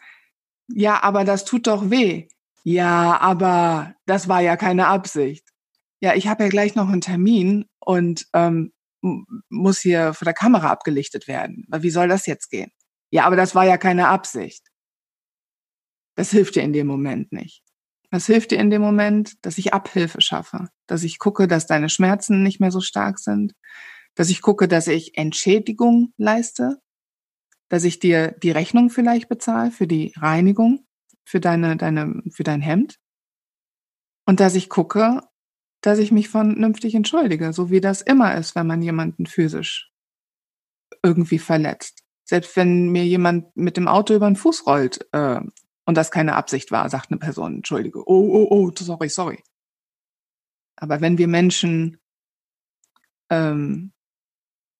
ja, 0.69 1.03
aber 1.03 1.23
das 1.23 1.45
tut 1.45 1.67
doch 1.67 1.91
weh. 1.91 2.27
Ja, 2.63 3.19
aber 3.21 3.93
das 4.07 4.27
war 4.27 4.41
ja 4.41 4.57
keine 4.57 4.87
Absicht. 4.87 5.47
Ja, 6.01 6.15
ich 6.15 6.27
habe 6.27 6.45
ja 6.45 6.49
gleich 6.49 6.73
noch 6.73 6.89
einen 6.89 7.01
Termin 7.01 7.65
und 7.79 8.25
ähm, 8.33 8.73
muss 9.49 9.79
hier 9.79 10.15
vor 10.15 10.25
der 10.25 10.33
Kamera 10.33 10.71
abgelichtet 10.71 11.27
werden. 11.27 11.67
Wie 11.69 11.91
soll 11.91 12.07
das 12.07 12.25
jetzt 12.25 12.49
gehen? 12.49 12.71
Ja, 13.11 13.25
aber 13.25 13.35
das 13.35 13.53
war 13.53 13.65
ja 13.65 13.77
keine 13.77 14.07
Absicht. 14.07 14.65
Das 16.15 16.31
hilft 16.31 16.55
dir 16.55 16.63
in 16.63 16.73
dem 16.73 16.87
Moment 16.87 17.31
nicht. 17.31 17.62
Das 18.13 18.27
hilft 18.27 18.51
dir 18.51 18.59
in 18.59 18.69
dem 18.69 18.83
Moment, 18.83 19.43
dass 19.43 19.57
ich 19.57 19.73
Abhilfe 19.73 20.21
schaffe, 20.21 20.69
dass 20.85 21.01
ich 21.01 21.17
gucke, 21.17 21.47
dass 21.47 21.65
deine 21.65 21.89
Schmerzen 21.89 22.43
nicht 22.43 22.59
mehr 22.59 22.69
so 22.69 22.79
stark 22.79 23.17
sind, 23.17 23.55
dass 24.13 24.29
ich 24.29 24.43
gucke, 24.43 24.67
dass 24.67 24.85
ich 24.85 25.17
Entschädigung 25.17 26.13
leiste, 26.17 26.79
dass 27.69 27.83
ich 27.83 27.97
dir 27.97 28.33
die 28.43 28.51
Rechnung 28.51 28.91
vielleicht 28.91 29.29
bezahle 29.29 29.71
für 29.71 29.87
die 29.87 30.13
Reinigung, 30.15 30.85
für 31.25 31.39
deine, 31.39 31.75
deine, 31.75 32.21
für 32.29 32.43
dein 32.43 32.61
Hemd. 32.61 32.99
Und 34.27 34.39
dass 34.39 34.53
ich 34.53 34.69
gucke, 34.69 35.21
dass 35.81 35.97
ich 35.97 36.11
mich 36.11 36.29
vernünftig 36.29 36.93
entschuldige, 36.93 37.51
so 37.51 37.71
wie 37.71 37.81
das 37.81 38.03
immer 38.03 38.35
ist, 38.35 38.53
wenn 38.53 38.67
man 38.67 38.83
jemanden 38.83 39.25
physisch 39.25 39.91
irgendwie 41.01 41.39
verletzt. 41.39 42.03
Selbst 42.25 42.55
wenn 42.57 42.89
mir 42.89 43.05
jemand 43.05 43.57
mit 43.57 43.75
dem 43.75 43.87
Auto 43.87 44.13
über 44.13 44.27
den 44.27 44.35
Fuß 44.35 44.67
rollt 44.67 45.07
äh, 45.13 45.41
und 45.85 45.95
das 45.95 46.11
keine 46.11 46.35
Absicht 46.35 46.71
war, 46.71 46.89
sagt 46.89 47.11
eine 47.11 47.19
Person, 47.19 47.55
entschuldige, 47.55 47.99
oh, 48.07 48.29
oh, 48.31 48.47
oh, 48.49 48.71
sorry, 48.75 49.09
sorry. 49.09 49.43
Aber 50.75 51.01
wenn 51.01 51.17
wir 51.17 51.27
Menschen 51.27 51.99
ähm, 53.29 53.93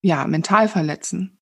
ja 0.02 0.26
mental 0.26 0.68
verletzen 0.68 1.38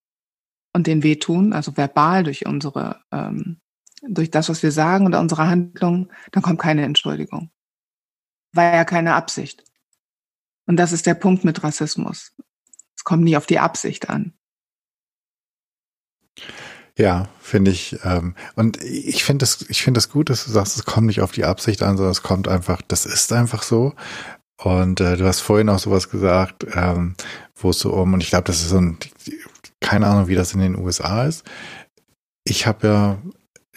und 0.73 0.87
den 0.87 1.03
wehtun, 1.03 1.53
also 1.53 1.77
verbal 1.77 2.25
durch 2.25 2.47
unsere, 2.47 3.03
ähm, 3.11 3.61
durch 4.03 4.31
das, 4.31 4.49
was 4.49 4.63
wir 4.63 4.73
sagen 4.73 5.07
oder 5.07 5.21
unsere 5.21 5.47
Handlung, 5.47 6.13
dann 6.33 6.43
kommt 6.43 6.61
keine 6.61 6.85
Entschuldigung. 6.85 7.51
War 8.53 8.75
ja 8.75 8.85
keine 8.85 9.15
Absicht. 9.15 9.65
Und 10.67 10.77
das 10.77 10.93
ist 10.93 11.07
der 11.07 11.15
Punkt 11.15 11.45
mit 11.45 11.63
Rassismus. 11.63 12.35
Es 12.97 13.05
kommt 13.05 13.25
nie 13.25 13.37
auf 13.37 13.47
die 13.47 13.59
Absicht 13.59 14.11
an. 14.11 14.35
Ja, 16.99 17.29
finde 17.41 17.71
ich. 17.71 17.99
Ähm, 18.05 18.35
und 18.55 18.83
ich 18.83 19.25
finde 19.25 19.43
das, 19.45 19.65
ich 19.69 19.83
finde 19.83 19.99
das 19.99 20.11
gut, 20.11 20.29
dass 20.29 20.45
du 20.45 20.51
sagst, 20.51 20.77
es 20.77 20.85
kommt 20.85 21.07
nicht 21.07 21.21
auf 21.21 21.33
die 21.33 21.45
Absicht 21.45 21.83
an, 21.83 21.97
sondern 21.97 22.13
es 22.13 22.23
kommt 22.23 22.49
einfach, 22.49 22.83
das 22.87 23.07
ist 23.07 23.33
einfach 23.33 23.63
so. 23.63 23.95
Und 24.63 25.01
äh, 25.01 25.17
du 25.17 25.25
hast 25.25 25.41
vorhin 25.41 25.69
auch 25.69 25.79
sowas 25.79 26.11
gesagt, 26.11 26.67
ähm, 26.75 27.15
wo 27.57 27.71
es 27.71 27.79
so 27.79 27.93
um, 27.93 28.15
und 28.15 28.23
ich 28.23 28.31
glaube, 28.31 28.45
das 28.45 28.61
ist 28.61 28.71
so 28.71 28.79
ein, 28.79 28.99
keine 29.81 30.07
Ahnung, 30.07 30.29
wie 30.29 30.35
das 30.35 30.53
in 30.55 30.61
den 30.61 30.77
USA 30.77 31.25
ist. 31.25 31.45
Ich 32.45 32.67
habe 32.67 32.87
ja 32.87 33.19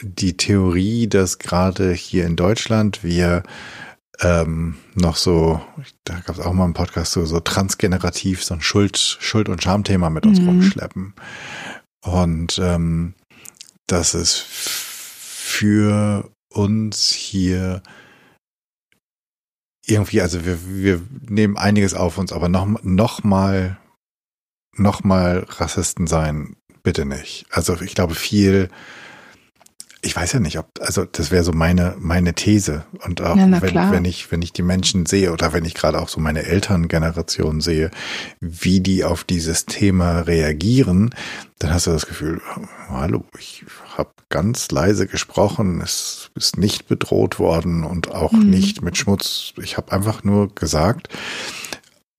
die 0.02 0.36
Theorie, 0.38 1.08
dass 1.08 1.40
gerade 1.40 1.94
hier 1.94 2.26
in 2.26 2.36
Deutschland 2.36 3.04
wir 3.04 3.44
ähm, 4.22 4.76
noch 4.94 5.16
so, 5.16 5.62
da 6.04 6.20
gab 6.20 6.38
es 6.38 6.42
auch 6.42 6.54
mal 6.54 6.66
einen 6.66 6.74
Podcast, 6.74 7.12
so, 7.12 7.26
so 7.26 7.40
transgenerativ 7.40 8.44
so 8.44 8.54
ein 8.54 8.62
Schuld, 8.62 8.98
Schuld- 8.98 9.50
und 9.50 9.64
Schamthema 9.64 10.10
mit 10.10 10.26
uns 10.26 10.40
mhm. 10.40 10.48
rumschleppen. 10.48 11.14
Und 12.06 12.60
ähm, 12.60 13.16
dass 13.88 14.14
es 14.14 14.38
für 14.38 16.32
uns 16.50 17.12
hier 17.12 17.82
irgendwie, 19.86 20.22
also 20.22 20.46
wir, 20.46 20.60
wir 20.68 21.02
nehmen 21.22 21.58
einiges 21.58 21.94
auf 21.94 22.18
uns, 22.18 22.32
aber 22.32 22.48
noch, 22.48 22.84
noch 22.84 23.24
mal, 23.24 23.78
noch 24.78 25.04
mal 25.04 25.46
Rassisten 25.50 26.08
sein, 26.08 26.56
bitte 26.84 27.06
nicht. 27.06 27.46
Also 27.50 27.80
ich 27.82 27.96
glaube 27.96 28.16
viel, 28.16 28.70
ich 30.06 30.16
weiß 30.16 30.34
ja 30.34 30.40
nicht, 30.40 30.60
ob, 30.60 30.68
also 30.80 31.04
das 31.04 31.32
wäre 31.32 31.44
so 31.44 31.52
meine, 31.52 31.96
meine 31.98 32.34
These. 32.34 32.86
Und 33.04 33.22
auch 33.22 33.36
ja, 33.36 33.62
wenn, 33.62 33.92
wenn 33.92 34.06
ich, 34.06 34.32
wenn 34.32 34.44
ich 34.44 34.54
die 34.54 34.62
Menschen 34.62 35.08
sehe 35.08 35.34
oder 35.34 35.52
wenn 35.52 35.66
ich 35.66 35.74
gerade 35.74 36.00
auch 36.00 36.10
so 36.10 36.22
meine 36.22 36.44
Elterngeneration 36.44 37.60
sehe, 37.60 37.90
wie 38.40 38.82
die 38.82 39.04
auf 39.04 39.24
dieses 39.24 39.66
Thema 39.66 40.20
reagieren, 40.22 41.16
dann 41.58 41.74
hast 41.74 41.88
du 41.88 41.92
das 41.92 42.06
Gefühl, 42.06 42.40
hallo, 42.88 43.26
ich 43.40 43.66
habe 43.98 44.12
ganz 44.30 44.70
leise 44.70 45.08
gesprochen, 45.08 45.82
es 45.82 46.30
ist 46.36 46.58
nicht 46.58 46.88
bedroht 46.88 47.40
worden 47.40 47.84
und 47.84 48.12
auch 48.12 48.32
mhm. 48.32 48.50
nicht 48.50 48.84
mit 48.84 48.98
Schmutz. 48.98 49.54
Ich 49.62 49.76
habe 49.78 49.92
einfach 49.92 50.24
nur 50.24 50.54
gesagt, 50.54 51.10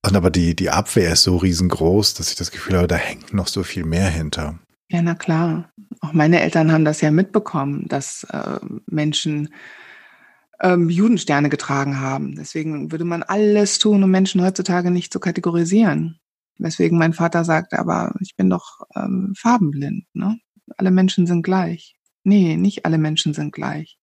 und 0.05 0.15
aber 0.15 0.29
die, 0.29 0.55
die 0.55 0.69
Abwehr 0.69 1.13
ist 1.13 1.23
so 1.23 1.37
riesengroß, 1.37 2.15
dass 2.15 2.29
ich 2.29 2.35
das 2.35 2.51
Gefühl 2.51 2.77
habe, 2.77 2.87
da 2.87 2.95
hängt 2.95 3.33
noch 3.33 3.47
so 3.47 3.63
viel 3.63 3.85
mehr 3.85 4.09
hinter. 4.09 4.59
Ja, 4.89 5.01
na 5.01 5.15
klar. 5.15 5.71
Auch 5.99 6.13
meine 6.13 6.39
Eltern 6.39 6.71
haben 6.71 6.85
das 6.85 7.01
ja 7.01 7.11
mitbekommen, 7.11 7.87
dass 7.87 8.23
äh, 8.25 8.59
Menschen 8.85 9.49
ähm, 10.61 10.89
Judensterne 10.89 11.49
getragen 11.49 11.99
haben. 11.99 12.35
Deswegen 12.35 12.91
würde 12.91 13.05
man 13.05 13.23
alles 13.23 13.79
tun, 13.79 14.03
um 14.03 14.11
Menschen 14.11 14.41
heutzutage 14.41 14.91
nicht 14.91 15.11
zu 15.11 15.19
kategorisieren. 15.19 16.19
Weswegen 16.57 16.97
mein 16.97 17.13
Vater 17.13 17.43
sagte, 17.43 17.79
aber 17.79 18.15
ich 18.21 18.35
bin 18.35 18.49
doch 18.49 18.81
ähm, 18.95 19.33
farbenblind. 19.37 20.05
Ne? 20.13 20.39
Alle 20.77 20.91
Menschen 20.91 21.27
sind 21.27 21.43
gleich. 21.43 21.95
Nee, 22.23 22.57
nicht 22.57 22.85
alle 22.85 22.97
Menschen 22.97 23.33
sind 23.33 23.53
gleich. 23.53 23.97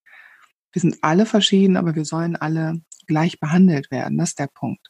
Wir 0.72 0.80
sind 0.80 0.98
alle 1.02 1.26
verschieden, 1.26 1.76
aber 1.76 1.94
wir 1.94 2.04
sollen 2.04 2.36
alle 2.36 2.80
gleich 3.06 3.40
behandelt 3.40 3.90
werden. 3.90 4.18
Das 4.18 4.30
ist 4.30 4.38
der 4.38 4.48
Punkt. 4.48 4.88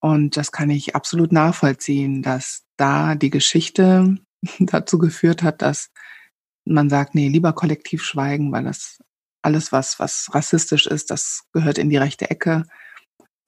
Und 0.00 0.36
das 0.36 0.52
kann 0.52 0.70
ich 0.70 0.94
absolut 0.94 1.32
nachvollziehen, 1.32 2.22
dass 2.22 2.64
da 2.76 3.14
die 3.14 3.30
Geschichte 3.30 4.18
dazu 4.60 4.98
geführt 4.98 5.42
hat, 5.42 5.62
dass 5.62 5.90
man 6.64 6.88
sagt, 6.88 7.14
nee, 7.14 7.28
lieber 7.28 7.52
kollektiv 7.52 8.02
schweigen, 8.02 8.52
weil 8.52 8.64
das 8.64 8.98
alles, 9.42 9.72
was, 9.72 9.98
was 9.98 10.30
rassistisch 10.32 10.86
ist, 10.86 11.10
das 11.10 11.44
gehört 11.52 11.78
in 11.78 11.90
die 11.90 11.98
rechte 11.98 12.30
Ecke. 12.30 12.64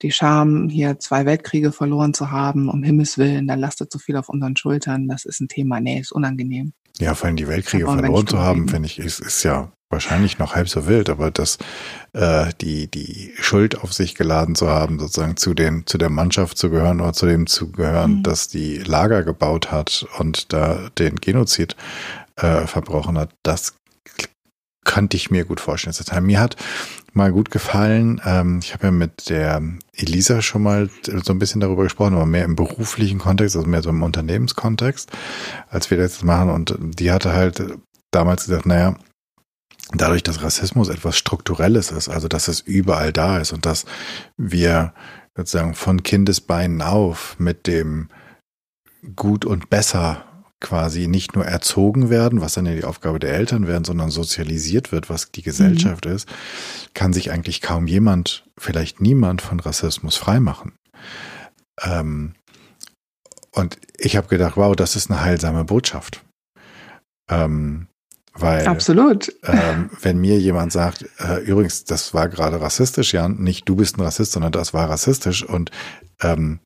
Die 0.03 0.11
Scham, 0.11 0.69
hier 0.69 0.99
zwei 0.99 1.25
Weltkriege 1.25 1.71
verloren 1.71 2.13
zu 2.13 2.29
haben, 2.29 2.69
um 2.69 2.83
Himmels 2.83 3.17
Willen, 3.17 3.47
da 3.47 3.55
lastet 3.55 3.91
so 3.91 3.97
viel 3.97 4.15
auf 4.15 4.29
unseren 4.29 4.55
Schultern, 4.55 5.07
das 5.07 5.25
ist 5.25 5.39
ein 5.39 5.47
Thema, 5.47 5.79
nee, 5.79 5.99
ist 5.99 6.11
unangenehm. 6.11 6.73
Ja, 6.99 7.13
vor 7.15 7.27
allem 7.27 7.35
die 7.35 7.47
Weltkriege 7.47 7.85
verloren 7.85 8.27
zu 8.27 8.39
haben, 8.39 8.67
finde 8.67 8.87
ich, 8.87 8.99
ist, 8.99 9.19
ist 9.19 9.43
ja 9.43 9.71
wahrscheinlich 9.89 10.37
noch 10.37 10.55
halb 10.55 10.67
so 10.67 10.87
wild, 10.87 11.09
aber 11.09 11.31
das 11.31 11.57
äh, 12.13 12.47
die 12.59 12.87
die 12.87 13.33
Schuld 13.39 13.79
auf 13.81 13.93
sich 13.93 14.15
geladen 14.15 14.55
zu 14.55 14.69
haben, 14.69 14.99
sozusagen 14.99 15.37
zu 15.37 15.53
den 15.53 15.85
zu 15.85 15.97
der 15.97 16.09
Mannschaft 16.09 16.57
zu 16.57 16.69
gehören 16.69 16.99
oder 16.99 17.13
zu 17.13 17.25
dem 17.25 17.47
zu 17.47 17.71
gehören, 17.71 18.17
mhm. 18.17 18.23
dass 18.23 18.47
die 18.47 18.77
Lager 18.77 19.23
gebaut 19.23 19.71
hat 19.71 20.05
und 20.17 20.51
da 20.51 20.89
den 20.97 21.15
Genozid 21.15 21.75
äh, 22.35 22.67
verbrochen 22.67 23.17
hat, 23.17 23.29
das 23.43 23.75
könnte 24.83 25.17
ich 25.17 25.29
mir 25.29 25.45
gut 25.45 25.59
vorstellen. 25.59 25.95
Das 25.97 26.21
mir 26.21 26.39
hat 26.39 26.55
mal 27.17 27.33
gut 27.33 27.51
gefallen. 27.51 28.21
Ähm, 28.25 28.59
ich 28.63 28.73
habe 28.73 28.87
ja 28.87 28.91
mit 28.91 29.29
der 29.29 29.61
Elisa 29.93 30.41
schon 30.41 30.63
mal 30.63 30.89
so 31.03 31.33
ein 31.33 31.39
bisschen 31.39 31.59
darüber 31.59 31.83
gesprochen, 31.83 32.13
aber 32.13 32.25
mehr 32.25 32.45
im 32.45 32.55
beruflichen 32.55 33.19
Kontext, 33.19 33.55
also 33.55 33.67
mehr 33.67 33.81
so 33.81 33.89
im 33.89 34.03
Unternehmenskontext, 34.03 35.11
als 35.69 35.91
wir 35.91 35.97
das 35.97 36.23
machen. 36.23 36.49
Und 36.49 36.77
die 36.79 37.11
hatte 37.11 37.33
halt 37.33 37.61
damals 38.11 38.45
gesagt, 38.45 38.65
naja, 38.65 38.95
dadurch, 39.93 40.23
dass 40.23 40.41
Rassismus 40.41 40.89
etwas 40.89 41.17
Strukturelles 41.17 41.91
ist, 41.91 42.07
also 42.07 42.27
dass 42.27 42.47
es 42.47 42.61
überall 42.61 43.11
da 43.11 43.39
ist 43.39 43.51
und 43.51 43.65
dass 43.65 43.85
wir 44.37 44.93
sozusagen 45.35 45.73
von 45.75 46.03
Kindesbeinen 46.03 46.81
auf 46.81 47.35
mit 47.39 47.67
dem 47.67 48.09
Gut 49.15 49.45
und 49.45 49.69
Besser 49.69 50.25
quasi 50.59 51.07
nicht 51.07 51.35
nur 51.35 51.45
erzogen 51.45 52.09
werden, 52.09 52.41
was 52.41 52.53
dann 52.53 52.65
ja 52.65 52.73
die 52.73 52.83
Aufgabe 52.83 53.19
der 53.19 53.33
Eltern 53.33 53.67
werden, 53.67 53.83
sondern 53.83 54.09
sozialisiert 54.09 54.91
wird, 54.91 55.09
was 55.09 55.31
die 55.31 55.43
Gesellschaft 55.43 56.05
mhm. 56.05 56.13
ist, 56.13 56.27
kann 56.93 57.13
sich 57.13 57.31
eigentlich 57.31 57.61
kaum 57.61 57.87
jemand, 57.87 58.45
vielleicht 58.57 58.99
niemand 58.99 59.41
von 59.41 59.59
Rassismus 59.59 60.15
freimachen. 60.15 60.73
Ähm, 61.83 62.33
und 63.51 63.77
ich 63.97 64.17
habe 64.17 64.27
gedacht, 64.27 64.57
wow, 64.57 64.75
das 64.75 64.95
ist 64.95 65.11
eine 65.11 65.21
heilsame 65.21 65.63
Botschaft. 65.63 66.23
Ähm, 67.29 67.87
weil, 68.33 68.67
Absolut. 68.67 69.33
Ähm, 69.43 69.89
wenn 70.01 70.19
mir 70.19 70.39
jemand 70.39 70.71
sagt, 70.71 71.05
äh, 71.19 71.39
übrigens, 71.41 71.83
das 71.83 72.13
war 72.13 72.29
gerade 72.29 72.61
rassistisch, 72.61 73.13
ja, 73.13 73.27
nicht 73.27 73.67
du 73.67 73.75
bist 73.75 73.97
ein 73.97 74.01
Rassist, 74.01 74.31
sondern 74.31 74.51
das 74.51 74.73
war 74.73 74.89
rassistisch 74.89 75.43
und 75.43 75.71
ähm, 76.21 76.59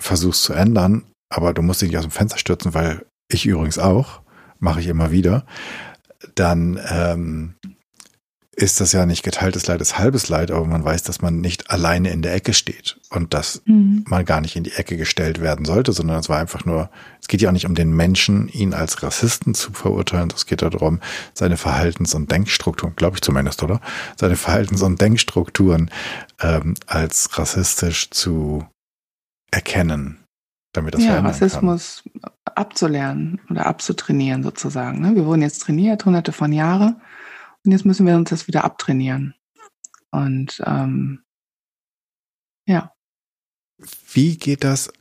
versuchst 0.00 0.42
zu 0.42 0.52
ändern, 0.52 1.04
aber 1.32 1.54
du 1.54 1.62
musst 1.62 1.82
dich 1.82 1.88
nicht 1.90 1.98
aus 1.98 2.04
dem 2.04 2.10
Fenster 2.10 2.38
stürzen, 2.38 2.74
weil 2.74 3.06
ich 3.28 3.46
übrigens 3.46 3.78
auch, 3.78 4.20
mache 4.58 4.80
ich 4.80 4.86
immer 4.86 5.10
wieder, 5.10 5.46
dann 6.34 6.80
ähm, 6.88 7.54
ist 8.56 8.80
das 8.80 8.92
ja 8.92 9.04
nicht 9.06 9.22
geteiltes 9.22 9.66
Leid, 9.66 9.80
ist 9.80 9.98
halbes 9.98 10.28
Leid, 10.28 10.50
aber 10.50 10.64
man 10.64 10.84
weiß, 10.84 11.02
dass 11.02 11.20
man 11.20 11.40
nicht 11.40 11.70
alleine 11.70 12.10
in 12.10 12.22
der 12.22 12.34
Ecke 12.34 12.52
steht 12.52 13.00
und 13.10 13.34
dass 13.34 13.62
mhm. 13.64 14.04
man 14.08 14.24
gar 14.24 14.40
nicht 14.40 14.56
in 14.56 14.64
die 14.64 14.72
Ecke 14.72 14.96
gestellt 14.96 15.40
werden 15.40 15.64
sollte, 15.64 15.92
sondern 15.92 16.20
es 16.20 16.28
war 16.28 16.38
einfach 16.38 16.64
nur, 16.64 16.90
es 17.20 17.28
geht 17.28 17.42
ja 17.42 17.48
auch 17.48 17.52
nicht 17.52 17.66
um 17.66 17.74
den 17.74 17.94
Menschen, 17.94 18.48
ihn 18.48 18.72
als 18.72 19.02
Rassisten 19.02 19.54
zu 19.54 19.72
verurteilen, 19.72 20.32
es 20.34 20.46
geht 20.46 20.62
darum, 20.62 21.00
seine 21.34 21.56
Verhaltens- 21.56 22.14
und 22.14 22.30
Denkstrukturen, 22.30 22.94
glaube 22.96 23.16
ich 23.16 23.22
zumindest, 23.22 23.62
oder? 23.62 23.80
Seine 24.16 24.36
Verhaltens- 24.36 24.82
und 24.82 25.00
Denkstrukturen 25.00 25.90
ähm, 26.40 26.74
als 26.86 27.36
rassistisch 27.38 28.10
zu 28.10 28.66
erkennen 29.50 30.24
damit 30.76 30.94
das 30.94 31.04
ja, 31.04 31.20
Rassismus 31.20 32.02
kann. 32.20 32.32
Abzulernen 32.56 33.40
oder 33.50 33.66
abzutrainieren 33.66 34.42
sozusagen. 34.42 35.00
Ne? 35.00 35.14
Wir 35.14 35.26
wurden 35.26 35.42
jetzt 35.42 35.62
trainiert, 35.62 36.04
hunderte 36.04 36.32
von 36.32 36.52
Jahren, 36.52 37.00
und 37.64 37.72
jetzt 37.72 37.84
müssen 37.84 38.06
wir 38.06 38.16
uns 38.16 38.30
das 38.30 38.46
wieder 38.46 38.64
abtrainieren. 38.64 39.34
Und 40.10 40.62
ähm, 40.66 41.22
ja. 42.66 42.92
Wie 44.12 44.36
geht 44.36 44.64
das? 44.64 44.92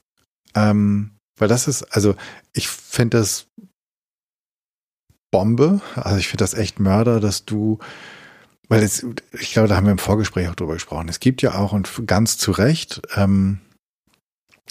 Ähm, 0.55 1.17
weil 1.37 1.47
das 1.47 1.67
ist, 1.67 1.83
also 1.95 2.15
ich 2.53 2.67
finde 2.67 3.17
das 3.17 3.47
Bombe, 5.31 5.81
also 5.95 6.17
ich 6.17 6.27
finde 6.27 6.43
das 6.43 6.53
echt 6.53 6.79
Mörder, 6.79 7.19
dass 7.19 7.45
du, 7.45 7.79
weil 8.69 8.83
es, 8.83 9.05
ich 9.33 9.51
glaube, 9.51 9.67
da 9.67 9.75
haben 9.75 9.85
wir 9.85 9.91
im 9.91 9.97
Vorgespräch 9.97 10.47
auch 10.47 10.55
drüber 10.55 10.73
gesprochen. 10.73 11.09
Es 11.09 11.19
gibt 11.19 11.41
ja 11.41 11.55
auch 11.55 11.73
und 11.73 12.07
ganz 12.07 12.37
zu 12.37 12.51
Recht 12.51 13.01
ähm, 13.15 13.59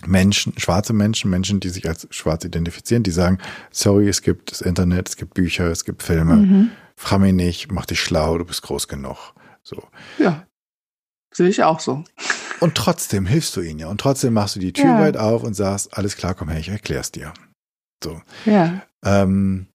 Menschen, 0.07 0.55
schwarze 0.59 0.93
Menschen, 0.93 1.31
Menschen, 1.31 1.61
die 1.61 1.69
sich 1.69 1.89
als 1.89 2.07
schwarz 2.11 2.45
identifizieren, 2.45 3.03
die 3.03 3.11
sagen, 3.11 3.39
sorry, 3.71 4.09
es 4.09 4.23
gibt 4.23 4.51
das 4.51 4.61
Internet, 4.61 5.09
es 5.09 5.17
gibt 5.17 5.35
Bücher, 5.35 5.67
es 5.67 5.85
gibt 5.85 6.03
Filme, 6.03 6.37
mhm. 6.37 6.71
frag 6.97 7.21
mich 7.21 7.35
nicht, 7.35 7.71
mach 7.71 7.87
dich 7.87 8.01
schlau, 8.01 8.39
du 8.39 8.45
bist 8.45 8.63
groß 8.63 8.89
genug. 8.89 9.35
So. 9.63 9.83
Ja. 10.19 10.47
Sehe 11.33 11.49
ich 11.49 11.63
auch 11.63 11.81
so. 11.81 12.05
Und 12.61 12.77
trotzdem 12.77 13.27
hilfst 13.27 13.57
du 13.57 13.61
ihnen 13.61 13.81
ja. 13.81 13.89
Und 13.89 14.01
trotzdem 14.01 14.35
machst 14.35 14.57
du 14.57 14.61
die 14.61 14.73
Tür 14.73 14.85
ja. 14.85 15.01
weit 15.01 15.17
auf 15.17 15.43
und 15.43 15.55
sagst, 15.55 15.99
alles 15.99 16.17
klar, 16.17 16.35
komm 16.35 16.49
her, 16.49 16.61
ich 16.61 16.69
erklär's 16.69 17.11
dir. 17.11 17.35
So. 18.05 18.23
Ja. 18.47 18.83
Ähm, 19.05 19.67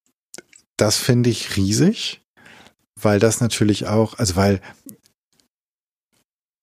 das 0.77 0.95
finde 0.95 1.29
ich 1.29 1.57
riesig, 1.57 2.21
weil 2.95 3.19
das 3.19 3.41
natürlich 3.41 3.87
auch, 3.87 4.17
also 4.17 4.37
weil 4.37 4.61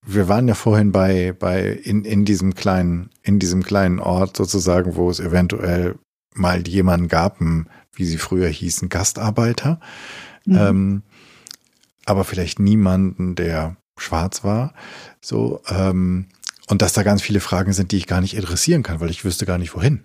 wir 0.06 0.28
waren 0.28 0.48
ja 0.48 0.54
vorhin 0.54 0.92
bei, 0.92 1.32
bei 1.32 1.68
in, 1.68 2.04
in 2.04 2.24
diesem 2.24 2.54
kleinen, 2.54 3.10
in 3.22 3.38
diesem 3.38 3.62
kleinen 3.62 4.00
Ort 4.00 4.36
sozusagen, 4.36 4.96
wo 4.96 5.10
es 5.10 5.20
eventuell 5.20 5.96
mal 6.34 6.66
jemanden 6.66 7.08
gab, 7.08 7.40
wie 7.92 8.04
sie 8.04 8.18
früher 8.18 8.48
hießen, 8.48 8.88
Gastarbeiter. 8.88 9.80
Mhm. 10.44 10.58
Ähm, 10.58 11.02
aber 12.06 12.24
vielleicht 12.24 12.58
niemanden, 12.58 13.34
der 13.34 13.76
schwarz 13.96 14.44
war. 14.44 14.74
So, 15.20 15.62
ähm, 15.68 16.26
und 16.68 16.82
dass 16.82 16.92
da 16.92 17.02
ganz 17.02 17.22
viele 17.22 17.40
Fragen 17.40 17.72
sind, 17.72 17.92
die 17.92 17.96
ich 17.96 18.06
gar 18.06 18.20
nicht 18.20 18.36
adressieren 18.36 18.82
kann, 18.82 19.00
weil 19.00 19.10
ich 19.10 19.24
wüsste 19.24 19.46
gar 19.46 19.58
nicht 19.58 19.74
wohin. 19.74 20.02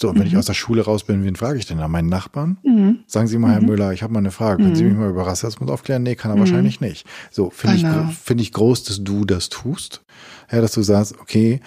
So, 0.00 0.08
und 0.08 0.14
wenn 0.14 0.22
mhm. 0.22 0.28
ich 0.28 0.36
aus 0.36 0.46
der 0.46 0.54
Schule 0.54 0.82
raus 0.82 1.02
bin, 1.02 1.24
wen 1.24 1.34
frage 1.34 1.58
ich 1.58 1.66
denn 1.66 1.78
da? 1.78 1.88
Meinen 1.88 2.08
Nachbarn? 2.08 2.58
Mhm. 2.62 3.00
Sagen 3.06 3.26
Sie 3.26 3.36
mal, 3.36 3.50
Herr 3.50 3.60
mhm. 3.60 3.66
Müller, 3.66 3.92
ich 3.92 4.04
habe 4.04 4.12
mal 4.12 4.20
eine 4.20 4.30
Frage. 4.30 4.62
Können 4.62 4.76
Sie 4.76 4.84
mhm. 4.84 4.90
mich 4.90 4.98
mal 4.98 5.10
über 5.10 5.26
Rassismus 5.26 5.68
aufklären? 5.68 6.04
Nee, 6.04 6.14
kann 6.14 6.30
er 6.30 6.36
mhm. 6.36 6.40
wahrscheinlich 6.40 6.80
nicht. 6.80 7.04
So, 7.32 7.50
finde 7.50 7.78
genau. 7.78 8.08
ich, 8.08 8.16
finde 8.16 8.42
ich 8.42 8.52
groß, 8.52 8.84
dass 8.84 9.02
du 9.02 9.24
das 9.24 9.48
tust. 9.48 10.02
Ja, 10.52 10.60
dass 10.60 10.72
du 10.72 10.82
sagst, 10.82 11.18
okay, 11.20 11.60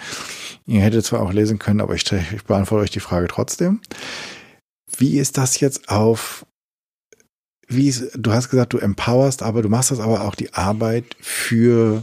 ihr 0.66 0.80
hättet 0.80 1.04
zwar 1.04 1.20
auch 1.20 1.32
lesen 1.32 1.58
können, 1.58 1.82
aber 1.82 1.94
ich, 1.94 2.10
ich 2.10 2.44
beantworte 2.44 2.84
euch 2.84 2.90
die 2.90 3.00
Frage 3.00 3.28
trotzdem. 3.28 3.80
Wie 4.96 5.18
ist 5.18 5.36
das 5.36 5.60
jetzt 5.60 5.90
auf, 5.90 6.46
wie 7.68 7.88
ist, 7.88 8.12
du 8.16 8.32
hast 8.32 8.48
gesagt, 8.48 8.72
du 8.72 8.78
empowerst, 8.78 9.42
aber 9.42 9.60
du 9.60 9.68
machst 9.68 9.90
das 9.90 10.00
aber 10.00 10.22
auch 10.22 10.34
die 10.34 10.54
Arbeit 10.54 11.04
für 11.20 12.02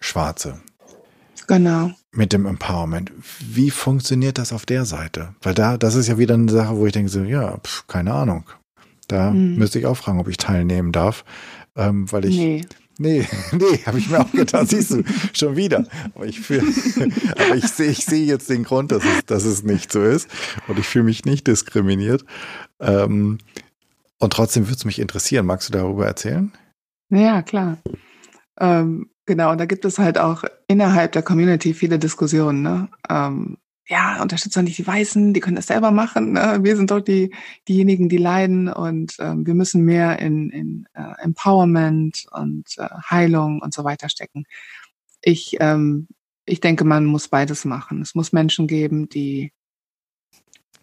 Schwarze. 0.00 0.60
Genau. 1.46 1.92
Mit 2.12 2.32
dem 2.32 2.44
Empowerment. 2.44 3.12
Wie 3.38 3.70
funktioniert 3.70 4.38
das 4.38 4.52
auf 4.52 4.66
der 4.66 4.84
Seite? 4.84 5.34
Weil 5.42 5.54
da, 5.54 5.76
das 5.76 5.94
ist 5.94 6.08
ja 6.08 6.18
wieder 6.18 6.34
eine 6.34 6.50
Sache, 6.50 6.76
wo 6.76 6.86
ich 6.86 6.92
denke 6.92 7.10
so, 7.10 7.22
ja, 7.22 7.58
pf, 7.58 7.86
keine 7.86 8.12
Ahnung. 8.12 8.44
Da 9.06 9.30
hm. 9.30 9.56
müsste 9.56 9.78
ich 9.78 9.86
auch 9.86 9.96
fragen, 9.96 10.18
ob 10.18 10.28
ich 10.28 10.36
teilnehmen 10.36 10.92
darf, 10.92 11.24
ähm, 11.76 12.10
weil 12.10 12.24
ich. 12.24 12.36
Nee. 12.36 12.62
Nee, 12.98 13.26
nee, 13.52 13.80
habe 13.86 13.98
ich 13.98 14.10
mir 14.10 14.20
auch 14.20 14.30
gedacht, 14.30 14.68
siehst 14.68 14.90
du, 14.90 15.02
schon 15.32 15.56
wieder. 15.56 15.86
Aber 16.14 16.26
ich, 16.26 16.38
aber 16.50 17.56
ich 17.56 17.66
sehe 17.68 17.90
ich 17.90 18.04
seh 18.04 18.24
jetzt 18.26 18.50
den 18.50 18.62
Grund, 18.62 18.92
dass 18.92 19.02
es, 19.04 19.24
dass 19.24 19.44
es 19.44 19.62
nicht 19.62 19.90
so 19.90 20.02
ist. 20.02 20.28
Und 20.68 20.78
ich 20.78 20.86
fühle 20.86 21.06
mich 21.06 21.24
nicht 21.24 21.46
diskriminiert. 21.46 22.26
Ähm, 22.78 23.38
und 24.18 24.32
trotzdem 24.34 24.66
würde 24.66 24.76
es 24.76 24.84
mich 24.84 24.98
interessieren. 24.98 25.46
Magst 25.46 25.70
du 25.70 25.72
darüber 25.72 26.06
erzählen? 26.06 26.52
Ja, 27.08 27.40
klar. 27.40 27.78
Ähm, 28.58 29.08
Genau, 29.30 29.52
und 29.52 29.58
da 29.58 29.64
gibt 29.64 29.84
es 29.84 30.00
halt 30.00 30.18
auch 30.18 30.42
innerhalb 30.66 31.12
der 31.12 31.22
Community 31.22 31.72
viele 31.72 32.00
Diskussionen. 32.00 32.62
Ne? 32.62 32.88
Ähm, 33.08 33.58
ja, 33.86 34.20
unterstützt 34.20 34.56
doch 34.56 34.62
nicht 34.62 34.76
die 34.76 34.86
Weißen, 34.88 35.32
die 35.32 35.38
können 35.38 35.54
das 35.54 35.68
selber 35.68 35.92
machen. 35.92 36.32
Ne? 36.32 36.58
Wir 36.62 36.76
sind 36.76 36.90
doch 36.90 36.98
die, 36.98 37.32
diejenigen, 37.68 38.08
die 38.08 38.16
leiden 38.16 38.66
und 38.66 39.14
ähm, 39.20 39.46
wir 39.46 39.54
müssen 39.54 39.84
mehr 39.84 40.18
in, 40.18 40.50
in 40.50 40.88
äh, 40.94 41.22
Empowerment 41.22 42.26
und 42.32 42.76
äh, 42.78 42.88
Heilung 43.08 43.62
und 43.62 43.72
so 43.72 43.84
weiter 43.84 44.08
stecken. 44.08 44.46
Ich, 45.22 45.56
ähm, 45.60 46.08
ich 46.44 46.60
denke, 46.60 46.84
man 46.84 47.04
muss 47.04 47.28
beides 47.28 47.64
machen. 47.64 48.02
Es 48.02 48.16
muss 48.16 48.32
Menschen 48.32 48.66
geben, 48.66 49.08
die 49.08 49.52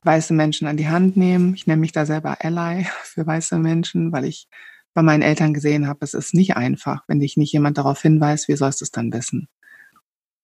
weiße 0.04 0.34
Menschen 0.34 0.70
an 0.70 0.78
die 0.78 0.88
Hand 0.88 1.18
nehmen. 1.18 1.54
Ich 1.54 1.68
nenne 1.68 1.82
mich 1.82 1.91
da 1.91 2.06
selber 2.06 2.38
Ally 2.39 2.88
für 3.04 3.28
weiße 3.28 3.60
Menschen, 3.60 4.14
weil 4.14 4.24
ich 4.24 4.48
bei 4.94 5.02
meinen 5.02 5.22
Eltern 5.22 5.54
gesehen 5.54 5.88
habe, 5.88 6.00
es 6.02 6.14
ist 6.14 6.34
nicht 6.34 6.56
einfach, 6.56 7.04
wenn 7.08 7.20
dich 7.20 7.38
nicht 7.38 7.54
jemand 7.54 7.78
darauf 7.78 8.02
hinweist, 8.02 8.48
wie 8.48 8.56
sollst 8.56 8.82
du 8.82 8.86
es 8.86 8.92
dann 8.92 9.14
wissen? 9.14 9.48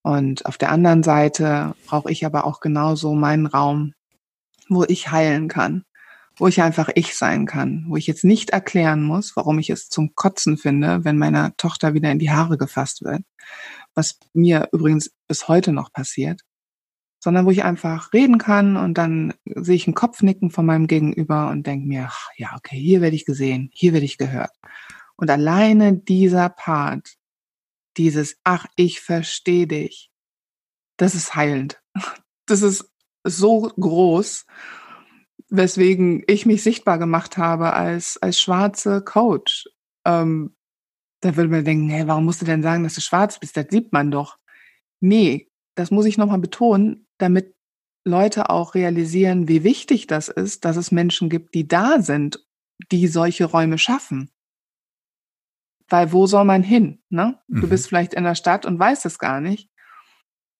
Und 0.02 0.46
auf 0.46 0.58
der 0.58 0.70
anderen 0.70 1.02
Seite 1.02 1.74
brauche 1.86 2.10
ich 2.10 2.26
aber 2.26 2.44
auch 2.44 2.60
genauso 2.60 3.14
meinen 3.14 3.46
Raum, 3.46 3.94
wo 4.68 4.84
ich 4.84 5.10
heilen 5.10 5.48
kann, 5.48 5.84
wo 6.36 6.46
ich 6.46 6.62
einfach 6.62 6.90
ich 6.94 7.16
sein 7.16 7.46
kann, 7.46 7.86
wo 7.88 7.96
ich 7.96 8.06
jetzt 8.06 8.24
nicht 8.24 8.50
erklären 8.50 9.02
muss, 9.02 9.34
warum 9.36 9.58
ich 9.58 9.70
es 9.70 9.88
zum 9.88 10.14
Kotzen 10.14 10.58
finde, 10.58 11.04
wenn 11.04 11.18
meiner 11.18 11.56
Tochter 11.56 11.94
wieder 11.94 12.10
in 12.10 12.18
die 12.18 12.30
Haare 12.30 12.58
gefasst 12.58 13.02
wird, 13.02 13.22
was 13.94 14.18
mir 14.34 14.68
übrigens 14.72 15.10
bis 15.26 15.48
heute 15.48 15.72
noch 15.72 15.92
passiert 15.92 16.42
sondern 17.24 17.46
wo 17.46 17.50
ich 17.50 17.64
einfach 17.64 18.12
reden 18.12 18.36
kann 18.36 18.76
und 18.76 18.98
dann 18.98 19.32
sehe 19.46 19.76
ich 19.76 19.86
einen 19.86 19.94
Kopfnicken 19.94 20.50
von 20.50 20.66
meinem 20.66 20.86
Gegenüber 20.86 21.48
und 21.48 21.66
denke 21.66 21.88
mir, 21.88 22.08
ach, 22.10 22.28
ja, 22.36 22.54
okay, 22.54 22.76
hier 22.76 23.00
werde 23.00 23.16
ich 23.16 23.24
gesehen, 23.24 23.70
hier 23.72 23.94
werde 23.94 24.04
ich 24.04 24.18
gehört. 24.18 24.50
Und 25.16 25.30
alleine 25.30 25.94
dieser 25.94 26.50
Part, 26.50 27.14
dieses, 27.96 28.36
ach, 28.44 28.66
ich 28.76 29.00
verstehe 29.00 29.66
dich, 29.66 30.10
das 30.98 31.14
ist 31.14 31.34
heilend. 31.34 31.80
Das 32.46 32.60
ist 32.60 32.90
so 33.26 33.72
groß, 33.80 34.44
weswegen 35.48 36.22
ich 36.26 36.44
mich 36.44 36.62
sichtbar 36.62 36.98
gemacht 36.98 37.38
habe 37.38 37.72
als, 37.72 38.18
als 38.18 38.38
schwarze 38.38 39.00
Coach. 39.00 39.66
Ähm, 40.04 40.54
da 41.20 41.36
würde 41.36 41.48
man 41.48 41.64
denken, 41.64 41.88
hey, 41.88 42.06
warum 42.06 42.26
musst 42.26 42.42
du 42.42 42.44
denn 42.44 42.62
sagen, 42.62 42.84
dass 42.84 42.96
du 42.96 43.00
schwarz 43.00 43.40
bist? 43.40 43.56
Das 43.56 43.68
sieht 43.70 43.94
man 43.94 44.10
doch. 44.10 44.36
Nee, 45.00 45.48
das 45.74 45.90
muss 45.90 46.06
ich 46.06 46.18
nochmal 46.18 46.38
betonen 46.38 47.04
damit 47.18 47.54
Leute 48.04 48.50
auch 48.50 48.74
realisieren, 48.74 49.48
wie 49.48 49.64
wichtig 49.64 50.06
das 50.06 50.28
ist, 50.28 50.64
dass 50.64 50.76
es 50.76 50.92
Menschen 50.92 51.30
gibt, 51.30 51.54
die 51.54 51.66
da 51.66 52.02
sind, 52.02 52.44
die 52.92 53.08
solche 53.08 53.46
Räume 53.46 53.78
schaffen. 53.78 54.30
Weil 55.88 56.12
wo 56.12 56.26
soll 56.26 56.44
man 56.44 56.62
hin? 56.62 57.02
Ne? 57.08 57.38
Mhm. 57.48 57.60
Du 57.62 57.68
bist 57.68 57.88
vielleicht 57.88 58.14
in 58.14 58.24
der 58.24 58.34
Stadt 58.34 58.66
und 58.66 58.78
weißt 58.78 59.06
es 59.06 59.18
gar 59.18 59.40
nicht. 59.40 59.70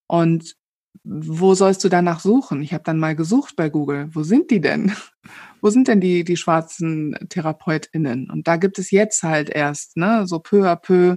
Und 0.07 0.57
wo 1.03 1.55
sollst 1.55 1.83
du 1.85 1.89
danach 1.89 2.21
suchen? 2.21 2.63
Ich 2.63 2.73
habe 2.73 2.85
dann 2.85 2.99
mal 2.99 3.17
gesucht 3.17 3.57
bei 3.57 3.69
Google. 3.69 4.09
Wo 4.15 4.23
sind 4.23 4.51
die 4.51 4.61
denn? 4.61 4.93
wo 5.61 5.69
sind 5.69 5.89
denn 5.89 6.01
die, 6.01 6.25
die 6.25 6.37
schwarzen 6.37 7.17
TherapeutInnen? 7.29 8.31
Und 8.31 8.47
da 8.49 8.57
gibt 8.57 8.79
es 8.79 8.91
jetzt 8.91 9.23
halt 9.23 9.51
erst, 9.51 9.97
ne, 9.97 10.27
so 10.27 10.39
peu 10.39 10.71
à 10.71 10.77
peu 10.77 11.17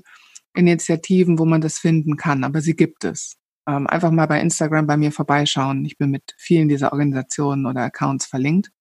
Initiativen, 0.55 1.37
wo 1.37 1.45
man 1.45 1.61
das 1.61 1.77
finden 1.77 2.17
kann. 2.17 2.43
Aber 2.43 2.61
sie 2.61 2.75
gibt 2.75 3.03
es 3.05 3.37
ähm, 3.67 3.85
einfach 3.87 4.11
mal 4.11 4.27
bei 4.27 4.39
Instagram 4.39 4.87
bei 4.87 4.97
mir 4.97 5.11
vorbeischauen. 5.11 5.83
Ich 5.85 5.97
bin 5.97 6.09
mit 6.09 6.33
vielen 6.37 6.69
dieser 6.69 6.93
Organisationen 6.93 7.65
oder 7.65 7.81
Accounts 7.81 8.25
verlinkt, 8.25 8.71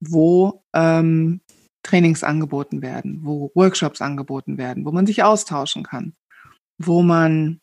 wo 0.00 0.64
ähm, 0.74 1.40
Trainings 1.82 2.24
angeboten 2.24 2.82
werden, 2.82 3.20
wo 3.22 3.50
Workshops 3.54 4.00
angeboten 4.00 4.58
werden, 4.58 4.84
wo 4.84 4.92
man 4.92 5.06
sich 5.06 5.22
austauschen 5.22 5.84
kann, 5.84 6.14
wo 6.78 7.02
man, 7.02 7.60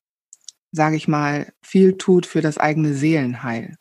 sage 0.71 0.95
ich 0.95 1.07
mal, 1.07 1.51
viel 1.61 1.97
tut 1.97 2.25
für 2.25 2.41
das 2.41 2.57
eigene 2.57 2.93
Seelenheil. 2.93 3.75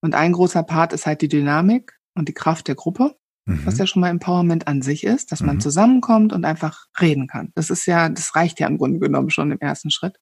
Und 0.00 0.14
ein 0.14 0.32
großer 0.32 0.62
Part 0.62 0.94
ist 0.94 1.06
halt 1.06 1.20
die 1.20 1.28
Dynamik 1.28 1.98
und 2.14 2.28
die 2.28 2.34
Kraft 2.34 2.68
der 2.68 2.74
Gruppe, 2.74 3.16
mhm. 3.44 3.66
was 3.66 3.76
ja 3.76 3.86
schon 3.86 4.00
mal 4.00 4.08
Empowerment 4.08 4.66
an 4.66 4.80
sich 4.80 5.04
ist, 5.04 5.30
dass 5.30 5.40
mhm. 5.40 5.46
man 5.46 5.60
zusammenkommt 5.60 6.32
und 6.32 6.46
einfach 6.46 6.86
reden 6.98 7.26
kann. 7.26 7.52
Das 7.54 7.68
ist 7.68 7.84
ja, 7.84 8.08
das 8.08 8.34
reicht 8.34 8.58
ja 8.58 8.66
im 8.66 8.78
Grunde 8.78 8.98
genommen 8.98 9.28
schon 9.28 9.52
im 9.52 9.60
ersten 9.60 9.90
Schritt. 9.90 10.16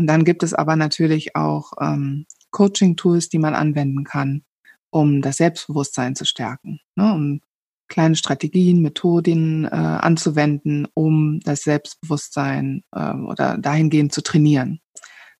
Und 0.00 0.06
dann 0.06 0.24
gibt 0.24 0.42
es 0.42 0.54
aber 0.54 0.76
natürlich 0.76 1.36
auch 1.36 1.72
ähm, 1.78 2.24
Coaching-Tools, 2.52 3.28
die 3.28 3.38
man 3.38 3.54
anwenden 3.54 4.02
kann, 4.02 4.44
um 4.88 5.20
das 5.20 5.36
Selbstbewusstsein 5.36 6.16
zu 6.16 6.24
stärken, 6.24 6.80
ne? 6.96 7.12
um 7.12 7.40
kleine 7.88 8.16
Strategien, 8.16 8.80
Methoden 8.80 9.66
äh, 9.66 9.68
anzuwenden, 9.68 10.88
um 10.94 11.40
das 11.40 11.64
Selbstbewusstsein 11.64 12.82
äh, 12.92 13.12
oder 13.12 13.58
dahingehend 13.58 14.14
zu 14.14 14.22
trainieren. 14.22 14.80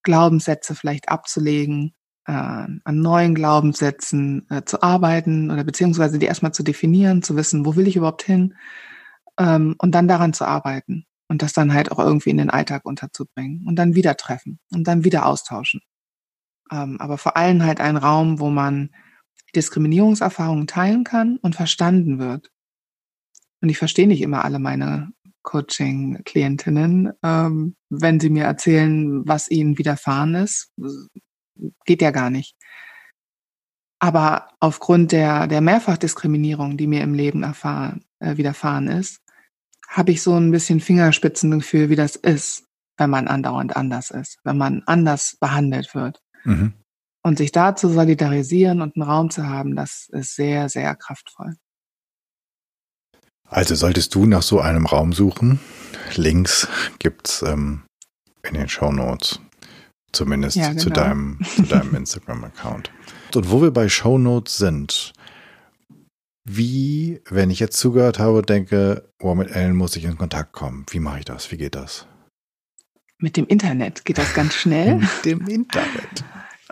Glaubenssätze 0.03 0.75
vielleicht 0.75 1.09
abzulegen, 1.09 1.95
äh, 2.27 2.33
an 2.33 2.81
neuen 2.85 3.35
Glaubenssätzen 3.35 4.47
äh, 4.51 4.65
zu 4.67 4.83
arbeiten 4.83 5.51
oder 5.51 5.65
beziehungsweise 5.65 6.19
die 6.19 6.27
erstmal 6.27 6.53
zu 6.53 6.63
definieren, 6.63 7.23
zu 7.23 7.35
wissen, 7.35 7.65
wo 7.65 7.77
will 7.77 7.89
ich 7.89 7.97
überhaupt 7.97 8.25
hin 8.25 8.57
ähm, 9.39 9.75
und 9.79 9.95
dann 9.95 10.07
daran 10.07 10.35
zu 10.35 10.45
arbeiten 10.45 11.07
und 11.31 11.43
das 11.43 11.53
dann 11.53 11.73
halt 11.73 11.93
auch 11.93 12.01
irgendwie 12.01 12.31
in 12.31 12.39
den 12.39 12.51
Alltag 12.51 12.85
unterzubringen 12.85 13.65
und 13.65 13.77
dann 13.77 13.95
wieder 13.95 14.17
treffen 14.17 14.59
und 14.73 14.89
dann 14.89 15.05
wieder 15.05 15.27
austauschen. 15.27 15.81
Ähm, 16.73 16.97
aber 17.01 17.19
vor 17.19 17.37
allem 17.37 17.63
halt 17.63 17.81
ein 17.81 17.97
Raum, 17.97 18.41
wo 18.41 18.51
man 18.51 18.91
Diskriminierungserfahrungen 19.55 20.67
teilen 20.67 21.05
kann 21.05 21.37
und 21.37 21.55
verstanden 21.55 22.19
wird. 22.19 22.51
Und 23.61 23.69
ich 23.69 23.79
verstehe 23.79 24.09
nicht 24.09 24.23
immer 24.23 24.45
alle 24.45 24.59
meine 24.59 25.13
Coaching-Klientinnen, 25.43 27.13
ähm, 27.23 27.77
wenn 27.91 28.19
sie 28.19 28.31
mir 28.31 28.45
erzählen, 28.45 29.23
was 29.25 29.51
ihnen 29.53 29.79
widerfahren 29.79 30.35
ist. 30.35 30.73
Geht 31.85 32.03
ja 32.03 32.11
gar 32.11 32.31
nicht. 32.31 32.57
Aber 34.01 34.49
aufgrund 34.59 35.13
der, 35.13 35.47
der 35.47 35.61
Mehrfachdiskriminierung, 35.61 36.77
die 36.77 36.89
mir 36.89 37.03
im 37.03 37.15
Leben 37.15 37.45
erfahren, 37.45 38.05
äh, 38.19 38.37
widerfahren 38.37 38.89
ist, 38.89 39.21
habe 39.91 40.13
ich 40.13 40.23
so 40.23 40.35
ein 40.37 40.53
bisschen 40.53 40.81
Fingerspitzengefühl, 40.81 41.91
wie 41.91 41.97
das 41.97 42.15
ist, 42.15 42.65
wenn 42.97 43.11
man 43.11 43.27
andauernd 43.27 43.77
anders 43.77 44.11
ist, 44.11 44.39
wenn 44.45 44.57
man 44.57 44.83
anders 44.87 45.37
behandelt 45.41 45.95
wird. 45.95 46.23
Mhm. 46.45 46.75
Und 47.23 47.37
sich 47.37 47.53
da 47.53 47.77
zu 47.77 47.91
solidarisieren 47.91 48.81
und 48.81 48.97
einen 48.97 49.03
Raum 49.03 49.31
zu 49.31 49.47
haben, 49.47 49.77
das 49.77 50.09
ist 50.11 50.37
sehr, 50.37 50.69
sehr 50.71 50.95
kraftvoll. 50.95 51.57
Also 53.45 53.75
solltest 53.75 54.15
du 54.15 54.27
nach 54.27 54.43
so 54.43 54.61
einem 54.61 54.87
Raum 54.87 55.13
suchen. 55.13 55.59
Links 56.15 56.69
gibt's 56.99 57.43
ähm, 57.43 57.83
in 58.43 58.55
den 58.55 58.69
Show 58.69 58.93
Notes. 58.93 59.41
Zumindest 60.13 60.57
ja, 60.57 60.69
genau. 60.69 60.83
zu 60.83 60.91
deinem, 60.91 61.39
zu 61.57 61.63
deinem 61.63 61.95
Instagram-Account. 61.97 62.91
Und 63.35 63.51
wo 63.51 63.61
wir 63.61 63.73
bei 63.73 63.89
Show 63.89 64.19
Notes 64.19 64.57
sind, 64.57 65.13
wie, 66.57 67.21
wenn 67.29 67.51
ich 67.51 67.61
jetzt 67.61 67.77
zugehört 67.77 68.19
habe 68.19 68.39
und 68.39 68.49
denke, 68.49 69.09
oh, 69.21 69.35
mit 69.35 69.51
Ellen 69.51 69.77
muss 69.77 69.97
ich 69.97 70.05
in 70.05 70.19
Kontakt 70.19 70.53
kommen, 70.53 70.85
wie 70.91 71.01
mache 71.01 71.21
ich 71.21 71.25
das? 71.25 71.51
Wie 71.53 71.57
geht 71.57 71.75
das? 71.75 72.07
Mit 73.19 73.37
dem 73.37 73.47
Internet 73.47 74.05
geht 74.05 74.19
das 74.19 74.35
ganz 74.35 74.55
schnell. 74.55 74.97
mit 74.97 75.25
dem 75.25 75.47
Internet. 75.47 76.25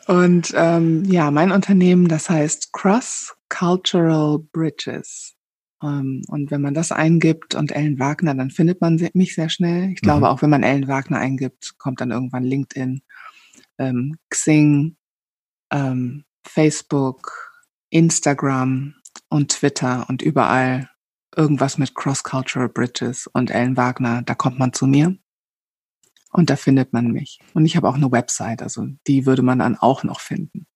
Und 0.06 0.52
ähm, 0.56 1.04
ja, 1.04 1.30
mein 1.30 1.52
Unternehmen, 1.52 2.08
das 2.08 2.30
heißt 2.30 2.72
Cross 2.72 3.36
Cultural 3.50 4.38
Bridges. 4.52 5.34
Ähm, 5.82 6.22
und 6.28 6.50
wenn 6.50 6.62
man 6.62 6.74
das 6.74 6.92
eingibt 6.92 7.54
und 7.54 7.72
Ellen 7.72 7.98
Wagner, 7.98 8.34
dann 8.34 8.50
findet 8.50 8.80
man 8.80 8.96
mich 9.12 9.34
sehr 9.34 9.48
schnell. 9.48 9.90
Ich 9.92 10.00
glaube, 10.00 10.20
mhm. 10.20 10.26
auch 10.26 10.42
wenn 10.42 10.50
man 10.50 10.62
Ellen 10.62 10.88
Wagner 10.88 11.18
eingibt, 11.18 11.76
kommt 11.78 12.00
dann 12.00 12.10
irgendwann 12.10 12.44
LinkedIn, 12.44 13.02
ähm, 13.78 14.16
Xing, 14.30 14.96
ähm, 15.70 16.24
Facebook, 16.42 17.52
Instagram 17.90 18.94
und 19.28 19.52
Twitter 19.52 20.06
und 20.08 20.22
überall 20.22 20.90
irgendwas 21.36 21.78
mit 21.78 21.94
Cross-Cultural 21.94 22.68
Bridges 22.68 23.28
und 23.32 23.50
Ellen 23.50 23.76
Wagner, 23.76 24.22
da 24.22 24.34
kommt 24.34 24.58
man 24.58 24.72
zu 24.72 24.86
mir 24.86 25.16
und 26.32 26.50
da 26.50 26.56
findet 26.56 26.92
man 26.92 27.12
mich. 27.12 27.38
Und 27.54 27.64
ich 27.64 27.76
habe 27.76 27.88
auch 27.88 27.94
eine 27.94 28.10
Website, 28.10 28.62
also 28.62 28.86
die 29.06 29.26
würde 29.26 29.42
man 29.42 29.60
dann 29.60 29.76
auch 29.76 30.04
noch 30.04 30.20
finden. 30.20 30.66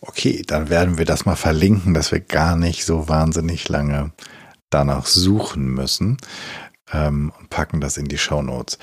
Okay, 0.00 0.42
dann 0.46 0.68
werden 0.68 0.98
wir 0.98 1.04
das 1.04 1.24
mal 1.24 1.36
verlinken, 1.36 1.94
dass 1.94 2.12
wir 2.12 2.20
gar 2.20 2.56
nicht 2.56 2.84
so 2.84 3.08
wahnsinnig 3.08 3.68
lange 3.68 4.12
danach 4.68 5.06
suchen 5.06 5.66
müssen 5.66 6.18
ähm, 6.92 7.32
und 7.38 7.50
packen 7.50 7.80
das 7.80 7.96
in 7.96 8.06
die 8.06 8.18
Show 8.18 8.42
Notes. 8.42 8.78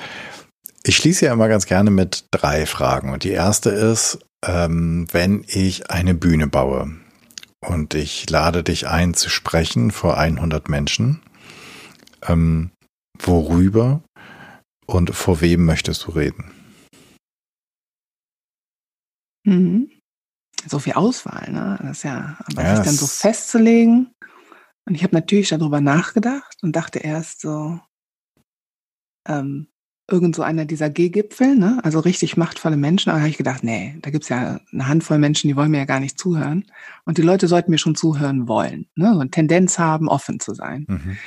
Ich 0.83 0.95
schließe 0.97 1.25
ja 1.25 1.33
immer 1.33 1.47
ganz 1.47 1.67
gerne 1.67 1.91
mit 1.91 2.25
drei 2.31 2.65
Fragen. 2.65 3.13
Und 3.13 3.23
die 3.23 3.29
erste 3.29 3.69
ist, 3.69 4.19
ähm, 4.43 5.07
wenn 5.11 5.45
ich 5.47 5.91
eine 5.91 6.15
Bühne 6.15 6.47
baue 6.47 6.91
und 7.65 7.93
ich 7.93 8.29
lade 8.29 8.63
dich 8.63 8.87
ein 8.87 9.13
zu 9.13 9.29
sprechen 9.29 9.91
vor 9.91 10.17
100 10.17 10.69
Menschen, 10.69 11.21
ähm, 12.23 12.71
worüber 13.19 14.01
und 14.85 15.15
vor 15.15 15.41
wem 15.41 15.65
möchtest 15.65 16.05
du 16.05 16.11
reden? 16.11 16.51
Mhm. 19.45 19.91
So 20.67 20.79
viel 20.79 20.93
Auswahl, 20.93 21.51
ne? 21.51 21.79
Das 21.81 21.97
ist 21.97 22.03
ja, 22.03 22.37
aber 22.45 22.63
ja, 22.63 22.75
sich 22.75 22.85
dann 22.85 22.95
so 22.95 23.07
festzulegen. 23.07 24.13
Und 24.87 24.95
ich 24.95 25.03
habe 25.03 25.15
natürlich 25.15 25.49
darüber 25.49 25.81
nachgedacht 25.81 26.57
und 26.61 26.75
dachte 26.75 26.99
erst 26.99 27.41
so, 27.41 27.79
ähm, 29.27 29.70
irgend 30.11 30.35
so 30.35 30.41
einer 30.41 30.65
dieser 30.65 30.89
G-Gipfel, 30.89 31.55
ne? 31.55 31.79
also 31.83 31.99
richtig 31.99 32.37
machtvolle 32.37 32.77
Menschen. 32.77 33.09
Aber 33.09 33.17
da 33.17 33.21
habe 33.21 33.29
ich 33.29 33.37
gedacht, 33.37 33.63
nee, 33.63 33.97
da 34.01 34.09
gibt's 34.09 34.29
ja 34.29 34.59
eine 34.71 34.87
Handvoll 34.87 35.17
Menschen, 35.17 35.47
die 35.47 35.55
wollen 35.55 35.71
mir 35.71 35.79
ja 35.79 35.85
gar 35.85 35.99
nicht 35.99 36.19
zuhören. 36.19 36.65
Und 37.05 37.17
die 37.17 37.23
Leute 37.23 37.47
sollten 37.47 37.71
mir 37.71 37.77
schon 37.77 37.95
zuhören 37.95 38.47
wollen, 38.47 38.87
ne? 38.95 39.13
so 39.13 39.19
eine 39.19 39.31
Tendenz 39.31 39.79
haben, 39.79 40.09
offen 40.09 40.39
zu 40.39 40.53
sein. 40.53 40.85
Mhm. 40.87 41.17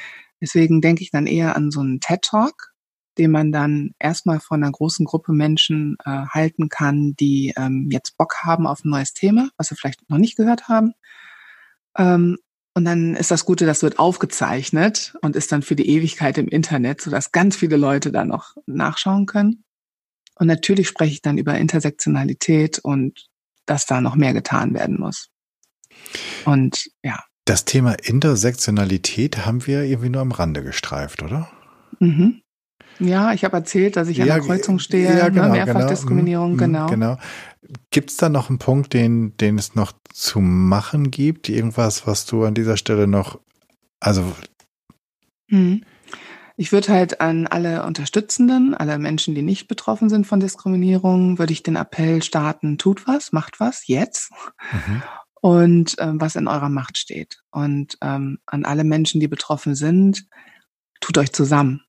Deswegen 0.40 0.80
denke 0.80 1.02
ich 1.02 1.10
dann 1.10 1.26
eher 1.26 1.56
an 1.56 1.70
so 1.70 1.80
einen 1.80 2.00
TED-Talk, 2.00 2.74
den 3.16 3.30
man 3.30 3.52
dann 3.52 3.92
erstmal 3.98 4.40
von 4.40 4.62
einer 4.62 4.72
großen 4.72 5.06
Gruppe 5.06 5.32
Menschen 5.32 5.96
äh, 6.04 6.26
halten 6.28 6.68
kann, 6.68 7.14
die 7.18 7.52
ähm, 7.56 7.88
jetzt 7.90 8.16
Bock 8.16 8.36
haben 8.42 8.66
auf 8.66 8.84
ein 8.84 8.90
neues 8.90 9.14
Thema, 9.14 9.48
was 9.56 9.68
sie 9.68 9.76
vielleicht 9.76 10.08
noch 10.10 10.18
nicht 10.18 10.36
gehört 10.36 10.68
haben. 10.68 10.92
Ähm, 11.96 12.38
und 12.74 12.84
dann 12.84 13.14
ist 13.14 13.30
das 13.30 13.44
Gute, 13.44 13.66
das 13.66 13.82
wird 13.82 14.00
aufgezeichnet 14.00 15.14
und 15.22 15.36
ist 15.36 15.52
dann 15.52 15.62
für 15.62 15.76
die 15.76 15.88
Ewigkeit 15.88 16.38
im 16.38 16.48
Internet, 16.48 17.00
sodass 17.00 17.30
ganz 17.30 17.56
viele 17.56 17.76
Leute 17.76 18.10
da 18.10 18.24
noch 18.24 18.56
nachschauen 18.66 19.26
können. 19.26 19.64
Und 20.36 20.48
natürlich 20.48 20.88
spreche 20.88 21.12
ich 21.12 21.22
dann 21.22 21.38
über 21.38 21.56
Intersektionalität 21.56 22.80
und 22.80 23.26
dass 23.66 23.86
da 23.86 24.00
noch 24.00 24.16
mehr 24.16 24.32
getan 24.32 24.74
werden 24.74 24.98
muss. 24.98 25.30
Und 26.44 26.90
ja. 27.04 27.22
Das 27.44 27.64
Thema 27.64 27.94
Intersektionalität 28.02 29.46
haben 29.46 29.66
wir 29.66 29.82
irgendwie 29.82 30.10
nur 30.10 30.22
am 30.22 30.32
Rande 30.32 30.64
gestreift, 30.64 31.22
oder? 31.22 31.50
Mhm. 32.00 32.42
Ja, 32.98 33.32
ich 33.32 33.44
habe 33.44 33.56
erzählt, 33.56 33.96
dass 33.96 34.08
ich 34.08 34.18
ja, 34.18 34.24
an 34.24 34.30
der 34.30 34.40
Kreuzung 34.40 34.78
stehe, 34.78 35.16
ja, 35.16 35.24
ne, 35.24 35.32
genau, 35.32 35.46
ne? 35.46 35.52
Mehrfachdiskriminierung, 35.52 36.56
genau. 36.56 36.86
genau. 36.86 37.16
Gibt 37.90 38.10
es 38.10 38.16
da 38.16 38.28
noch 38.28 38.48
einen 38.48 38.58
Punkt, 38.58 38.92
den, 38.92 39.36
den 39.36 39.58
es 39.58 39.74
noch 39.74 39.92
zu 40.12 40.40
machen 40.40 41.10
gibt? 41.10 41.48
Irgendwas, 41.48 42.06
was 42.06 42.26
du 42.26 42.44
an 42.44 42.54
dieser 42.54 42.76
Stelle 42.76 43.06
noch, 43.06 43.40
also. 44.00 44.32
Hm. 45.48 45.82
Ich 46.56 46.70
würde 46.70 46.92
halt 46.92 47.20
an 47.20 47.48
alle 47.48 47.84
Unterstützenden, 47.84 48.74
alle 48.74 48.98
Menschen, 48.98 49.34
die 49.34 49.42
nicht 49.42 49.66
betroffen 49.66 50.08
sind 50.08 50.24
von 50.24 50.38
Diskriminierung, 50.38 51.38
würde 51.38 51.52
ich 51.52 51.64
den 51.64 51.74
Appell 51.74 52.22
starten, 52.22 52.78
tut 52.78 53.08
was, 53.08 53.32
macht 53.32 53.58
was, 53.58 53.88
jetzt. 53.88 54.30
Mhm. 54.70 55.02
Und 55.40 55.96
ähm, 55.98 56.20
was 56.20 56.36
in 56.36 56.46
eurer 56.46 56.68
Macht 56.68 56.96
steht. 56.96 57.42
Und 57.50 57.98
ähm, 58.00 58.38
an 58.46 58.64
alle 58.64 58.84
Menschen, 58.84 59.20
die 59.20 59.28
betroffen 59.28 59.74
sind, 59.74 60.26
tut 61.00 61.18
euch 61.18 61.32
zusammen. 61.32 61.83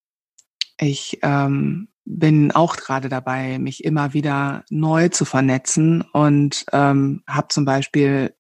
Ich 0.77 1.19
ähm, 1.21 1.87
bin 2.05 2.51
auch 2.51 2.75
gerade 2.77 3.09
dabei, 3.09 3.59
mich 3.59 3.83
immer 3.83 4.13
wieder 4.13 4.63
neu 4.69 5.09
zu 5.09 5.25
vernetzen 5.25 6.01
und 6.01 6.65
ähm, 6.71 7.23
habe 7.27 7.47
zum 7.49 7.65
Beispiel 7.65 8.33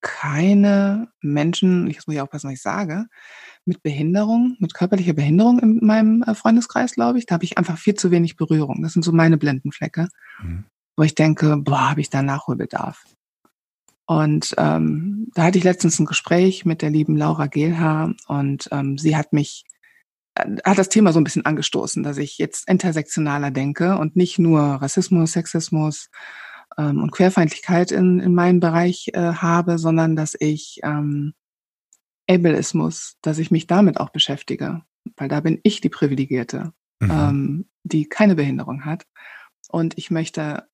keine 0.00 1.08
Menschen, 1.20 1.90
ich 1.90 2.06
muss 2.06 2.14
ja 2.14 2.22
aufpassen, 2.22 2.48
was 2.48 2.54
ich 2.54 2.62
sage, 2.62 3.06
mit 3.64 3.82
Behinderung, 3.82 4.56
mit 4.60 4.74
körperlicher 4.74 5.14
Behinderung 5.14 5.58
in 5.58 5.84
meinem 5.84 6.22
äh, 6.22 6.34
Freundeskreis, 6.34 6.94
glaube 6.94 7.18
ich. 7.18 7.26
Da 7.26 7.34
habe 7.34 7.44
ich 7.44 7.58
einfach 7.58 7.76
viel 7.76 7.94
zu 7.94 8.12
wenig 8.12 8.36
Berührung. 8.36 8.82
Das 8.82 8.92
sind 8.92 9.02
so 9.02 9.10
meine 9.10 9.36
Blindenflecke, 9.36 10.08
mhm. 10.40 10.64
wo 10.96 11.02
ich 11.02 11.16
denke, 11.16 11.56
boah, 11.56 11.90
habe 11.90 12.00
ich 12.00 12.10
da 12.10 12.22
Nachholbedarf. 12.22 13.04
Und 14.06 14.54
ähm, 14.56 15.26
da 15.34 15.42
hatte 15.42 15.58
ich 15.58 15.64
letztens 15.64 15.98
ein 15.98 16.06
Gespräch 16.06 16.64
mit 16.64 16.80
der 16.80 16.90
lieben 16.90 17.16
Laura 17.16 17.46
Gehlhaar 17.46 18.14
und 18.28 18.68
ähm, 18.70 18.98
sie 18.98 19.16
hat 19.16 19.32
mich 19.32 19.64
hat 20.36 20.78
das 20.78 20.88
Thema 20.88 21.12
so 21.12 21.20
ein 21.20 21.24
bisschen 21.24 21.46
angestoßen, 21.46 22.02
dass 22.02 22.18
ich 22.18 22.38
jetzt 22.38 22.68
intersektionaler 22.68 23.50
denke 23.50 23.96
und 23.98 24.16
nicht 24.16 24.38
nur 24.38 24.60
Rassismus, 24.60 25.32
Sexismus 25.32 26.10
ähm, 26.78 27.02
und 27.02 27.12
Querfeindlichkeit 27.12 27.90
in, 27.90 28.20
in 28.20 28.34
meinem 28.34 28.60
Bereich 28.60 29.10
äh, 29.14 29.18
habe, 29.20 29.78
sondern 29.78 30.16
dass 30.16 30.36
ich 30.38 30.80
ähm, 30.82 31.34
Ableismus, 32.28 33.16
dass 33.22 33.38
ich 33.38 33.50
mich 33.50 33.66
damit 33.66 33.98
auch 33.98 34.10
beschäftige, 34.10 34.82
weil 35.16 35.28
da 35.28 35.40
bin 35.40 35.60
ich 35.62 35.80
die 35.80 35.88
Privilegierte, 35.88 36.72
mhm. 37.00 37.10
ähm, 37.10 37.68
die 37.84 38.08
keine 38.08 38.34
Behinderung 38.34 38.84
hat. 38.84 39.06
Und 39.68 39.96
ich 39.96 40.10
möchte 40.10 40.68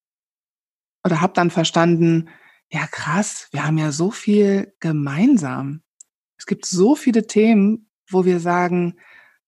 oder 1.04 1.20
habe 1.20 1.32
dann 1.34 1.50
verstanden, 1.50 2.28
ja 2.70 2.86
krass, 2.86 3.48
wir 3.52 3.66
haben 3.66 3.78
ja 3.78 3.92
so 3.92 4.10
viel 4.10 4.74
gemeinsam. 4.80 5.82
Es 6.38 6.46
gibt 6.46 6.64
so 6.64 6.94
viele 6.94 7.26
Themen, 7.26 7.90
wo 8.08 8.24
wir 8.24 8.40
sagen, 8.40 8.96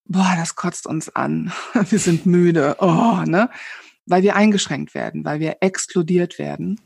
boah, 0.07 0.35
das 0.37 0.55
kotzt 0.55 0.87
uns 0.87 1.09
an, 1.09 1.53
wir 1.75 1.99
sind 1.99 2.27
müde, 2.27 2.77
oh, 2.81 3.23
ne? 3.27 3.51
Weil 4.07 4.23
wir 4.23 4.37
eingeschränkt 4.37 4.95
werden, 4.95 5.25
weil 5.25 5.41
wir 5.41 5.59
exkludiert 5.61 6.39
werden. 6.39 6.81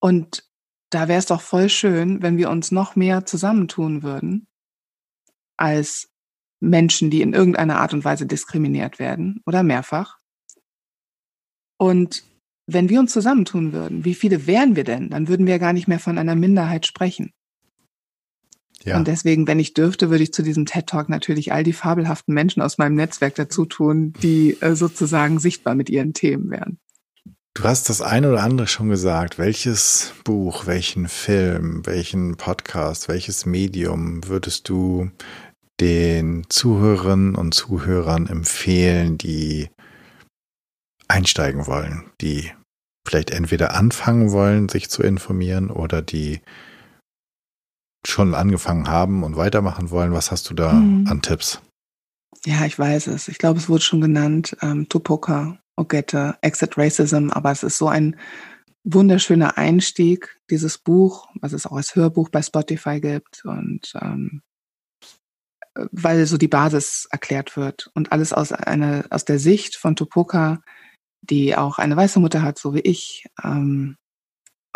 Und 0.00 0.44
da 0.90 1.08
wäre 1.08 1.18
es 1.18 1.26
doch 1.26 1.40
voll 1.40 1.68
schön, 1.68 2.22
wenn 2.22 2.38
wir 2.38 2.48
uns 2.50 2.70
noch 2.70 2.96
mehr 2.96 3.26
zusammentun 3.26 4.02
würden 4.02 4.46
als 5.56 6.10
Menschen, 6.60 7.10
die 7.10 7.22
in 7.22 7.34
irgendeiner 7.34 7.80
Art 7.80 7.92
und 7.92 8.04
Weise 8.04 8.26
diskriminiert 8.26 8.98
werden 8.98 9.42
oder 9.46 9.62
mehrfach. 9.62 10.18
Und 11.76 12.24
wenn 12.66 12.88
wir 12.88 13.00
uns 13.00 13.12
zusammentun 13.12 13.72
würden, 13.72 14.04
wie 14.04 14.14
viele 14.14 14.46
wären 14.46 14.76
wir 14.76 14.84
denn? 14.84 15.10
Dann 15.10 15.28
würden 15.28 15.46
wir 15.46 15.58
gar 15.58 15.72
nicht 15.72 15.88
mehr 15.88 16.00
von 16.00 16.18
einer 16.18 16.34
Minderheit 16.34 16.86
sprechen. 16.86 17.32
Ja. 18.88 18.96
Und 18.96 19.08
deswegen, 19.08 19.46
wenn 19.46 19.58
ich 19.58 19.74
dürfte, 19.74 20.10
würde 20.10 20.22
ich 20.22 20.32
zu 20.32 20.42
diesem 20.42 20.66
TED 20.66 20.86
Talk 20.86 21.08
natürlich 21.08 21.52
all 21.52 21.62
die 21.62 21.72
fabelhaften 21.72 22.34
Menschen 22.34 22.62
aus 22.62 22.78
meinem 22.78 22.94
Netzwerk 22.94 23.34
dazu 23.34 23.64
tun, 23.64 24.12
die 24.22 24.56
äh, 24.60 24.74
sozusagen 24.74 25.38
sichtbar 25.38 25.74
mit 25.74 25.90
ihren 25.90 26.14
Themen 26.14 26.50
wären. 26.50 26.78
Du 27.54 27.64
hast 27.64 27.88
das 27.88 28.00
eine 28.00 28.30
oder 28.30 28.42
andere 28.44 28.68
schon 28.68 28.88
gesagt. 28.88 29.38
Welches 29.38 30.12
Buch, 30.22 30.66
welchen 30.66 31.08
Film, 31.08 31.84
welchen 31.86 32.36
Podcast, 32.36 33.08
welches 33.08 33.46
Medium 33.46 34.26
würdest 34.28 34.68
du 34.68 35.10
den 35.80 36.44
Zuhörerinnen 36.48 37.34
und 37.34 37.54
Zuhörern 37.54 38.26
empfehlen, 38.26 39.18
die 39.18 39.70
einsteigen 41.08 41.66
wollen, 41.66 42.04
die 42.20 42.52
vielleicht 43.06 43.30
entweder 43.30 43.74
anfangen 43.74 44.30
wollen, 44.30 44.68
sich 44.68 44.90
zu 44.90 45.02
informieren 45.02 45.70
oder 45.70 46.02
die 46.02 46.40
schon 48.06 48.34
angefangen 48.34 48.88
haben 48.88 49.22
und 49.22 49.36
weitermachen 49.36 49.90
wollen? 49.90 50.12
Was 50.12 50.30
hast 50.30 50.48
du 50.50 50.54
da 50.54 50.72
mhm. 50.72 51.06
an 51.08 51.22
Tipps? 51.22 51.60
Ja, 52.44 52.64
ich 52.64 52.78
weiß 52.78 53.08
es. 53.08 53.28
Ich 53.28 53.38
glaube, 53.38 53.58
es 53.58 53.68
wurde 53.68 53.82
schon 53.82 54.00
genannt, 54.00 54.56
ähm, 54.62 54.88
Tupoka 54.88 55.58
Ogette, 55.78 56.36
Exit 56.42 56.76
Racism, 56.76 57.30
aber 57.30 57.52
es 57.52 57.62
ist 57.62 57.78
so 57.78 57.88
ein 57.88 58.16
wunderschöner 58.84 59.56
Einstieg, 59.56 60.40
dieses 60.50 60.78
Buch, 60.78 61.28
was 61.40 61.52
es 61.52 61.66
auch 61.66 61.76
als 61.76 61.94
Hörbuch 61.94 62.30
bei 62.30 62.42
Spotify 62.42 63.00
gibt 63.00 63.44
und 63.44 63.92
ähm, 64.00 64.42
weil 65.92 66.26
so 66.26 66.36
die 66.36 66.48
Basis 66.48 67.06
erklärt 67.10 67.56
wird 67.56 67.90
und 67.94 68.10
alles 68.10 68.32
aus 68.32 68.50
einer 68.52 69.04
aus 69.10 69.24
der 69.24 69.38
Sicht 69.38 69.76
von 69.76 69.94
Tupoka, 69.94 70.60
die 71.22 71.56
auch 71.56 71.78
eine 71.78 71.96
weiße 71.96 72.18
Mutter 72.18 72.42
hat, 72.42 72.58
so 72.58 72.74
wie 72.74 72.80
ich, 72.80 73.26
ähm, 73.44 73.96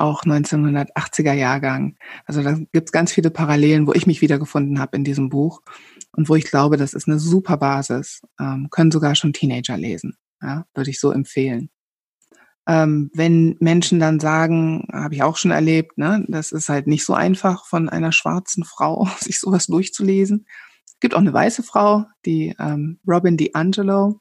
auch 0.03 0.25
1980er 0.25 1.33
Jahrgang. 1.33 1.97
Also 2.27 2.43
da 2.43 2.55
gibt 2.73 2.89
es 2.89 2.93
ganz 2.93 3.13
viele 3.13 3.31
Parallelen, 3.31 3.87
wo 3.87 3.93
ich 3.93 4.07
mich 4.07 4.21
wiedergefunden 4.21 4.81
habe 4.81 4.97
in 4.97 5.05
diesem 5.05 5.29
Buch 5.29 5.63
und 6.11 6.29
wo 6.29 6.35
ich 6.35 6.45
glaube, 6.45 6.77
das 6.77 6.93
ist 6.93 7.09
eine 7.09 7.19
super 7.19 7.57
Basis. 7.57 8.21
Ähm, 8.41 8.69
können 8.71 8.91
sogar 8.91 9.15
schon 9.15 9.33
Teenager 9.33 9.77
lesen. 9.77 10.17
Ja, 10.43 10.67
würde 10.75 10.91
ich 10.91 10.99
so 10.99 11.13
empfehlen. 11.13 11.71
Ähm, 12.67 13.11
wenn 13.15 13.57
Menschen 13.61 14.01
dann 14.01 14.21
sagen, 14.21 14.87
habe 14.93 15.15
ich 15.15 15.23
auch 15.23 15.37
schon 15.37 15.53
erlebt, 15.53 15.99
ne, 15.99 16.25
das 16.29 16.53
ist 16.53 16.69
halt 16.69 16.87
nicht 16.87 17.05
so 17.05 17.15
einfach 17.15 17.65
von 17.67 17.89
einer 17.89 18.13
schwarzen 18.13 18.65
Frau, 18.65 19.09
sich 19.21 19.39
sowas 19.39 19.67
durchzulesen. 19.67 20.47
Es 20.85 20.99
gibt 21.01 21.15
auch 21.15 21.21
eine 21.21 21.33
weiße 21.33 21.63
Frau, 21.63 22.05
die 22.27 22.55
ähm, 22.59 23.01
Robin 23.07 23.37
DiAngelo 23.37 24.21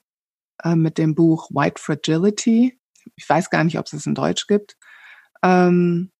äh, 0.63 0.75
mit 0.75 0.99
dem 0.99 1.15
Buch 1.15 1.49
White 1.49 1.81
Fragility. 1.81 2.79
Ich 3.15 3.27
weiß 3.27 3.49
gar 3.49 3.63
nicht, 3.63 3.79
ob 3.79 3.87
es 3.87 3.93
es 3.93 4.05
in 4.05 4.15
Deutsch 4.15 4.45
gibt. 4.45 4.77
Ähm, 5.43 6.11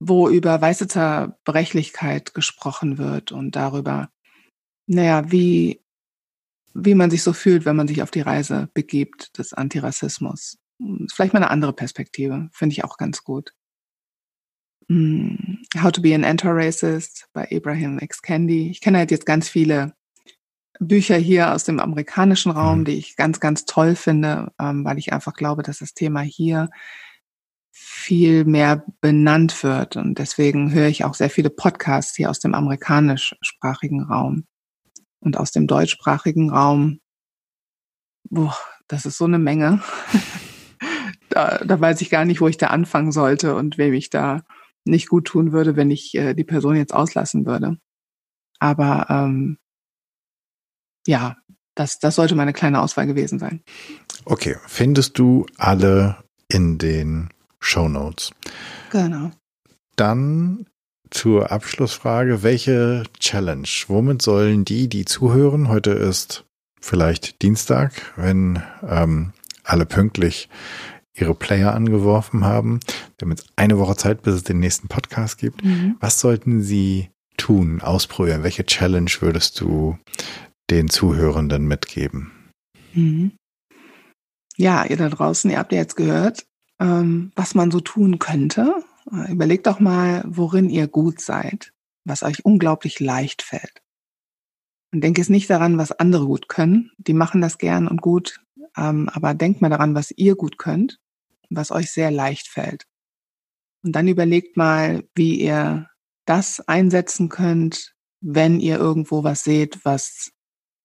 wo 0.00 0.28
über 0.28 0.60
weiße 0.60 0.88
Zerbrechlichkeit 0.88 2.34
gesprochen 2.34 2.98
wird 2.98 3.30
und 3.30 3.54
darüber, 3.54 4.10
naja, 4.86 5.30
wie 5.30 5.82
wie 6.74 6.94
man 6.94 7.10
sich 7.10 7.22
so 7.22 7.32
fühlt, 7.32 7.64
wenn 7.64 7.76
man 7.76 7.88
sich 7.88 8.02
auf 8.02 8.10
die 8.10 8.20
Reise 8.20 8.68
begibt 8.74 9.38
des 9.38 9.52
Antirassismus. 9.52 10.58
Hm, 10.80 11.06
vielleicht 11.12 11.34
mal 11.34 11.40
eine 11.40 11.50
andere 11.50 11.72
Perspektive, 11.72 12.48
finde 12.52 12.72
ich 12.72 12.84
auch 12.84 12.96
ganz 12.96 13.24
gut. 13.24 13.52
Hm, 14.88 15.62
How 15.82 15.92
to 15.92 16.02
be 16.02 16.14
an 16.14 16.24
Anti-Racist 16.24 17.28
bei 17.32 17.48
Abraham 17.50 17.98
X. 17.98 18.22
Candy. 18.22 18.70
Ich 18.70 18.80
kenne 18.80 18.98
halt 18.98 19.10
jetzt 19.10 19.26
ganz 19.26 19.48
viele 19.48 19.94
Bücher 20.80 21.16
hier 21.16 21.52
aus 21.52 21.64
dem 21.64 21.78
amerikanischen 21.78 22.50
Raum, 22.50 22.80
mhm. 22.80 22.84
die 22.86 22.96
ich 22.96 23.16
ganz, 23.16 23.38
ganz 23.38 23.64
toll 23.64 23.94
finde, 23.94 24.52
ähm, 24.58 24.84
weil 24.84 24.98
ich 24.98 25.12
einfach 25.12 25.34
glaube, 25.34 25.62
dass 25.62 25.78
das 25.78 25.94
Thema 25.94 26.20
hier 26.20 26.70
viel 27.72 28.44
mehr 28.44 28.84
benannt 29.00 29.62
wird. 29.62 29.96
Und 29.96 30.18
deswegen 30.18 30.72
höre 30.72 30.88
ich 30.88 31.04
auch 31.04 31.14
sehr 31.14 31.30
viele 31.30 31.50
Podcasts 31.50 32.14
hier 32.14 32.30
aus 32.30 32.38
dem 32.38 32.54
amerikanischsprachigen 32.54 34.02
Raum 34.02 34.44
und 35.20 35.38
aus 35.38 35.50
dem 35.50 35.66
deutschsprachigen 35.66 36.50
Raum, 36.50 37.00
boah, 38.28 38.56
das 38.88 39.06
ist 39.06 39.16
so 39.16 39.24
eine 39.24 39.38
Menge. 39.38 39.82
da, 41.30 41.58
da 41.64 41.80
weiß 41.80 42.00
ich 42.02 42.10
gar 42.10 42.26
nicht, 42.26 42.40
wo 42.40 42.48
ich 42.48 42.58
da 42.58 42.68
anfangen 42.68 43.10
sollte 43.10 43.54
und 43.56 43.78
wem 43.78 43.94
ich 43.94 44.10
da 44.10 44.42
nicht 44.84 45.08
gut 45.08 45.26
tun 45.26 45.52
würde, 45.52 45.76
wenn 45.76 45.90
ich 45.90 46.14
äh, 46.14 46.34
die 46.34 46.44
Person 46.44 46.76
jetzt 46.76 46.92
auslassen 46.94 47.46
würde. 47.46 47.78
Aber 48.58 49.06
ähm, 49.08 49.58
ja, 51.06 51.36
das, 51.74 51.98
das 51.98 52.16
sollte 52.16 52.34
meine 52.34 52.52
kleine 52.52 52.80
Auswahl 52.80 53.06
gewesen 53.06 53.38
sein. 53.38 53.62
Okay, 54.24 54.56
findest 54.66 55.18
du 55.18 55.46
alle 55.56 56.22
in 56.48 56.78
den 56.78 57.30
Show 57.62 57.88
Notes? 57.88 58.32
Genau. 58.90 59.30
Dann 59.96 60.66
zur 61.10 61.52
Abschlussfrage, 61.52 62.42
welche 62.42 63.04
Challenge, 63.18 63.68
womit 63.88 64.22
sollen 64.22 64.64
die, 64.64 64.88
die 64.88 65.04
zuhören, 65.04 65.68
heute 65.68 65.90
ist 65.92 66.44
vielleicht 66.80 67.42
Dienstag, 67.42 68.12
wenn 68.16 68.62
ähm, 68.86 69.32
alle 69.64 69.86
pünktlich 69.86 70.48
ihre 71.14 71.34
Player 71.34 71.74
angeworfen 71.74 72.44
haben. 72.44 72.80
Wir 73.18 73.26
haben 73.26 73.32
jetzt 73.32 73.52
eine 73.56 73.78
Woche 73.78 73.96
Zeit, 73.96 74.22
bis 74.22 74.34
es 74.34 74.44
den 74.44 74.58
nächsten 74.58 74.88
Podcast 74.88 75.38
gibt. 75.38 75.64
Mhm. 75.64 75.96
Was 76.00 76.18
sollten 76.20 76.62
sie 76.62 77.10
tun, 77.36 77.82
ausprobieren? 77.82 78.42
Welche 78.42 78.64
Challenge 78.64 79.10
würdest 79.20 79.60
du 79.60 79.98
den 80.70 80.88
Zuhörenden 80.88 81.66
mitgeben? 81.66 82.32
Mhm. 82.94 83.32
Ja, 84.56 84.84
ihr 84.84 84.96
da 84.96 85.08
draußen, 85.08 85.50
ihr 85.50 85.58
habt 85.58 85.72
ja 85.72 85.78
jetzt 85.78 85.96
gehört, 85.96 86.46
ähm, 86.80 87.32
was 87.34 87.54
man 87.54 87.70
so 87.70 87.80
tun 87.80 88.18
könnte, 88.18 88.74
äh, 89.10 89.32
überlegt 89.32 89.66
doch 89.66 89.80
mal, 89.80 90.22
worin 90.26 90.70
ihr 90.70 90.88
gut 90.88 91.20
seid, 91.20 91.72
was 92.04 92.22
euch 92.22 92.44
unglaublich 92.44 93.00
leicht 93.00 93.42
fällt. 93.42 93.82
Und 94.92 95.02
denkt 95.02 95.18
jetzt 95.18 95.30
nicht 95.30 95.48
daran, 95.48 95.78
was 95.78 95.92
andere 95.92 96.26
gut 96.26 96.48
können. 96.48 96.90
Die 96.98 97.14
machen 97.14 97.40
das 97.40 97.58
gern 97.58 97.88
und 97.88 98.02
gut. 98.02 98.40
Ähm, 98.76 99.08
aber 99.08 99.34
denkt 99.34 99.62
mal 99.62 99.70
daran, 99.70 99.94
was 99.94 100.10
ihr 100.10 100.36
gut 100.36 100.58
könnt, 100.58 100.98
was 101.50 101.70
euch 101.70 101.90
sehr 101.90 102.10
leicht 102.10 102.48
fällt. 102.48 102.84
Und 103.82 103.92
dann 103.92 104.06
überlegt 104.06 104.56
mal, 104.56 105.04
wie 105.14 105.40
ihr 105.40 105.88
das 106.26 106.60
einsetzen 106.60 107.28
könnt, 107.28 107.94
wenn 108.20 108.60
ihr 108.60 108.78
irgendwo 108.78 109.24
was 109.24 109.42
seht, 109.44 109.84
was 109.84 110.30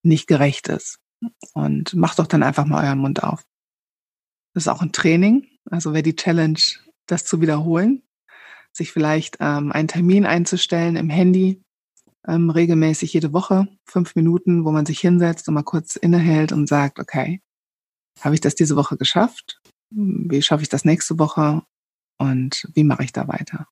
nicht 0.02 0.26
gerecht 0.26 0.68
ist. 0.68 0.98
Und 1.52 1.94
macht 1.94 2.18
doch 2.18 2.26
dann 2.26 2.42
einfach 2.42 2.64
mal 2.64 2.84
euren 2.84 2.98
Mund 2.98 3.22
auf. 3.22 3.44
Das 4.54 4.64
ist 4.64 4.68
auch 4.68 4.82
ein 4.82 4.92
Training. 4.92 5.46
Also 5.70 5.92
wer 5.92 6.02
die 6.02 6.16
Challenge, 6.16 6.60
das 7.06 7.24
zu 7.24 7.40
wiederholen, 7.40 8.02
sich 8.72 8.92
vielleicht 8.92 9.38
ähm, 9.40 9.72
einen 9.72 9.88
Termin 9.88 10.26
einzustellen 10.26 10.96
im 10.96 11.10
Handy, 11.10 11.62
ähm, 12.26 12.50
regelmäßig 12.50 13.12
jede 13.12 13.32
Woche, 13.32 13.68
fünf 13.84 14.14
Minuten, 14.14 14.64
wo 14.64 14.70
man 14.70 14.86
sich 14.86 15.00
hinsetzt 15.00 15.48
und 15.48 15.54
mal 15.54 15.62
kurz 15.62 15.96
innehält 15.96 16.52
und 16.52 16.68
sagt, 16.68 16.98
okay, 16.98 17.40
habe 18.20 18.34
ich 18.34 18.40
das 18.40 18.54
diese 18.54 18.76
Woche 18.76 18.96
geschafft? 18.96 19.60
Wie 19.90 20.42
schaffe 20.42 20.62
ich 20.62 20.68
das 20.68 20.84
nächste 20.84 21.18
Woche? 21.18 21.62
Und 22.18 22.68
wie 22.74 22.84
mache 22.84 23.04
ich 23.04 23.12
da 23.12 23.28
weiter? 23.28 23.66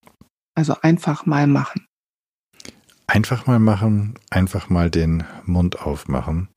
Also 0.54 0.76
einfach 0.80 1.26
mal 1.26 1.46
machen. 1.46 1.86
Einfach 3.08 3.46
mal 3.46 3.58
machen, 3.58 4.14
einfach 4.30 4.68
mal 4.68 4.90
den 4.90 5.24
Mund 5.44 5.80
aufmachen. 5.80 6.48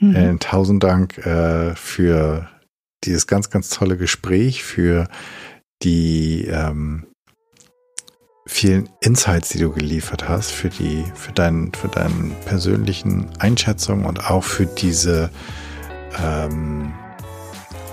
Mhm. 0.00 0.16
Äh, 0.16 0.38
tausend 0.38 0.82
Dank 0.82 1.18
äh, 1.18 1.74
für 1.74 2.48
dieses 3.04 3.26
ganz, 3.26 3.50
ganz 3.50 3.70
tolle 3.70 3.96
Gespräch, 3.96 4.64
für 4.64 5.08
die 5.82 6.46
ähm, 6.46 7.06
vielen 8.46 8.88
Insights, 9.00 9.50
die 9.50 9.58
du 9.58 9.70
geliefert 9.70 10.28
hast, 10.28 10.50
für 10.50 10.68
die, 10.68 11.04
für 11.14 11.32
deinen, 11.32 11.72
für 11.72 11.88
deinen 11.88 12.34
persönlichen 12.44 13.30
Einschätzungen 13.38 14.06
und 14.06 14.30
auch 14.30 14.44
für 14.44 14.66
diese 14.66 15.30
ähm, 16.22 16.92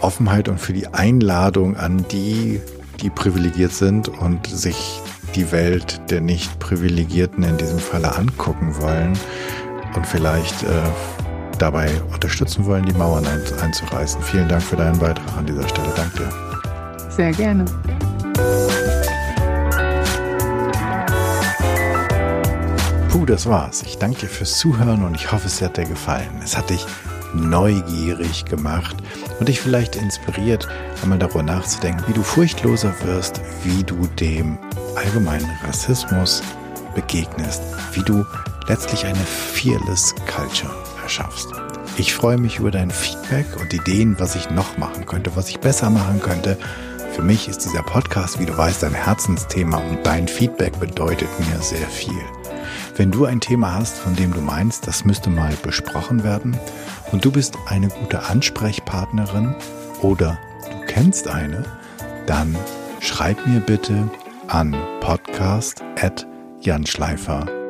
Offenheit 0.01 0.49
und 0.49 0.59
für 0.59 0.73
die 0.73 0.87
Einladung 0.87 1.77
an 1.77 2.05
die, 2.11 2.59
die 3.01 3.09
privilegiert 3.09 3.71
sind 3.71 4.09
und 4.09 4.47
sich 4.47 5.01
die 5.35 5.51
Welt 5.51 6.01
der 6.09 6.21
Nicht-Privilegierten 6.21 7.43
in 7.43 7.57
diesem 7.57 7.79
Falle 7.79 8.15
angucken 8.15 8.75
wollen 8.81 9.17
und 9.95 10.05
vielleicht 10.05 10.63
äh, 10.63 10.67
dabei 11.61 11.89
unterstützen 12.11 12.65
wollen, 12.65 12.85
die 12.85 12.93
Mauern 12.93 13.25
ein, 13.25 13.41
einzureißen. 13.61 14.21
Vielen 14.23 14.49
Dank 14.49 14.63
für 14.63 14.75
deinen 14.75 14.97
Beitrag 14.97 15.37
an 15.37 15.45
dieser 15.45 15.67
Stelle. 15.67 15.93
Danke. 15.95 16.27
Sehr 17.09 17.31
gerne. 17.31 17.65
Puh, 23.09 23.25
das 23.25 23.45
war's. 23.45 23.83
Ich 23.83 23.97
danke 23.97 24.21
dir 24.21 24.27
fürs 24.27 24.57
Zuhören 24.57 25.03
und 25.03 25.15
ich 25.15 25.31
hoffe, 25.31 25.47
es 25.47 25.61
hat 25.61 25.77
dir 25.77 25.85
gefallen. 25.85 26.29
Es 26.43 26.57
hat 26.57 26.69
dich 26.69 26.85
neugierig 27.33 28.45
gemacht 28.45 28.95
und 29.39 29.47
dich 29.47 29.61
vielleicht 29.61 29.95
inspiriert, 29.95 30.67
einmal 31.01 31.19
darüber 31.19 31.43
nachzudenken, 31.43 32.03
wie 32.07 32.13
du 32.13 32.23
furchtloser 32.23 32.93
wirst, 33.03 33.39
wie 33.63 33.83
du 33.83 34.07
dem 34.19 34.57
allgemeinen 34.95 35.49
Rassismus 35.65 36.41
begegnest, 36.95 37.61
wie 37.93 38.03
du 38.03 38.25
letztlich 38.67 39.05
eine 39.05 39.19
fearless 39.19 40.13
Culture 40.25 40.90
erschaffst. 41.11 41.49
Ich 41.97 42.13
freue 42.13 42.37
mich 42.37 42.59
über 42.59 42.71
dein 42.71 42.89
Feedback 42.89 43.45
und 43.59 43.73
Ideen, 43.73 44.17
was 44.17 44.35
ich 44.35 44.49
noch 44.49 44.77
machen 44.77 45.05
könnte, 45.05 45.35
was 45.35 45.49
ich 45.49 45.59
besser 45.59 45.89
machen 45.89 46.21
könnte. 46.21 46.57
Für 47.13 47.21
mich 47.21 47.49
ist 47.49 47.65
dieser 47.65 47.83
Podcast, 47.83 48.39
wie 48.39 48.45
du 48.45 48.57
weißt, 48.57 48.85
ein 48.85 48.93
Herzensthema 48.93 49.77
und 49.77 50.05
dein 50.05 50.29
Feedback 50.29 50.79
bedeutet 50.79 51.27
mir 51.39 51.61
sehr 51.61 51.87
viel. 51.87 52.23
Wenn 52.95 53.11
du 53.11 53.25
ein 53.25 53.41
Thema 53.41 53.73
hast, 53.73 53.97
von 53.97 54.15
dem 54.15 54.33
du 54.33 54.39
meinst, 54.39 54.87
das 54.87 55.03
müsste 55.03 55.29
mal 55.29 55.53
besprochen 55.61 56.23
werden 56.23 56.57
und 57.11 57.25
du 57.25 57.31
bist 57.31 57.57
eine 57.67 57.89
gute 57.89 58.23
Ansprechpartnerin 58.23 59.53
oder 60.01 60.37
du 60.69 60.85
kennst 60.87 61.27
eine, 61.27 61.65
dann 62.25 62.55
schreib 63.01 63.45
mir 63.45 63.59
bitte 63.59 64.09
an 64.47 64.73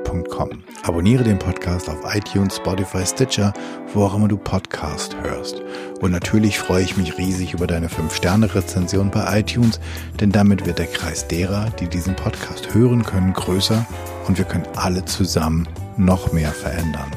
podcast.janschleifer.com. 0.04 0.64
Abonniere 0.84 1.24
den 1.24 1.40
Podcast 1.40 1.90
auf 1.90 2.00
iTunes, 2.14 2.58
Spotify, 2.58 3.06
Stitcher, 3.06 3.54
wo 3.94 4.06
auch 4.06 4.16
immer 4.16 4.28
du 4.28 4.38
Podcast 4.38 5.16
hörst. 5.22 5.62
Und 6.02 6.12
natürlich 6.12 6.58
freue 6.60 6.84
ich 6.84 6.98
mich 6.98 7.18
riesig 7.18 7.54
über 7.54 7.68
deine 7.68 7.88
5-Sterne-Rezension 7.88 9.12
bei 9.12 9.40
iTunes, 9.40 9.80
denn 10.20 10.32
damit 10.32 10.66
wird 10.66 10.80
der 10.80 10.88
Kreis 10.88 11.28
derer, 11.28 11.70
die 11.80 11.88
diesen 11.88 12.16
Podcast 12.16 12.74
hören 12.74 13.04
können, 13.04 13.34
größer 13.34 13.86
und 14.28 14.38
wir 14.38 14.46
können 14.46 14.68
alle 14.76 15.06
zusammen 15.06 15.68
noch 15.98 16.32
mehr 16.34 16.52
verändern. 16.52 17.12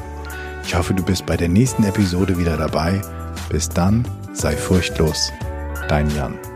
Ich 0.64 0.74
hoffe, 0.74 0.94
du 0.94 1.02
bist 1.02 1.26
bei 1.26 1.36
der 1.36 1.48
nächsten 1.48 1.84
Episode 1.84 2.38
wieder 2.38 2.56
dabei. 2.56 3.00
Bis 3.50 3.68
dann, 3.68 4.06
sei 4.32 4.56
furchtlos. 4.56 5.32
Dein 5.88 6.08
Jan. 6.14 6.53